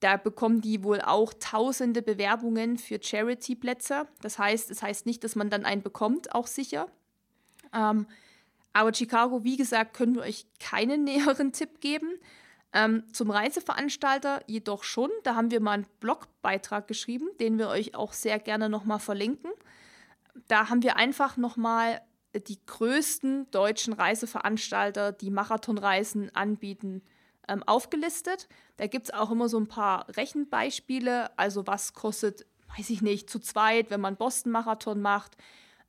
Da 0.00 0.16
bekommen 0.16 0.60
die 0.60 0.84
wohl 0.84 1.00
auch 1.00 1.32
tausende 1.38 2.02
Bewerbungen 2.02 2.78
für 2.78 3.02
Charity-Plätze. 3.02 4.06
Das 4.20 4.38
heißt, 4.38 4.70
es 4.70 4.82
heißt 4.82 5.06
nicht, 5.06 5.24
dass 5.24 5.34
man 5.34 5.50
dann 5.50 5.64
einen 5.64 5.82
bekommt, 5.82 6.34
auch 6.34 6.46
sicher. 6.46 6.88
Ähm, 7.74 8.06
aber 8.72 8.94
Chicago, 8.94 9.42
wie 9.44 9.56
gesagt, 9.56 9.94
können 9.94 10.14
wir 10.14 10.22
euch 10.22 10.46
keinen 10.60 11.04
näheren 11.04 11.52
Tipp 11.52 11.80
geben. 11.80 12.10
Ähm, 12.72 13.04
zum 13.12 13.30
Reiseveranstalter 13.30 14.42
jedoch 14.46 14.84
schon. 14.84 15.10
Da 15.24 15.34
haben 15.34 15.50
wir 15.50 15.60
mal 15.60 15.72
einen 15.72 15.86
Blogbeitrag 16.00 16.86
geschrieben, 16.86 17.28
den 17.40 17.58
wir 17.58 17.68
euch 17.68 17.94
auch 17.94 18.12
sehr 18.12 18.38
gerne 18.38 18.68
nochmal 18.68 18.98
verlinken 18.98 19.50
da 20.46 20.68
haben 20.68 20.82
wir 20.82 20.96
einfach 20.96 21.36
nochmal 21.36 22.00
die 22.34 22.58
größten 22.66 23.50
deutschen 23.50 23.92
Reiseveranstalter, 23.92 25.12
die 25.12 25.30
Marathonreisen 25.30 26.34
anbieten, 26.34 27.02
ähm, 27.48 27.62
aufgelistet. 27.64 28.48
Da 28.76 28.86
gibt 28.86 29.06
es 29.06 29.14
auch 29.14 29.30
immer 29.30 29.48
so 29.48 29.58
ein 29.58 29.66
paar 29.66 30.06
Rechenbeispiele. 30.16 31.36
Also 31.38 31.66
was 31.66 31.94
kostet, 31.94 32.46
weiß 32.76 32.90
ich 32.90 33.02
nicht, 33.02 33.28
zu 33.30 33.38
zweit, 33.38 33.90
wenn 33.90 34.00
man 34.00 34.16
Boston-Marathon 34.16 35.00
macht. 35.00 35.36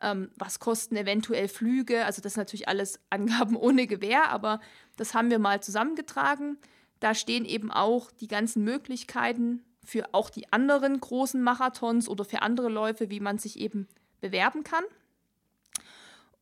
Ähm, 0.01 0.31
was 0.37 0.59
kosten 0.59 0.95
eventuell 0.95 1.47
Flüge? 1.47 2.05
Also 2.05 2.21
das 2.21 2.33
sind 2.33 2.41
natürlich 2.41 2.67
alles 2.67 2.99
Angaben 3.09 3.55
ohne 3.55 3.87
Gewähr, 3.87 4.29
aber 4.29 4.59
das 4.95 5.13
haben 5.13 5.29
wir 5.29 5.39
mal 5.39 5.61
zusammengetragen. 5.61 6.57
Da 6.99 7.13
stehen 7.13 7.45
eben 7.45 7.71
auch 7.71 8.11
die 8.11 8.27
ganzen 8.27 8.63
Möglichkeiten 8.63 9.63
für 9.83 10.13
auch 10.13 10.29
die 10.29 10.51
anderen 10.51 10.99
großen 10.99 11.41
Marathons 11.41 12.09
oder 12.09 12.25
für 12.25 12.41
andere 12.41 12.69
Läufe, 12.69 13.09
wie 13.09 13.19
man 13.19 13.37
sich 13.37 13.59
eben 13.59 13.87
bewerben 14.21 14.63
kann. 14.63 14.83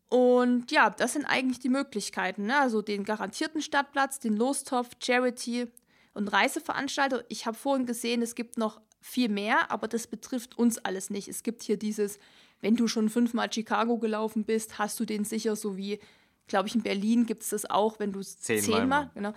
Und 0.09 0.71
ja, 0.71 0.89
das 0.89 1.13
sind 1.13 1.25
eigentlich 1.25 1.59
die 1.59 1.69
Möglichkeiten. 1.69 2.45
Ne? 2.45 2.57
Also 2.57 2.81
den 2.81 3.03
garantierten 3.03 3.61
Stadtplatz, 3.61 4.19
den 4.19 4.37
Lostopf, 4.37 4.91
Charity 5.03 5.67
und 6.13 6.29
Reiseveranstalter. 6.29 7.25
Ich 7.27 7.45
habe 7.45 7.57
vorhin 7.57 7.85
gesehen, 7.85 8.21
es 8.21 8.35
gibt 8.35 8.57
noch 8.57 8.79
viel 9.01 9.29
mehr, 9.29 9.71
aber 9.71 9.87
das 9.87 10.07
betrifft 10.07 10.57
uns 10.57 10.77
alles 10.77 11.09
nicht. 11.09 11.27
Es 11.27 11.43
gibt 11.43 11.63
hier 11.63 11.77
dieses, 11.77 12.19
wenn 12.61 12.75
du 12.75 12.87
schon 12.87 13.09
fünfmal 13.09 13.51
Chicago 13.51 13.97
gelaufen 13.97 14.43
bist, 14.43 14.79
hast 14.79 14.99
du 14.99 15.05
den 15.05 15.25
sicher, 15.25 15.55
so 15.55 15.77
wie, 15.77 15.99
glaube 16.47 16.67
ich, 16.67 16.75
in 16.75 16.81
Berlin 16.81 17.25
gibt 17.25 17.43
es 17.43 17.49
das 17.49 17.69
auch, 17.69 17.99
wenn 17.99 18.13
du 18.13 18.19
es 18.19 18.39
zehnmal, 18.39 18.63
zehnmal 18.63 19.11
genau. 19.13 19.33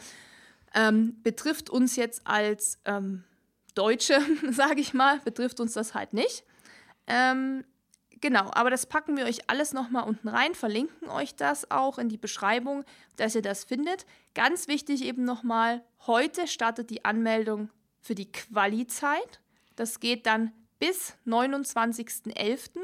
Ähm, 0.74 1.16
betrifft 1.22 1.68
uns 1.68 1.96
jetzt 1.96 2.26
als 2.26 2.78
ähm, 2.84 3.24
Deutsche, 3.74 4.20
sage 4.50 4.80
ich 4.80 4.94
mal, 4.94 5.18
betrifft 5.20 5.58
uns 5.60 5.72
das 5.72 5.94
halt 5.94 6.12
nicht. 6.12 6.44
Ähm, 7.06 7.64
Genau, 8.20 8.50
aber 8.52 8.68
das 8.68 8.84
packen 8.84 9.16
wir 9.16 9.24
euch 9.24 9.48
alles 9.48 9.72
nochmal 9.72 10.06
unten 10.06 10.28
rein, 10.28 10.54
verlinken 10.54 11.08
euch 11.08 11.34
das 11.36 11.70
auch 11.70 11.98
in 11.98 12.10
die 12.10 12.18
Beschreibung, 12.18 12.84
dass 13.16 13.34
ihr 13.34 13.42
das 13.42 13.64
findet. 13.64 14.04
Ganz 14.34 14.68
wichtig 14.68 15.02
eben 15.04 15.24
nochmal, 15.24 15.82
heute 16.06 16.46
startet 16.46 16.90
die 16.90 17.04
Anmeldung 17.04 17.70
für 18.00 18.14
die 18.14 18.30
Quali-Zeit. 18.30 19.40
Das 19.74 20.00
geht 20.00 20.26
dann 20.26 20.52
bis 20.78 21.14
29.11. 21.26 22.80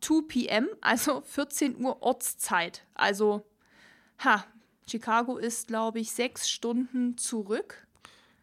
2 0.00 0.22
p.m., 0.28 0.68
also 0.80 1.22
14 1.22 1.84
Uhr 1.84 2.02
Ortszeit. 2.02 2.84
Also, 2.94 3.44
ha, 4.24 4.44
Chicago 4.86 5.36
ist, 5.36 5.68
glaube 5.68 5.98
ich, 5.98 6.12
sechs 6.12 6.48
Stunden 6.48 7.18
zurück. 7.18 7.86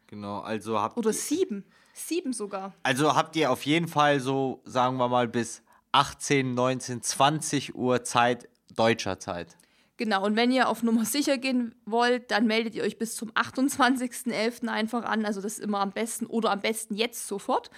Genau, 0.06 0.40
also 0.40 0.78
habt 0.78 0.96
Oder 0.96 1.12
sieben. 1.12 1.64
Sieben 1.94 2.34
sogar. 2.34 2.74
Also 2.82 3.16
habt 3.16 3.36
ihr 3.36 3.50
auf 3.50 3.64
jeden 3.64 3.88
Fall 3.88 4.20
so, 4.20 4.60
sagen 4.64 4.98
wir 4.98 5.08
mal, 5.08 5.28
bis 5.28 5.62
18, 5.96 6.52
19, 6.52 7.02
20 7.02 7.74
Uhr 7.74 8.04
Zeit, 8.04 8.50
deutscher 8.74 9.18
Zeit. 9.18 9.56
Genau, 9.96 10.26
und 10.26 10.36
wenn 10.36 10.52
ihr 10.52 10.68
auf 10.68 10.82
Nummer 10.82 11.06
sicher 11.06 11.38
gehen 11.38 11.74
wollt, 11.86 12.30
dann 12.30 12.46
meldet 12.46 12.74
ihr 12.74 12.82
euch 12.82 12.98
bis 12.98 13.16
zum 13.16 13.30
28.11. 13.32 14.68
einfach 14.68 15.04
an. 15.04 15.24
Also 15.24 15.40
das 15.40 15.54
ist 15.54 15.64
immer 15.64 15.80
am 15.80 15.92
besten 15.92 16.26
oder 16.26 16.50
am 16.50 16.60
besten 16.60 16.96
jetzt 16.96 17.26
sofort. 17.26 17.70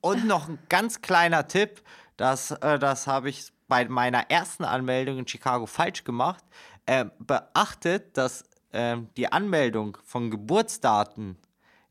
Und 0.00 0.26
noch 0.26 0.48
ein 0.48 0.58
ganz 0.68 1.00
kleiner 1.00 1.46
Tipp, 1.46 1.80
das, 2.16 2.50
äh, 2.50 2.76
das 2.80 3.06
habe 3.06 3.28
ich 3.28 3.52
bei 3.68 3.88
meiner 3.88 4.30
ersten 4.30 4.64
Anmeldung 4.64 5.18
in 5.18 5.28
Chicago 5.28 5.66
falsch 5.66 6.02
gemacht. 6.02 6.42
Äh, 6.86 7.04
beachtet, 7.20 8.16
dass 8.16 8.42
äh, 8.72 8.96
die 9.16 9.30
Anmeldung 9.30 9.96
von 10.04 10.32
Geburtsdaten 10.32 11.36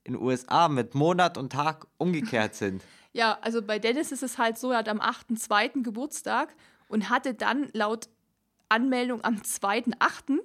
in 0.04 0.14
den 0.14 0.22
USA 0.22 0.68
mit 0.68 0.94
Monat 0.94 1.38
und 1.38 1.54
Tag 1.54 1.88
umgekehrt 1.98 2.56
sind. 2.56 2.84
Ja, 3.18 3.40
also 3.42 3.64
bei 3.64 3.80
Dennis 3.80 4.12
ist 4.12 4.22
es 4.22 4.38
halt 4.38 4.60
so, 4.60 4.72
er 4.72 4.78
hat 4.78 4.90
am 4.90 5.00
8.2. 5.02 5.82
Geburtstag 5.82 6.50
und 6.88 7.10
hatte 7.10 7.34
dann 7.34 7.68
laut 7.74 8.10
Anmeldung 8.70 9.24
am 9.24 9.38
2.8. 9.38 10.38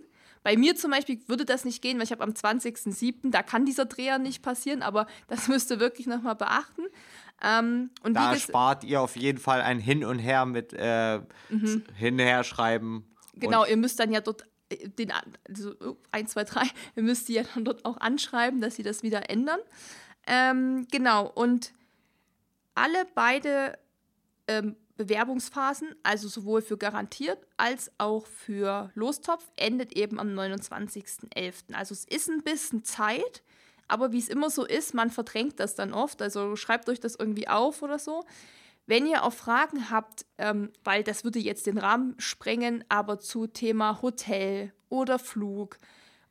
Bei 0.43 0.57
mir 0.57 0.75
zum 0.75 0.91
Beispiel 0.91 1.21
würde 1.27 1.45
das 1.45 1.67
nicht 1.67 1.83
gehen, 1.83 1.99
weil 1.99 2.05
ich 2.05 2.13
habe 2.13 2.25
am 2.25 2.31
20.07., 2.31 3.31
da 3.31 3.43
kann 3.43 3.67
dieser 3.67 3.85
Dreher 3.85 4.19
nicht 4.19 4.43
passieren, 4.43 4.81
aber 4.81 5.07
das 5.29 5.49
müsst 5.49 5.71
ihr 5.71 5.81
wirklich 5.81 6.07
nochmal 6.07 6.35
beachten. 6.35 6.85
Ähm, 7.43 7.91
und 8.03 8.15
da 8.15 8.35
spart 8.37 8.85
ihr 8.85 9.03
auf 9.03 9.17
jeden 9.17 9.39
Fall 9.39 9.61
ein 9.61 9.79
Hin 9.79 10.03
und 10.03 10.19
Her 10.19 10.47
mit 10.47 10.73
äh, 10.73 11.21
mhm. 11.51 11.85
Schreiben. 12.43 13.05
Genau, 13.35 13.67
ihr 13.67 13.77
müsst 13.77 14.01
dann 14.01 14.13
ja 14.13 14.23
dort 14.23 14.47
äh, 14.71 14.89
den, 14.89 15.13
also 15.47 15.75
1, 16.11 16.31
2, 16.31 16.45
3, 16.45 16.63
ihr 16.97 17.03
müsst 17.03 17.29
die 17.29 17.35
ja 17.35 17.43
dann 17.55 17.67
dort 17.67 17.85
auch 17.85 17.99
anschreiben, 17.99 18.63
dass 18.63 18.77
sie 18.77 18.83
das 18.83 19.03
wieder 19.03 19.29
ändern. 19.29 19.61
Ähm, 20.27 20.87
genau, 20.91 21.27
und 21.27 21.75
alle 22.75 23.07
beide 23.15 23.79
ähm, 24.47 24.77
Bewerbungsphasen, 24.97 25.95
also 26.03 26.29
sowohl 26.29 26.63
für 26.63 26.77
garantiert 26.77 27.39
als 27.57 27.91
auch 27.99 28.27
für 28.27 28.91
Lostopf, 28.95 29.51
endet 29.57 29.97
eben 29.97 30.21
am 30.21 30.29
29.11. 30.29 31.75
Also 31.75 31.93
es 31.93 32.05
ist 32.05 32.29
ein 32.29 32.43
bisschen 32.43 32.85
Zeit, 32.85 33.43
aber 33.89 34.13
wie 34.13 34.19
es 34.19 34.29
immer 34.29 34.51
so 34.51 34.65
ist, 34.65 34.95
man 34.95 35.11
verdrängt 35.11 35.61
das 35.61 35.75
dann 35.75 35.93
oft. 35.93 36.23
Also 36.23 36.57
schreibt 36.57 36.89
euch 36.89 37.01
das 37.01 37.15
irgendwie 37.15 37.49
auf 37.49 37.83
oder 37.83 37.99
so. 37.99 38.25
Wenn 38.87 39.07
ihr 39.07 39.25
auch 39.25 39.33
Fragen 39.33 39.91
habt, 39.91 40.27
ähm, 40.39 40.71
weil 40.85 41.05
das 41.05 41.25
würde 41.25 41.39
jetzt 41.39 41.67
den 41.67 41.79
Rahmen 41.79 42.15
sprengen, 42.19 42.85
aber 42.89 43.19
zu 43.19 43.47
Thema 43.47 44.03
Hotel 44.03 44.73
oder 44.89 45.19
Flug 45.19 45.79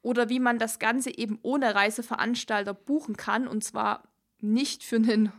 oder 0.01 0.29
wie 0.29 0.39
man 0.39 0.59
das 0.59 0.79
Ganze 0.79 1.15
eben 1.17 1.39
ohne 1.43 1.75
Reiseveranstalter 1.75 2.73
buchen 2.73 3.15
kann, 3.15 3.47
und 3.47 3.63
zwar 3.63 4.03
nicht 4.39 4.83
für 4.83 4.97
einen 4.97 5.31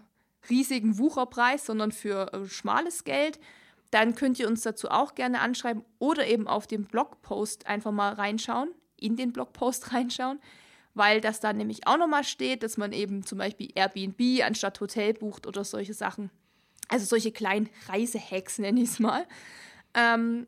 riesigen 0.48 0.98
Wucherpreis, 0.98 1.66
sondern 1.66 1.92
für 1.92 2.32
äh, 2.32 2.46
schmales 2.46 3.04
Geld, 3.04 3.38
dann 3.90 4.14
könnt 4.14 4.38
ihr 4.38 4.48
uns 4.48 4.62
dazu 4.62 4.90
auch 4.90 5.14
gerne 5.14 5.40
anschreiben 5.40 5.84
oder 5.98 6.26
eben 6.26 6.48
auf 6.48 6.66
den 6.66 6.84
Blogpost 6.84 7.66
einfach 7.66 7.92
mal 7.92 8.14
reinschauen, 8.14 8.70
in 8.96 9.16
den 9.16 9.32
Blogpost 9.32 9.92
reinschauen, 9.92 10.40
weil 10.94 11.20
das 11.20 11.40
da 11.40 11.52
nämlich 11.52 11.86
auch 11.86 11.98
nochmal 11.98 12.24
steht, 12.24 12.62
dass 12.62 12.76
man 12.76 12.92
eben 12.92 13.24
zum 13.24 13.38
Beispiel 13.38 13.70
Airbnb 13.74 14.42
anstatt 14.44 14.80
Hotel 14.80 15.14
bucht 15.14 15.46
oder 15.46 15.64
solche 15.64 15.94
Sachen. 15.94 16.30
Also 16.88 17.06
solche 17.06 17.32
kleinen 17.32 17.70
Reisehacks 17.88 18.58
nenne 18.58 18.80
ich 18.80 18.90
es 18.90 18.98
mal. 18.98 19.26
Ähm, 19.94 20.46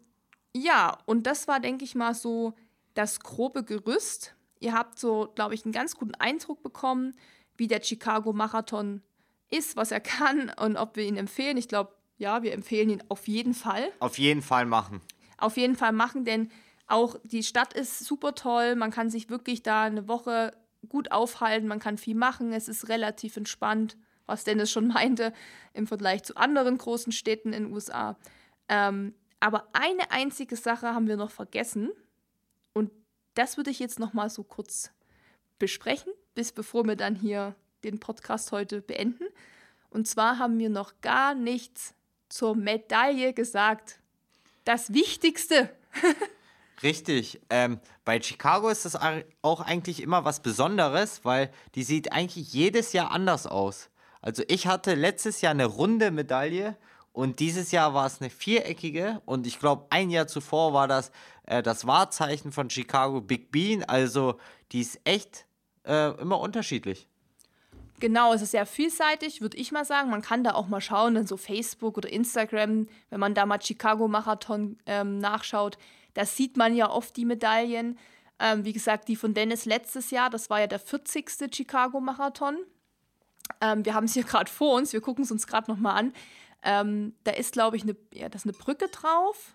ja, 0.54 0.98
und 1.06 1.26
das 1.26 1.48
war, 1.48 1.60
denke 1.60 1.84
ich 1.84 1.94
mal, 1.94 2.14
so 2.14 2.54
das 2.94 3.20
grobe 3.20 3.64
Gerüst. 3.64 4.34
Ihr 4.60 4.72
habt 4.72 4.98
so, 4.98 5.32
glaube 5.34 5.54
ich, 5.54 5.64
einen 5.64 5.72
ganz 5.72 5.96
guten 5.96 6.14
Eindruck 6.14 6.62
bekommen, 6.62 7.14
wie 7.56 7.66
der 7.66 7.82
Chicago 7.82 8.32
Marathon 8.32 9.02
ist, 9.50 9.76
was 9.76 9.92
er 9.92 10.00
kann 10.00 10.50
und 10.60 10.76
ob 10.76 10.96
wir 10.96 11.04
ihn 11.04 11.16
empfehlen. 11.16 11.56
Ich 11.56 11.68
glaube, 11.68 11.94
ja, 12.16 12.42
wir 12.42 12.52
empfehlen 12.52 12.90
ihn 12.90 13.02
auf 13.08 13.28
jeden 13.28 13.54
Fall. 13.54 13.90
Auf 13.98 14.18
jeden 14.18 14.42
Fall 14.42 14.66
machen. 14.66 15.00
Auf 15.38 15.56
jeden 15.56 15.76
Fall 15.76 15.92
machen, 15.92 16.24
denn 16.24 16.50
auch 16.86 17.16
die 17.24 17.42
Stadt 17.42 17.72
ist 17.72 18.00
super 18.00 18.34
toll. 18.34 18.76
Man 18.76 18.90
kann 18.90 19.10
sich 19.10 19.30
wirklich 19.30 19.62
da 19.62 19.84
eine 19.84 20.06
Woche 20.06 20.52
gut 20.88 21.12
aufhalten, 21.12 21.66
man 21.66 21.78
kann 21.78 21.98
viel 21.98 22.14
machen, 22.14 22.52
es 22.52 22.68
ist 22.68 22.88
relativ 22.88 23.36
entspannt, 23.36 23.96
was 24.26 24.44
Dennis 24.44 24.70
schon 24.70 24.88
meinte, 24.88 25.32
im 25.72 25.86
Vergleich 25.86 26.22
zu 26.22 26.36
anderen 26.36 26.78
großen 26.78 27.12
Städten 27.12 27.52
in 27.52 27.64
den 27.64 27.72
USA. 27.72 28.16
Ähm, 28.68 29.14
aber 29.40 29.68
eine 29.72 30.10
einzige 30.10 30.56
Sache 30.56 30.94
haben 30.94 31.08
wir 31.08 31.16
noch 31.16 31.30
vergessen 31.30 31.90
und 32.72 32.90
das 33.34 33.56
würde 33.56 33.70
ich 33.70 33.78
jetzt 33.78 33.98
noch 33.98 34.12
mal 34.12 34.30
so 34.30 34.44
kurz 34.44 34.90
besprechen, 35.58 36.12
bis 36.34 36.52
bevor 36.52 36.84
wir 36.84 36.96
dann 36.96 37.14
hier 37.14 37.54
den 37.84 38.00
Podcast 38.00 38.52
heute 38.52 38.80
beenden. 38.80 39.26
Und 39.90 40.08
zwar 40.08 40.38
haben 40.38 40.58
wir 40.58 40.70
noch 40.70 40.94
gar 41.00 41.34
nichts 41.34 41.94
zur 42.28 42.56
Medaille 42.56 43.32
gesagt. 43.32 44.00
Das 44.64 44.92
Wichtigste. 44.92 45.70
Richtig. 46.82 47.40
Ähm, 47.50 47.78
bei 48.04 48.20
Chicago 48.20 48.68
ist 48.68 48.84
das 48.84 48.98
auch 49.42 49.60
eigentlich 49.60 50.02
immer 50.02 50.24
was 50.24 50.40
Besonderes, 50.40 51.24
weil 51.24 51.50
die 51.74 51.84
sieht 51.84 52.12
eigentlich 52.12 52.52
jedes 52.52 52.92
Jahr 52.92 53.10
anders 53.10 53.46
aus. 53.46 53.90
Also 54.20 54.42
ich 54.48 54.66
hatte 54.66 54.94
letztes 54.94 55.40
Jahr 55.40 55.52
eine 55.52 55.66
runde 55.66 56.10
Medaille 56.10 56.76
und 57.12 57.38
dieses 57.38 57.70
Jahr 57.70 57.94
war 57.94 58.06
es 58.06 58.20
eine 58.20 58.30
viereckige 58.30 59.22
und 59.26 59.46
ich 59.46 59.60
glaube 59.60 59.86
ein 59.90 60.10
Jahr 60.10 60.26
zuvor 60.26 60.72
war 60.72 60.88
das 60.88 61.12
äh, 61.46 61.62
das 61.62 61.86
Wahrzeichen 61.86 62.50
von 62.50 62.70
Chicago 62.70 63.20
Big 63.20 63.52
Bean. 63.52 63.84
Also 63.84 64.38
die 64.72 64.80
ist 64.80 65.00
echt 65.04 65.46
äh, 65.86 66.10
immer 66.20 66.40
unterschiedlich. 66.40 67.08
Genau, 68.00 68.32
es 68.32 68.42
ist 68.42 68.50
sehr 68.50 68.66
vielseitig, 68.66 69.40
würde 69.40 69.56
ich 69.56 69.70
mal 69.72 69.84
sagen. 69.84 70.10
Man 70.10 70.22
kann 70.22 70.42
da 70.44 70.54
auch 70.54 70.66
mal 70.66 70.80
schauen, 70.80 71.16
in 71.16 71.26
so 71.26 71.36
Facebook 71.36 71.96
oder 71.96 72.10
Instagram, 72.10 72.88
wenn 73.10 73.20
man 73.20 73.34
da 73.34 73.46
mal 73.46 73.62
Chicago 73.62 74.08
Marathon 74.08 74.78
ähm, 74.86 75.18
nachschaut, 75.18 75.78
da 76.14 76.24
sieht 76.24 76.56
man 76.56 76.74
ja 76.74 76.90
oft 76.90 77.16
die 77.16 77.24
Medaillen. 77.24 77.98
Ähm, 78.38 78.64
wie 78.64 78.72
gesagt, 78.72 79.08
die 79.08 79.16
von 79.16 79.32
Dennis 79.32 79.64
letztes 79.64 80.10
Jahr, 80.10 80.28
das 80.28 80.50
war 80.50 80.60
ja 80.60 80.66
der 80.66 80.80
40. 80.80 81.54
Chicago 81.54 82.00
Marathon. 82.00 82.58
Ähm, 83.60 83.84
wir 83.84 83.94
haben 83.94 84.04
es 84.04 84.14
hier 84.14 84.24
gerade 84.24 84.50
vor 84.50 84.76
uns, 84.76 84.92
wir 84.92 85.00
gucken 85.00 85.24
es 85.24 85.30
uns 85.30 85.46
gerade 85.46 85.70
nochmal 85.70 85.96
an. 85.96 86.12
Ähm, 86.62 87.14
da 87.24 87.32
ist, 87.32 87.52
glaube 87.52 87.76
ich, 87.76 87.82
eine, 87.82 87.96
ja, 88.12 88.26
eine 88.26 88.52
Brücke 88.52 88.88
drauf 88.88 89.54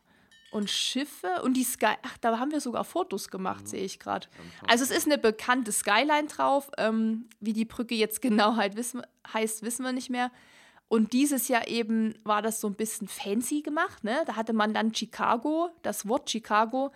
und 0.51 0.69
Schiffe 0.69 1.41
und 1.43 1.55
die 1.55 1.63
Sky. 1.63 1.95
Ach, 2.01 2.17
da 2.19 2.39
haben 2.39 2.51
wir 2.51 2.61
sogar 2.61 2.83
Fotos 2.83 3.29
gemacht, 3.29 3.63
mhm. 3.63 3.67
sehe 3.67 3.83
ich 3.83 3.99
gerade. 3.99 4.27
Also 4.67 4.83
es 4.83 4.91
ist 4.91 5.05
eine 5.05 5.17
bekannte 5.17 5.71
Skyline 5.71 6.27
drauf. 6.27 6.71
Ähm, 6.77 7.29
wie 7.39 7.53
die 7.53 7.65
Brücke 7.65 7.95
jetzt 7.95 8.21
genau 8.23 8.55
halt 8.55 8.75
wissen, 8.75 9.01
heißt, 9.33 9.63
wissen 9.63 9.83
wir 9.83 9.91
nicht 9.91 10.09
mehr. 10.09 10.31
Und 10.87 11.13
dieses 11.13 11.47
Jahr 11.47 11.67
eben 11.67 12.15
war 12.23 12.41
das 12.41 12.61
so 12.61 12.67
ein 12.67 12.73
bisschen 12.73 13.07
fancy 13.07 13.61
gemacht. 13.61 14.03
Ne? 14.03 14.23
Da 14.25 14.35
hatte 14.35 14.53
man 14.53 14.73
dann 14.73 14.93
Chicago, 14.93 15.69
das 15.83 16.07
Wort 16.07 16.29
Chicago 16.29 16.91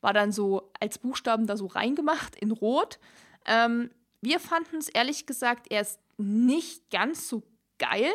war 0.00 0.12
dann 0.12 0.32
so 0.32 0.70
als 0.80 0.98
Buchstaben 0.98 1.46
da 1.46 1.56
so 1.56 1.66
reingemacht 1.66 2.36
in 2.36 2.50
Rot. 2.50 2.98
Ähm, 3.46 3.90
wir 4.20 4.40
fanden 4.40 4.76
es 4.76 4.88
ehrlich 4.88 5.26
gesagt 5.26 5.66
erst 5.70 6.00
nicht 6.18 6.90
ganz 6.90 7.28
so 7.28 7.42
geil, 7.78 8.10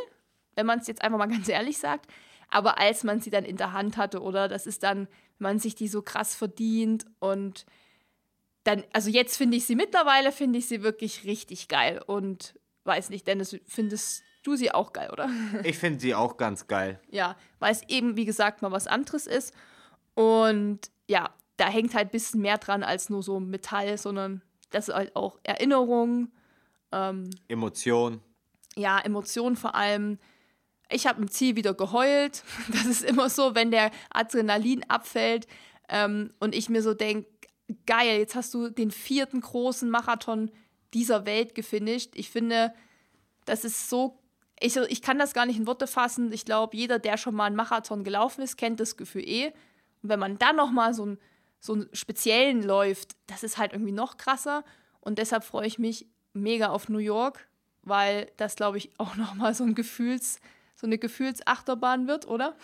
wenn 0.56 0.66
man 0.66 0.80
es 0.80 0.88
jetzt 0.88 1.02
einfach 1.02 1.18
mal 1.18 1.28
ganz 1.30 1.48
ehrlich 1.48 1.78
sagt. 1.78 2.12
Aber 2.52 2.78
als 2.78 3.04
man 3.04 3.20
sie 3.20 3.30
dann 3.30 3.46
in 3.46 3.58
der 3.58 3.74
Hand 3.74 3.98
hatte, 3.98 4.22
oder 4.22 4.48
das 4.48 4.68
ist 4.68 4.84
dann, 4.84 5.08
man 5.40 5.58
sich 5.58 5.74
die 5.74 5.88
so 5.88 6.02
krass 6.02 6.36
verdient 6.36 7.06
und 7.20 7.66
dann, 8.64 8.84
also 8.94 9.10
jetzt 9.10 9.38
finde 9.38 9.58
ich 9.58 9.66
sie 9.66 9.76
mittlerweile, 9.76 10.32
finde 10.32 10.60
ich 10.60 10.68
sie 10.68 10.84
wirklich 10.84 11.26
richtig 11.26 11.68
geil 11.68 12.02
und 12.06 12.60
weiß 12.84 13.10
nicht, 13.10 13.26
Dennis, 13.26 13.58
findest 13.66 14.24
du 14.44 14.56
sie 14.56 14.72
auch 14.72 14.94
geil, 14.94 15.10
oder? 15.12 15.30
Ich 15.64 15.80
finde 15.80 16.00
sie 16.00 16.14
auch 16.14 16.38
ganz 16.38 16.68
geil. 16.68 17.00
Ja, 17.10 17.36
weil 17.60 17.72
es 17.72 17.82
eben, 17.88 18.18
wie 18.18 18.26
gesagt, 18.26 18.62
mal 18.62 18.72
was 18.72 18.86
anderes 18.86 19.26
ist 19.26 19.54
und 20.14 20.80
ja, 21.08 21.32
da 21.58 21.68
hängt 21.68 21.94
halt 21.94 22.10
ein 22.10 22.12
bisschen 22.12 22.42
mehr 22.42 22.58
dran 22.58 22.84
als 22.84 23.10
nur 23.10 23.24
so 23.24 23.40
Metall, 23.40 23.98
sondern 23.98 24.42
das 24.72 24.90
ist 24.90 24.96
halt 24.96 25.16
auch 25.16 25.40
Erinnerung. 25.44 26.32
Ähm, 26.92 27.30
Emotion. 27.48 28.22
Ja, 28.76 29.00
Emotion 29.00 29.56
vor 29.56 29.76
allem. 29.76 30.18
Ich 30.92 31.08
habe 31.08 31.22
im 31.22 31.30
Ziel 31.30 31.56
wieder 31.56 31.74
geheult. 31.74 32.44
Das 32.74 32.86
ist 32.86 33.04
immer 33.04 33.30
so, 33.30 33.56
wenn 33.56 33.72
der 33.72 33.92
Adrenalin 34.10 34.84
abfällt 34.90 35.48
ähm, 35.90 36.34
und 36.40 36.56
ich 36.56 36.70
mir 36.70 36.82
so 36.82 36.94
denke, 36.94 37.30
geil, 37.86 38.20
jetzt 38.20 38.36
hast 38.36 38.54
du 38.54 38.70
den 38.70 38.92
vierten 38.92 39.42
großen 39.42 39.90
Marathon 39.90 40.52
dieser 40.94 41.26
Welt 41.26 41.56
gefinisht. 41.56 42.12
Ich 42.16 42.30
finde, 42.30 42.74
das 43.46 43.64
ist 43.64 43.90
so, 43.90 44.20
ich, 44.60 44.76
ich 44.76 45.02
kann 45.02 45.20
das 45.20 45.34
gar 45.34 45.46
nicht 45.46 45.58
in 45.58 45.68
Worte 45.68 45.88
fassen. 45.88 46.32
Ich 46.32 46.46
glaube, 46.46 46.76
jeder, 46.76 47.00
der 47.00 47.18
schon 47.18 47.36
mal 47.36 47.46
einen 47.46 47.56
Marathon 47.56 48.04
gelaufen 48.04 48.42
ist, 48.42 48.58
kennt 48.58 48.80
das 48.80 48.98
Gefühl 48.98 49.28
eh. 49.28 49.48
Und 50.04 50.10
wenn 50.10 50.20
man 50.20 50.38
dann 50.38 50.56
noch 50.56 50.72
mal 50.72 50.94
so, 50.94 51.06
ein, 51.06 51.18
so 51.60 51.74
einen 51.74 51.90
speziellen 51.94 52.64
läuft, 52.64 53.16
das 53.28 53.44
ist 53.44 53.58
halt 53.58 53.74
irgendwie 53.74 53.94
noch 53.94 54.18
krasser. 54.18 54.64
Und 55.00 55.18
deshalb 55.18 55.44
freue 55.44 55.68
ich 55.68 55.80
mich 55.80 56.08
mega 56.34 56.70
auf 56.70 56.90
New 56.90 57.00
York, 57.00 57.48
weil 57.84 58.32
das, 58.38 58.56
glaube 58.56 58.78
ich, 58.78 58.92
auch 58.98 59.16
noch 59.16 59.34
mal 59.34 59.54
so 59.54 59.64
ein 59.64 59.76
Gefühls- 59.76 60.40
so 60.76 60.88
eine 60.88 60.98
Gefühlsachterbahn 60.98 62.08
wird, 62.08 62.28
oder? 62.28 62.56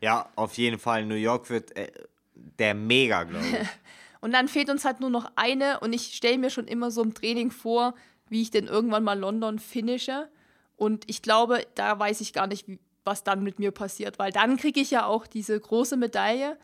Ja, 0.00 0.28
auf 0.36 0.54
jeden 0.54 0.78
Fall. 0.78 1.04
New 1.06 1.14
York 1.14 1.50
wird 1.50 1.76
äh, 1.76 1.90
der 2.34 2.74
mega, 2.74 3.24
glaube 3.24 3.46
ich. 3.46 3.68
und 4.20 4.32
dann 4.32 4.48
fehlt 4.48 4.70
uns 4.70 4.84
halt 4.84 5.00
nur 5.00 5.10
noch 5.10 5.30
eine 5.36 5.80
und 5.80 5.92
ich 5.92 6.14
stelle 6.14 6.38
mir 6.38 6.50
schon 6.50 6.66
immer 6.66 6.90
so 6.90 7.02
im 7.02 7.14
Training 7.14 7.50
vor, 7.50 7.94
wie 8.28 8.42
ich 8.42 8.50
denn 8.50 8.66
irgendwann 8.66 9.04
mal 9.04 9.18
London 9.18 9.58
finische. 9.58 10.28
Und 10.76 11.08
ich 11.08 11.22
glaube, 11.22 11.66
da 11.74 11.98
weiß 11.98 12.20
ich 12.20 12.32
gar 12.32 12.46
nicht, 12.46 12.66
was 13.04 13.24
dann 13.24 13.42
mit 13.42 13.58
mir 13.58 13.70
passiert, 13.70 14.18
weil 14.18 14.32
dann 14.32 14.56
kriege 14.56 14.80
ich 14.80 14.90
ja 14.90 15.06
auch 15.06 15.26
diese 15.26 15.58
große 15.58 15.96
Medaille, 15.96 16.58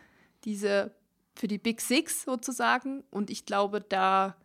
diese 0.44 0.94
für 1.34 1.48
die 1.48 1.59
Big 1.59 1.80
Six 1.80 2.24
sozusagen. 2.24 3.05
Und 3.11 3.30
ich 3.30 3.46
glaube, 3.46 3.80
da 3.80 4.36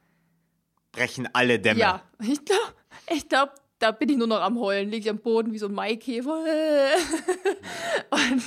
brechen 0.91 1.27
alle 1.33 1.59
Dämme. 1.59 1.79
Ja, 1.79 2.03
ich 2.19 2.45
glaube, 2.45 2.73
ich 3.09 3.27
glaube, 3.27 3.51
da 3.79 3.91
bin 3.91 4.09
ich 4.09 4.17
nur 4.17 4.27
noch 4.27 4.41
am 4.41 4.59
Heulen, 4.59 4.89
liege 4.89 5.09
am 5.09 5.19
Boden 5.19 5.53
wie 5.53 5.59
so 5.59 5.67
ein 5.67 5.73
Maikäfer. 5.73 6.43
und 8.09 8.43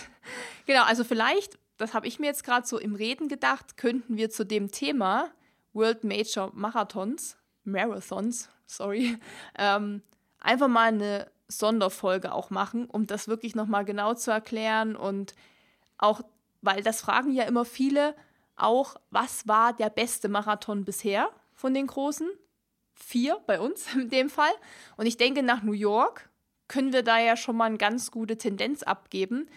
genau, 0.66 0.82
also 0.84 1.04
vielleicht, 1.04 1.58
das 1.76 1.94
habe 1.94 2.06
ich 2.06 2.18
mir 2.18 2.26
jetzt 2.26 2.44
gerade 2.44 2.66
so 2.66 2.78
im 2.78 2.94
Reden 2.94 3.28
gedacht, 3.28 3.76
könnten 3.76 4.16
wir 4.16 4.30
zu 4.30 4.44
dem 4.44 4.70
Thema 4.70 5.30
World 5.72 6.04
Major 6.04 6.50
Marathons, 6.54 7.36
Marathons, 7.64 8.48
sorry, 8.66 9.18
ähm, 9.58 10.02
einfach 10.40 10.68
mal 10.68 10.88
eine 10.88 11.30
Sonderfolge 11.48 12.32
auch 12.32 12.50
machen, 12.50 12.86
um 12.86 13.06
das 13.06 13.28
wirklich 13.28 13.54
nochmal 13.54 13.84
genau 13.84 14.14
zu 14.14 14.30
erklären 14.30 14.96
und 14.96 15.34
auch, 15.98 16.22
weil 16.62 16.82
das 16.82 17.00
fragen 17.00 17.32
ja 17.32 17.44
immer 17.44 17.64
viele, 17.64 18.14
auch, 18.56 18.96
was 19.10 19.48
war 19.48 19.72
der 19.72 19.90
beste 19.90 20.28
Marathon 20.28 20.84
bisher 20.84 21.30
von 21.54 21.74
den 21.74 21.86
großen? 21.86 22.28
Vier 23.02 23.40
bei 23.46 23.60
uns 23.60 23.94
in 23.94 24.10
dem 24.10 24.30
Fall. 24.30 24.52
Und 24.96 25.06
ich 25.06 25.16
denke, 25.16 25.42
nach 25.42 25.62
New 25.62 25.72
York 25.72 26.28
können 26.68 26.92
wir 26.92 27.02
da 27.02 27.18
ja 27.18 27.36
schon 27.36 27.56
mal 27.56 27.64
eine 27.64 27.78
ganz 27.78 28.10
gute 28.10 28.38
Tendenz 28.38 28.82
abgeben 28.82 29.48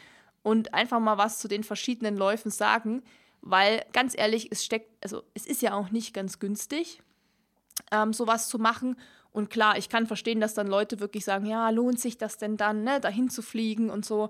und 0.41 0.73
einfach 0.73 0.99
mal 0.99 1.17
was 1.17 1.39
zu 1.39 1.47
den 1.47 1.63
verschiedenen 1.63 2.17
Läufen 2.17 2.51
sagen, 2.51 3.03
weil 3.41 3.85
ganz 3.93 4.17
ehrlich, 4.17 4.51
es 4.51 4.63
steckt, 4.63 4.89
also 5.03 5.23
es 5.33 5.45
ist 5.45 5.61
ja 5.61 5.73
auch 5.73 5.91
nicht 5.91 6.13
ganz 6.13 6.39
günstig, 6.39 7.01
ähm, 7.91 8.13
sowas 8.13 8.47
zu 8.47 8.57
machen. 8.57 8.97
Und 9.31 9.49
klar, 9.49 9.77
ich 9.77 9.89
kann 9.89 10.07
verstehen, 10.07 10.39
dass 10.39 10.53
dann 10.53 10.67
Leute 10.67 10.99
wirklich 10.99 11.25
sagen, 11.25 11.45
ja, 11.45 11.69
lohnt 11.69 11.99
sich 11.99 12.17
das 12.17 12.37
denn 12.37 12.57
dann, 12.57 12.83
ne, 12.83 12.99
dahin 12.99 13.29
zu 13.29 13.41
fliegen 13.41 13.89
und 13.89 14.05
so. 14.05 14.29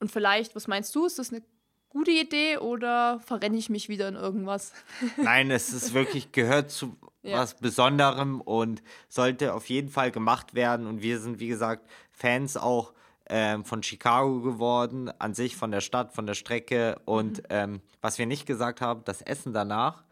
Und 0.00 0.10
vielleicht, 0.10 0.54
was 0.54 0.68
meinst 0.68 0.94
du, 0.94 1.06
ist 1.06 1.18
das 1.18 1.32
eine 1.32 1.42
gute 1.88 2.10
Idee 2.10 2.58
oder 2.58 3.20
verrenne 3.20 3.56
ich 3.56 3.70
mich 3.70 3.88
wieder 3.88 4.08
in 4.08 4.14
irgendwas? 4.14 4.72
Nein, 5.16 5.50
es 5.50 5.72
ist 5.72 5.94
wirklich, 5.94 6.32
gehört 6.32 6.70
zu 6.70 6.96
ja. 7.26 7.38
was 7.38 7.54
Besonderem 7.54 8.40
und 8.40 8.82
sollte 9.08 9.54
auf 9.54 9.68
jeden 9.68 9.88
Fall 9.88 10.10
gemacht 10.10 10.54
werden. 10.54 10.86
Und 10.86 11.02
wir 11.02 11.18
sind, 11.20 11.40
wie 11.40 11.48
gesagt, 11.48 11.88
Fans 12.12 12.56
auch 12.56 12.92
ähm, 13.28 13.64
von 13.64 13.82
Chicago 13.82 14.40
geworden, 14.40 15.10
an 15.18 15.34
sich 15.34 15.56
von 15.56 15.70
der 15.70 15.80
Stadt, 15.80 16.12
von 16.12 16.26
der 16.26 16.34
Strecke. 16.34 17.00
Und 17.04 17.38
mhm. 17.38 17.44
ähm, 17.50 17.80
was 18.00 18.18
wir 18.18 18.26
nicht 18.26 18.46
gesagt 18.46 18.80
haben, 18.80 19.02
das 19.04 19.22
Essen 19.22 19.52
danach. 19.52 20.04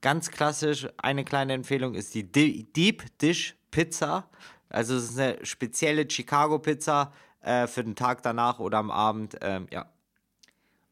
Ganz 0.00 0.30
klassisch, 0.30 0.88
eine 0.96 1.24
kleine 1.24 1.52
Empfehlung 1.52 1.94
ist 1.94 2.14
die 2.14 2.24
Deep 2.24 3.18
Dish 3.18 3.56
Pizza. 3.70 4.28
Also 4.68 4.96
es 4.96 5.10
ist 5.10 5.18
eine 5.18 5.44
spezielle 5.44 6.10
Chicago 6.10 6.58
Pizza 6.58 7.12
äh, 7.40 7.66
für 7.66 7.84
den 7.84 7.94
Tag 7.94 8.22
danach 8.22 8.58
oder 8.58 8.78
am 8.78 8.90
Abend. 8.90 9.36
Ähm, 9.40 9.68
ja, 9.70 9.86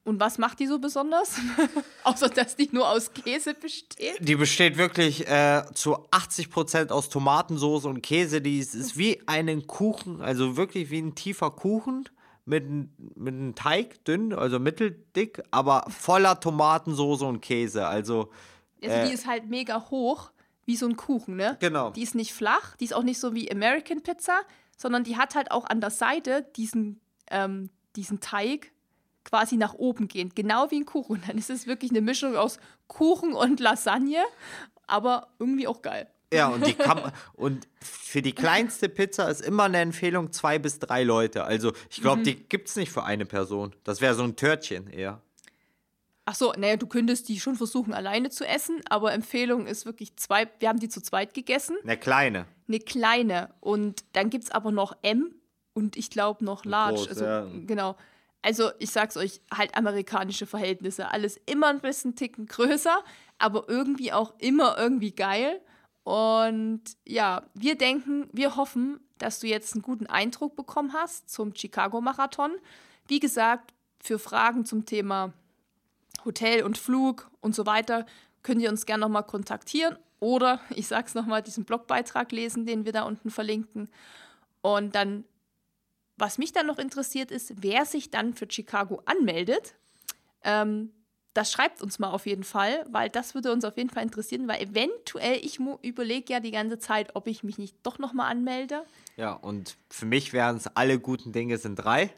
und 0.05 0.19
was 0.19 0.39
macht 0.39 0.61
die 0.61 0.67
so 0.67 0.79
besonders? 0.79 1.37
Außer, 2.05 2.31
dass 2.31 2.57
die 2.57 2.69
nur 2.73 2.89
aus 2.89 3.13
Käse 3.13 3.55
besteht? 3.55 4.17
Die 4.21 4.35
besteht 4.35 4.79
wirklich 4.79 5.29
äh, 5.29 5.63
zu 5.75 5.99
80% 6.09 6.91
aus 6.91 7.11
Tomatensauce 7.11 7.85
und 7.85 8.01
Käse. 8.03 8.41
Die 8.41 8.59
ist, 8.59 8.75
ist 8.75 8.97
wie 8.97 9.23
einen 9.27 9.67
Kuchen, 9.67 10.23
also 10.23 10.57
wirklich 10.57 10.91
wie 10.91 11.01
ein 11.01 11.15
tiefer 11.15 11.51
Kuchen 11.51 12.09
mit, 12.47 12.65
mit 13.17 13.35
einem 13.35 13.55
Teig, 13.55 14.03
dünn, 14.07 14.33
also 14.33 14.59
mitteldick, 14.59 15.43
aber 15.51 15.85
voller 15.89 16.41
Tomatensauce 16.41 17.23
und 17.23 17.41
Käse. 17.43 17.87
Also, 17.87 18.31
also 18.83 18.97
äh, 18.97 19.07
die 19.07 19.13
ist 19.13 19.27
halt 19.27 19.49
mega 19.51 19.91
hoch, 19.91 20.31
wie 20.65 20.77
so 20.77 20.87
ein 20.87 20.97
Kuchen, 20.97 21.37
ne? 21.37 21.59
Genau. 21.61 21.91
Die 21.91 22.03
ist 22.03 22.15
nicht 22.15 22.33
flach, 22.33 22.77
die 22.77 22.85
ist 22.85 22.95
auch 22.95 23.03
nicht 23.03 23.21
so 23.21 23.35
wie 23.35 23.51
American 23.53 24.03
Pizza, 24.03 24.41
sondern 24.79 25.05
die 25.05 25.19
hat 25.19 25.35
halt 25.35 25.51
auch 25.51 25.67
an 25.67 25.83
der 25.83 25.91
Seite 25.91 26.47
diesen, 26.57 27.01
ähm, 27.31 27.69
diesen 27.97 28.21
Teig 28.21 28.73
quasi 29.31 29.57
nach 29.57 29.75
oben 29.75 30.09
gehend, 30.09 30.37
genau 30.37 30.71
wie 30.71 30.81
ein 30.81 30.87
Kuchen. 30.87 31.23
Dann 31.27 31.39
ist 31.39 31.51
es 31.51 31.67
wirklich 31.67 31.91
eine 31.91 32.01
Mischung 32.01 32.37
aus 32.37 32.59
Kuchen 32.89 33.33
und 33.33 33.61
Lasagne, 33.61 34.23
aber 34.87 35.29
irgendwie 35.39 35.67
auch 35.67 35.83
geil. 35.83 36.09
Ja, 36.33 36.49
und, 36.49 36.65
die 36.65 36.75
kann, 36.75 37.13
und 37.35 37.67
für 37.81 38.23
die 38.23 38.33
kleinste 38.33 38.89
Pizza 38.89 39.29
ist 39.29 39.41
immer 39.41 39.65
eine 39.65 39.79
Empfehlung 39.79 40.31
zwei 40.33 40.61
bis 40.61 40.79
drei 40.79 41.03
Leute. 41.03 41.45
Also 41.45 41.73
ich 41.91 42.01
glaube, 42.01 42.21
mhm. 42.21 42.25
die 42.25 42.35
gibt 42.37 42.69
es 42.69 42.77
nicht 42.77 42.93
für 42.93 43.03
eine 43.03 43.27
Person. 43.27 43.75
Das 43.83 44.01
wäre 44.01 44.15
so 44.15 44.23
ein 44.23 44.37
Törtchen 44.37 44.89
eher. 44.89 45.21
Ach 46.27 46.37
so, 46.37 46.53
naja, 46.57 46.77
du 46.77 46.87
könntest 46.87 47.29
die 47.29 47.41
schon 47.41 47.57
versuchen 47.57 47.93
alleine 47.93 48.31
zu 48.31 48.47
essen, 48.47 48.81
aber 48.89 49.13
Empfehlung 49.13 49.67
ist 49.67 49.87
wirklich 49.87 50.15
zwei, 50.17 50.49
wir 50.61 50.69
haben 50.69 50.79
die 50.79 50.89
zu 50.89 51.03
zweit 51.03 51.35
gegessen. 51.35 51.77
Eine 51.83 51.97
kleine. 51.97 52.47
Eine 52.69 52.79
kleine. 52.79 53.53
Und 53.59 54.05
dann 54.13 54.31
gibt 54.31 54.45
es 54.45 54.51
aber 54.53 54.71
noch 54.71 54.97
M 55.03 55.35
und 55.73 55.97
ich 55.97 56.11
glaube 56.11 56.45
noch 56.45 56.65
Large. 56.65 56.99
Groß, 56.99 57.09
also, 57.09 57.25
ja. 57.25 57.47
Genau. 57.67 57.97
Also 58.43 58.71
ich 58.79 58.91
sag's 58.91 59.17
euch, 59.17 59.41
halt 59.53 59.77
amerikanische 59.77 60.47
Verhältnisse. 60.47 61.11
Alles 61.11 61.39
immer 61.47 61.69
ein 61.69 61.81
bisschen 61.81 62.17
Ticken 62.17 62.47
größer, 62.47 63.03
aber 63.39 63.69
irgendwie 63.69 64.13
auch 64.13 64.35
immer 64.39 64.79
irgendwie 64.79 65.13
geil. 65.13 65.61
Und 66.05 66.83
ja, 67.07 67.43
wir 67.55 67.77
denken, 67.77 68.29
wir 68.33 68.57
hoffen, 68.57 69.01
dass 69.19 69.41
du 69.41 69.47
jetzt 69.47 69.75
einen 69.75 69.83
guten 69.83 70.07
Eindruck 70.07 70.57
bekommen 70.57 70.95
hast 70.95 71.31
zum 71.31 71.55
Chicago-Marathon. 71.55 72.53
Wie 73.07 73.21
gesagt, 73.21 73.75
für 74.03 74.19
Fragen 74.19 74.65
zum 74.65 74.87
Thema 74.87 75.33
Hotel 76.25 76.65
und 76.65 76.79
Flug 76.79 77.31
und 77.41 77.55
so 77.55 77.67
weiter 77.67 78.07
könnt 78.43 78.63
ihr 78.63 78.71
uns 78.71 78.87
gerne 78.87 79.03
nochmal 79.03 79.25
kontaktieren 79.25 79.99
oder, 80.21 80.61
ich 80.71 80.87
sag's 80.87 81.15
nochmal, 81.15 81.43
diesen 81.43 81.65
Blogbeitrag 81.65 82.33
lesen, 82.33 82.67
den 82.67 82.85
wir 82.85 82.93
da 82.93 83.03
unten 83.03 83.31
verlinken. 83.31 83.89
Und 84.63 84.95
dann 84.95 85.25
was 86.21 86.39
mich 86.39 86.53
dann 86.53 86.67
noch 86.67 86.79
interessiert 86.79 87.31
ist, 87.31 87.63
wer 87.63 87.85
sich 87.85 88.11
dann 88.11 88.35
für 88.35 88.47
Chicago 88.51 89.03
anmeldet. 89.07 89.75
Ähm, 90.45 90.93
das 91.33 91.53
schreibt 91.53 91.81
uns 91.81 91.99
mal 91.99 92.11
auf 92.11 92.27
jeden 92.27 92.43
Fall, 92.45 92.85
weil 92.91 93.09
das 93.09 93.35
würde 93.35 93.53
uns 93.53 93.65
auf 93.65 93.77
jeden 93.77 93.91
Fall 93.91 94.03
interessieren, 94.03 94.49
weil 94.49 94.61
eventuell, 94.61 95.37
ich 95.45 95.61
überlege 95.83 96.33
ja 96.33 96.41
die 96.41 96.51
ganze 96.51 96.79
Zeit, 96.79 97.15
ob 97.15 97.27
ich 97.29 97.45
mich 97.45 97.57
nicht 97.57 97.77
doch 97.85 97.99
nochmal 97.99 98.31
anmelde. 98.31 98.85
Ja, 99.17 99.35
und 99.35 99.77
für 99.89 100.07
mich 100.07 100.33
wären 100.33 100.57
es 100.57 100.67
alle 100.77 100.99
guten 100.99 101.33
Dinge 101.33 101.57
sind 101.59 101.77
drei. 101.77 102.13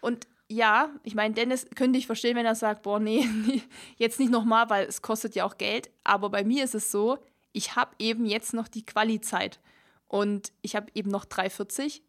Und 0.00 0.26
ja, 0.48 0.90
ich 1.02 1.14
meine, 1.14 1.34
Dennis 1.34 1.66
könnte 1.74 1.98
ich 1.98 2.06
verstehen, 2.06 2.36
wenn 2.36 2.46
er 2.46 2.54
sagt, 2.54 2.82
boah, 2.82 3.00
nee, 3.00 3.26
jetzt 3.96 4.20
nicht 4.20 4.30
nochmal, 4.30 4.68
weil 4.68 4.86
es 4.86 5.02
kostet 5.02 5.34
ja 5.34 5.44
auch 5.44 5.56
Geld. 5.56 5.90
Aber 6.04 6.28
bei 6.28 6.44
mir 6.44 6.62
ist 6.62 6.74
es 6.74 6.90
so, 6.90 7.18
ich 7.52 7.74
habe 7.74 7.94
eben 7.98 8.26
jetzt 8.26 8.52
noch 8.52 8.68
die 8.68 8.84
Quali-Zeit. 8.84 9.60
Und 10.08 10.52
ich 10.62 10.76
habe 10.76 10.86
eben 10.94 11.10
noch 11.10 11.24
3,40 11.24 12.02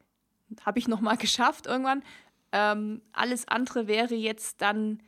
habe 0.66 0.80
ich 0.80 0.88
noch 0.88 1.02
mal 1.02 1.16
geschafft 1.18 1.66
irgendwann. 1.66 2.04
Ähm, 2.52 3.02
alles 3.14 3.48
andere 3.48 3.88
wäre 3.88 4.16
jetzt 4.16 4.62
dann, 4.62 5.02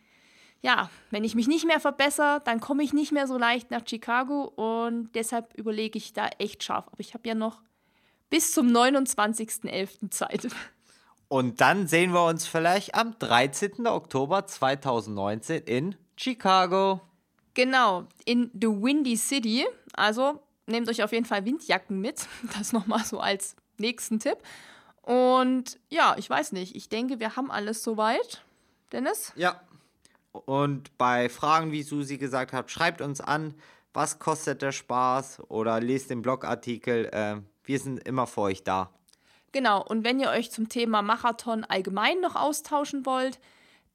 ja, 0.62 0.90
wenn 1.10 1.24
ich 1.24 1.36
mich 1.36 1.48
nicht 1.48 1.66
mehr 1.66 1.80
verbessere, 1.80 2.42
dann 2.44 2.60
komme 2.60 2.84
ich 2.84 2.94
nicht 2.94 3.12
mehr 3.12 3.28
so 3.28 3.38
leicht 3.38 3.72
nach 3.72 3.88
Chicago 3.88 4.44
und 4.44 5.12
deshalb 5.14 5.54
überlege 5.56 5.98
ich 5.98 6.14
da 6.14 6.28
echt 6.38 6.64
scharf. 6.64 6.88
Aber 6.88 7.00
ich 7.00 7.14
habe 7.14 7.28
ja 7.28 7.36
noch 7.36 7.62
bis 8.30 8.54
zum 8.54 8.68
29.11. 8.68 10.12
Zeit. 10.12 10.48
Und 11.30 11.62
dann 11.62 11.88
sehen 11.88 12.12
wir 12.12 12.26
uns 12.26 12.48
vielleicht 12.48 12.96
am 12.96 13.18
13. 13.20 13.86
Oktober 13.86 14.48
2019 14.48 15.62
in 15.62 15.96
Chicago. 16.18 17.02
Genau, 17.54 18.06
in 18.26 18.50
The 18.54 18.68
Windy 18.68 19.16
City. 19.16 19.68
Also 19.94 20.42
nehmt 20.66 20.90
euch 20.90 21.04
auf 21.04 21.12
jeden 21.12 21.26
Fall 21.26 21.46
Windjacken 21.46 22.02
mit. 22.02 22.28
Das 22.58 22.74
nochmal 22.74 23.06
so 23.06 23.20
als 23.20 23.56
nächsten 23.78 24.20
Tipp. 24.20 24.38
Und 25.10 25.80
ja, 25.90 26.16
ich 26.20 26.30
weiß 26.30 26.52
nicht. 26.52 26.76
Ich 26.76 26.88
denke, 26.88 27.20
wir 27.20 27.36
haben 27.36 27.50
alles 27.50 27.84
soweit. 27.84 28.44
Dennis? 28.92 29.34
Ja. 29.36 29.60
Und 30.32 30.96
bei 31.00 31.30
Fragen, 31.30 31.72
wie 31.72 31.82
Susi 31.82 32.20
gesagt 32.20 32.54
hat, 32.54 32.70
schreibt 32.70 33.02
uns 33.02 33.20
an, 33.20 33.56
was 33.92 34.20
kostet 34.20 34.62
der 34.62 34.72
Spaß 34.72 35.50
oder 35.50 35.80
lest 35.80 36.12
den 36.12 36.22
Blogartikel. 36.22 37.06
Äh, 37.12 37.38
wir 37.64 37.80
sind 37.80 38.08
immer 38.08 38.28
für 38.28 38.42
euch 38.42 38.64
da. 38.64 38.94
Genau, 39.52 39.84
und 39.84 40.04
wenn 40.04 40.20
ihr 40.20 40.30
euch 40.30 40.52
zum 40.52 40.70
Thema 40.70 41.02
Marathon 41.02 41.64
allgemein 41.64 42.22
noch 42.22 42.36
austauschen 42.36 43.08
wollt, 43.08 43.40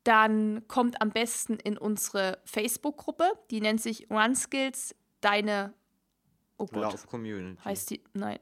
dann 0.02 0.66
kommt 0.66 1.00
am 1.00 1.10
besten 1.10 1.54
in 1.54 1.78
unsere 1.78 2.38
Facebook-Gruppe. 2.44 3.30
Die 3.52 3.60
nennt 3.60 3.80
sich 3.80 4.10
Run 4.10 4.34
Skills, 4.34 4.96
deine 5.20 5.74
oh 6.58 6.66
Lauf 6.72 7.06
Community. 7.06 7.62
Heißt 7.64 7.90
die? 7.90 8.02
Nein. 8.14 8.40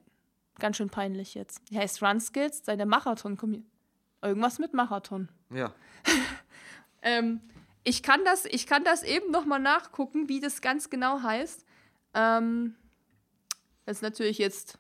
Ganz 0.59 0.76
schön 0.76 0.90
peinlich 0.90 1.34
jetzt. 1.34 1.62
Die 1.70 1.78
heißt 1.78 2.03
Run 2.03 2.20
Skills, 2.20 2.62
seine 2.64 2.86
Marathon. 2.86 3.64
Irgendwas 4.20 4.59
mit 4.59 4.74
Marathon. 4.74 5.28
Ja. 5.50 5.74
ähm, 7.03 7.40
ich, 7.84 8.03
kann 8.03 8.24
das, 8.24 8.44
ich 8.44 8.66
kann 8.66 8.84
das 8.84 9.03
eben 9.03 9.30
nochmal 9.30 9.61
nachgucken, 9.61 10.28
wie 10.28 10.40
das 10.40 10.61
ganz 10.61 10.90
genau 10.90 11.22
heißt. 11.22 11.64
Ähm, 12.14 12.76
das 13.84 13.98
ist 13.98 14.03
natürlich 14.03 14.38
jetzt 14.38 14.78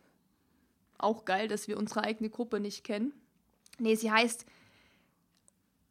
auch 0.98 1.24
geil, 1.24 1.48
dass 1.48 1.66
wir 1.68 1.76
unsere 1.76 2.04
eigene 2.04 2.30
Gruppe 2.30 2.60
nicht 2.60 2.84
kennen. 2.84 3.12
Nee, 3.78 3.96
sie 3.96 4.12
heißt, 4.12 4.46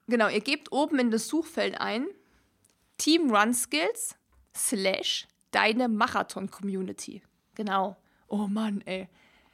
genau, 0.08 0.30
ihr 0.30 0.42
gebt 0.42 0.72
oben 0.72 1.00
in 1.00 1.12
das 1.12 1.28
Suchfeld 1.28 1.82
ein 1.82 2.08
Team 2.98 3.36
Run 3.36 3.54
Skills 3.54 4.16
slash 4.56 5.28
deine 5.52 5.90
Marathon 5.90 6.50
Community. 6.50 7.22
Genau. 7.56 7.98
Oh 8.28 8.48
Mann, 8.48 8.82
ey. 8.86 9.10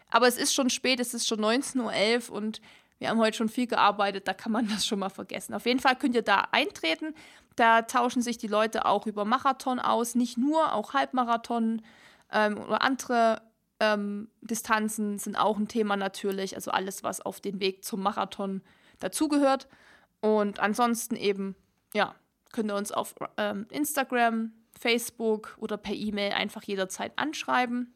Aber 0.09 0.27
es 0.27 0.37
ist 0.37 0.53
schon 0.53 0.69
spät, 0.69 0.99
es 0.99 1.13
ist 1.13 1.27
schon 1.27 1.39
19.11 1.41 2.29
Uhr 2.29 2.35
und 2.35 2.61
wir 2.99 3.09
haben 3.09 3.19
heute 3.19 3.37
schon 3.37 3.49
viel 3.49 3.67
gearbeitet, 3.67 4.27
da 4.27 4.33
kann 4.33 4.51
man 4.51 4.67
das 4.69 4.85
schon 4.85 4.99
mal 4.99 5.09
vergessen. 5.09 5.53
Auf 5.53 5.65
jeden 5.65 5.79
Fall 5.79 5.95
könnt 5.95 6.15
ihr 6.15 6.23
da 6.23 6.47
eintreten. 6.51 7.13
Da 7.55 7.83
tauschen 7.83 8.21
sich 8.21 8.37
die 8.37 8.47
Leute 8.47 8.85
auch 8.85 9.07
über 9.07 9.25
Marathon 9.25 9.79
aus, 9.79 10.15
nicht 10.15 10.37
nur, 10.37 10.73
auch 10.73 10.93
Halbmarathon 10.93 11.81
ähm, 12.31 12.57
oder 12.57 12.81
andere 12.81 13.41
ähm, 13.79 14.29
Distanzen 14.41 15.19
sind 15.19 15.35
auch 15.35 15.57
ein 15.57 15.67
Thema 15.67 15.97
natürlich. 15.97 16.55
Also 16.55 16.71
alles, 16.71 17.03
was 17.03 17.21
auf 17.21 17.41
den 17.41 17.59
Weg 17.59 17.83
zum 17.83 18.01
Marathon 18.01 18.61
dazugehört. 18.99 19.67
Und 20.19 20.59
ansonsten 20.59 21.15
eben, 21.15 21.55
ja, 21.93 22.15
könnt 22.51 22.71
ihr 22.71 22.75
uns 22.75 22.91
auf 22.91 23.15
ähm, 23.37 23.67
Instagram, 23.69 24.53
Facebook 24.79 25.57
oder 25.59 25.77
per 25.77 25.93
E-Mail 25.93 26.33
einfach 26.33 26.63
jederzeit 26.63 27.13
anschreiben. 27.17 27.93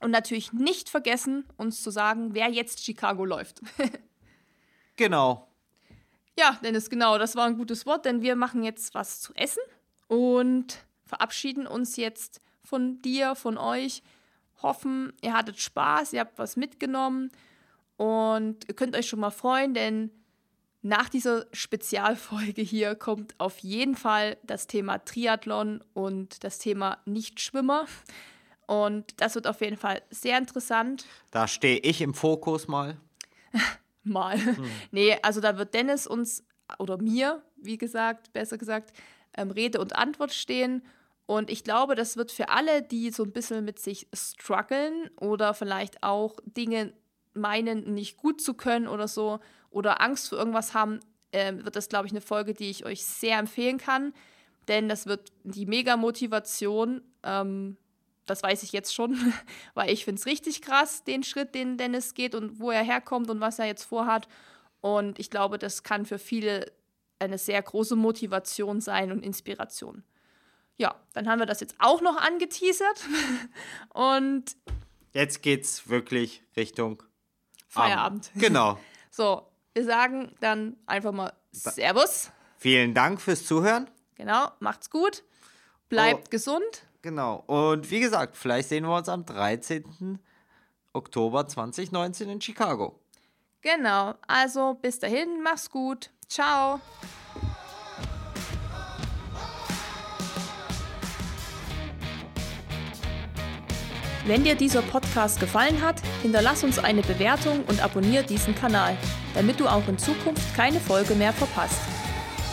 Und 0.00 0.10
natürlich 0.10 0.52
nicht 0.52 0.88
vergessen, 0.88 1.44
uns 1.56 1.82
zu 1.82 1.90
sagen, 1.90 2.34
wer 2.34 2.48
jetzt 2.48 2.84
Chicago 2.84 3.24
läuft. 3.24 3.60
genau. 4.96 5.48
Ja, 6.38 6.56
Dennis, 6.62 6.88
genau, 6.88 7.18
das 7.18 7.34
war 7.34 7.46
ein 7.46 7.56
gutes 7.56 7.84
Wort, 7.84 8.04
denn 8.04 8.22
wir 8.22 8.36
machen 8.36 8.62
jetzt 8.62 8.94
was 8.94 9.20
zu 9.20 9.34
essen 9.34 9.62
und 10.06 10.86
verabschieden 11.04 11.66
uns 11.66 11.96
jetzt 11.96 12.40
von 12.62 13.02
dir, 13.02 13.34
von 13.34 13.58
euch. 13.58 14.02
Hoffen, 14.62 15.12
ihr 15.20 15.32
hattet 15.32 15.60
Spaß, 15.60 16.12
ihr 16.12 16.20
habt 16.20 16.38
was 16.38 16.56
mitgenommen 16.56 17.30
und 17.96 18.68
ihr 18.68 18.74
könnt 18.74 18.96
euch 18.96 19.08
schon 19.08 19.20
mal 19.20 19.30
freuen, 19.30 19.74
denn 19.74 20.10
nach 20.82 21.08
dieser 21.08 21.46
Spezialfolge 21.52 22.62
hier 22.62 22.94
kommt 22.94 23.34
auf 23.38 23.58
jeden 23.58 23.96
Fall 23.96 24.36
das 24.44 24.66
Thema 24.66 24.98
Triathlon 24.98 25.82
und 25.92 26.44
das 26.44 26.58
Thema 26.58 26.98
Nichtschwimmer. 27.04 27.86
Und 28.68 29.18
das 29.22 29.34
wird 29.34 29.46
auf 29.46 29.62
jeden 29.62 29.78
Fall 29.78 30.02
sehr 30.10 30.36
interessant. 30.36 31.06
Da 31.30 31.48
stehe 31.48 31.78
ich 31.78 32.02
im 32.02 32.12
Fokus 32.12 32.68
mal. 32.68 32.98
mal. 34.04 34.38
Hm. 34.38 34.70
Nee, 34.90 35.16
also 35.22 35.40
da 35.40 35.56
wird 35.56 35.72
Dennis 35.72 36.06
uns 36.06 36.44
oder 36.78 36.98
mir, 36.98 37.42
wie 37.56 37.78
gesagt, 37.78 38.30
besser 38.34 38.58
gesagt, 38.58 38.92
ähm, 39.34 39.50
Rede 39.50 39.80
und 39.80 39.96
Antwort 39.96 40.34
stehen. 40.34 40.82
Und 41.24 41.48
ich 41.48 41.64
glaube, 41.64 41.94
das 41.94 42.18
wird 42.18 42.30
für 42.30 42.50
alle, 42.50 42.82
die 42.82 43.10
so 43.10 43.22
ein 43.22 43.32
bisschen 43.32 43.64
mit 43.64 43.78
sich 43.78 44.06
strugglen 44.12 45.08
oder 45.16 45.54
vielleicht 45.54 46.02
auch 46.02 46.36
Dinge 46.44 46.92
meinen, 47.32 47.94
nicht 47.94 48.18
gut 48.18 48.42
zu 48.42 48.52
können 48.52 48.86
oder 48.86 49.08
so 49.08 49.40
oder 49.70 50.02
Angst 50.02 50.28
vor 50.28 50.36
irgendwas 50.36 50.74
haben, 50.74 51.00
äh, 51.32 51.54
wird 51.56 51.74
das, 51.74 51.88
glaube 51.88 52.06
ich, 52.06 52.12
eine 52.12 52.20
Folge, 52.20 52.52
die 52.52 52.68
ich 52.68 52.84
euch 52.84 53.02
sehr 53.02 53.38
empfehlen 53.38 53.78
kann. 53.78 54.12
Denn 54.68 54.90
das 54.90 55.06
wird 55.06 55.32
die 55.44 55.64
Mega-Motivation, 55.64 57.00
ähm, 57.22 57.78
das 58.30 58.42
weiß 58.42 58.62
ich 58.62 58.72
jetzt 58.72 58.94
schon, 58.94 59.32
weil 59.74 59.90
ich 59.90 60.04
finde 60.04 60.20
es 60.20 60.26
richtig 60.26 60.62
krass, 60.62 61.04
den 61.04 61.22
Schritt, 61.22 61.54
den 61.54 61.76
Dennis 61.76 62.14
geht 62.14 62.34
und 62.34 62.60
wo 62.60 62.70
er 62.70 62.82
herkommt 62.82 63.30
und 63.30 63.40
was 63.40 63.58
er 63.58 63.66
jetzt 63.66 63.84
vorhat. 63.84 64.28
Und 64.80 65.18
ich 65.18 65.30
glaube, 65.30 65.58
das 65.58 65.82
kann 65.82 66.06
für 66.06 66.18
viele 66.18 66.72
eine 67.18 67.38
sehr 67.38 67.60
große 67.60 67.96
Motivation 67.96 68.80
sein 68.80 69.10
und 69.10 69.24
Inspiration. 69.24 70.04
Ja, 70.76 70.94
dann 71.12 71.28
haben 71.28 71.40
wir 71.40 71.46
das 71.46 71.60
jetzt 71.60 71.74
auch 71.78 72.00
noch 72.00 72.16
angeteasert. 72.16 73.04
und 73.90 74.44
jetzt 75.12 75.42
geht's 75.42 75.88
wirklich 75.88 76.44
Richtung 76.56 77.02
Feierabend. 77.66 78.30
Abend. 78.30 78.42
Genau. 78.42 78.78
So, 79.10 79.50
wir 79.74 79.84
sagen 79.84 80.32
dann 80.38 80.76
einfach 80.86 81.10
mal 81.10 81.32
Servus. 81.50 82.30
Vielen 82.56 82.94
Dank 82.94 83.20
fürs 83.20 83.44
Zuhören. 83.44 83.90
Genau, 84.14 84.52
macht's 84.60 84.90
gut. 84.90 85.24
Bleibt 85.88 86.28
oh, 86.28 86.30
gesund. 86.30 86.86
Genau. 87.02 87.44
Und 87.46 87.90
wie 87.90 88.00
gesagt, 88.00 88.36
vielleicht 88.36 88.68
sehen 88.68 88.84
wir 88.84 88.96
uns 88.96 89.08
am 89.08 89.24
13. 89.24 90.18
Oktober 90.92 91.46
2019 91.46 92.28
in 92.28 92.40
Chicago. 92.40 92.98
Genau. 93.60 94.14
Also 94.26 94.74
bis 94.74 94.98
dahin, 94.98 95.42
mach's 95.42 95.70
gut. 95.70 96.10
Ciao. 96.28 96.80
Wenn 104.26 104.44
dir 104.44 104.56
dieser 104.56 104.82
Podcast 104.82 105.40
gefallen 105.40 105.80
hat, 105.80 106.02
hinterlass 106.20 106.62
uns 106.62 106.78
eine 106.78 107.00
Bewertung 107.00 107.64
und 107.64 107.82
abonniere 107.82 108.24
diesen 108.24 108.54
Kanal, 108.54 108.94
damit 109.34 109.58
du 109.58 109.66
auch 109.66 109.88
in 109.88 109.98
Zukunft 109.98 110.54
keine 110.54 110.80
Folge 110.80 111.14
mehr 111.14 111.32
verpasst. 111.32 111.97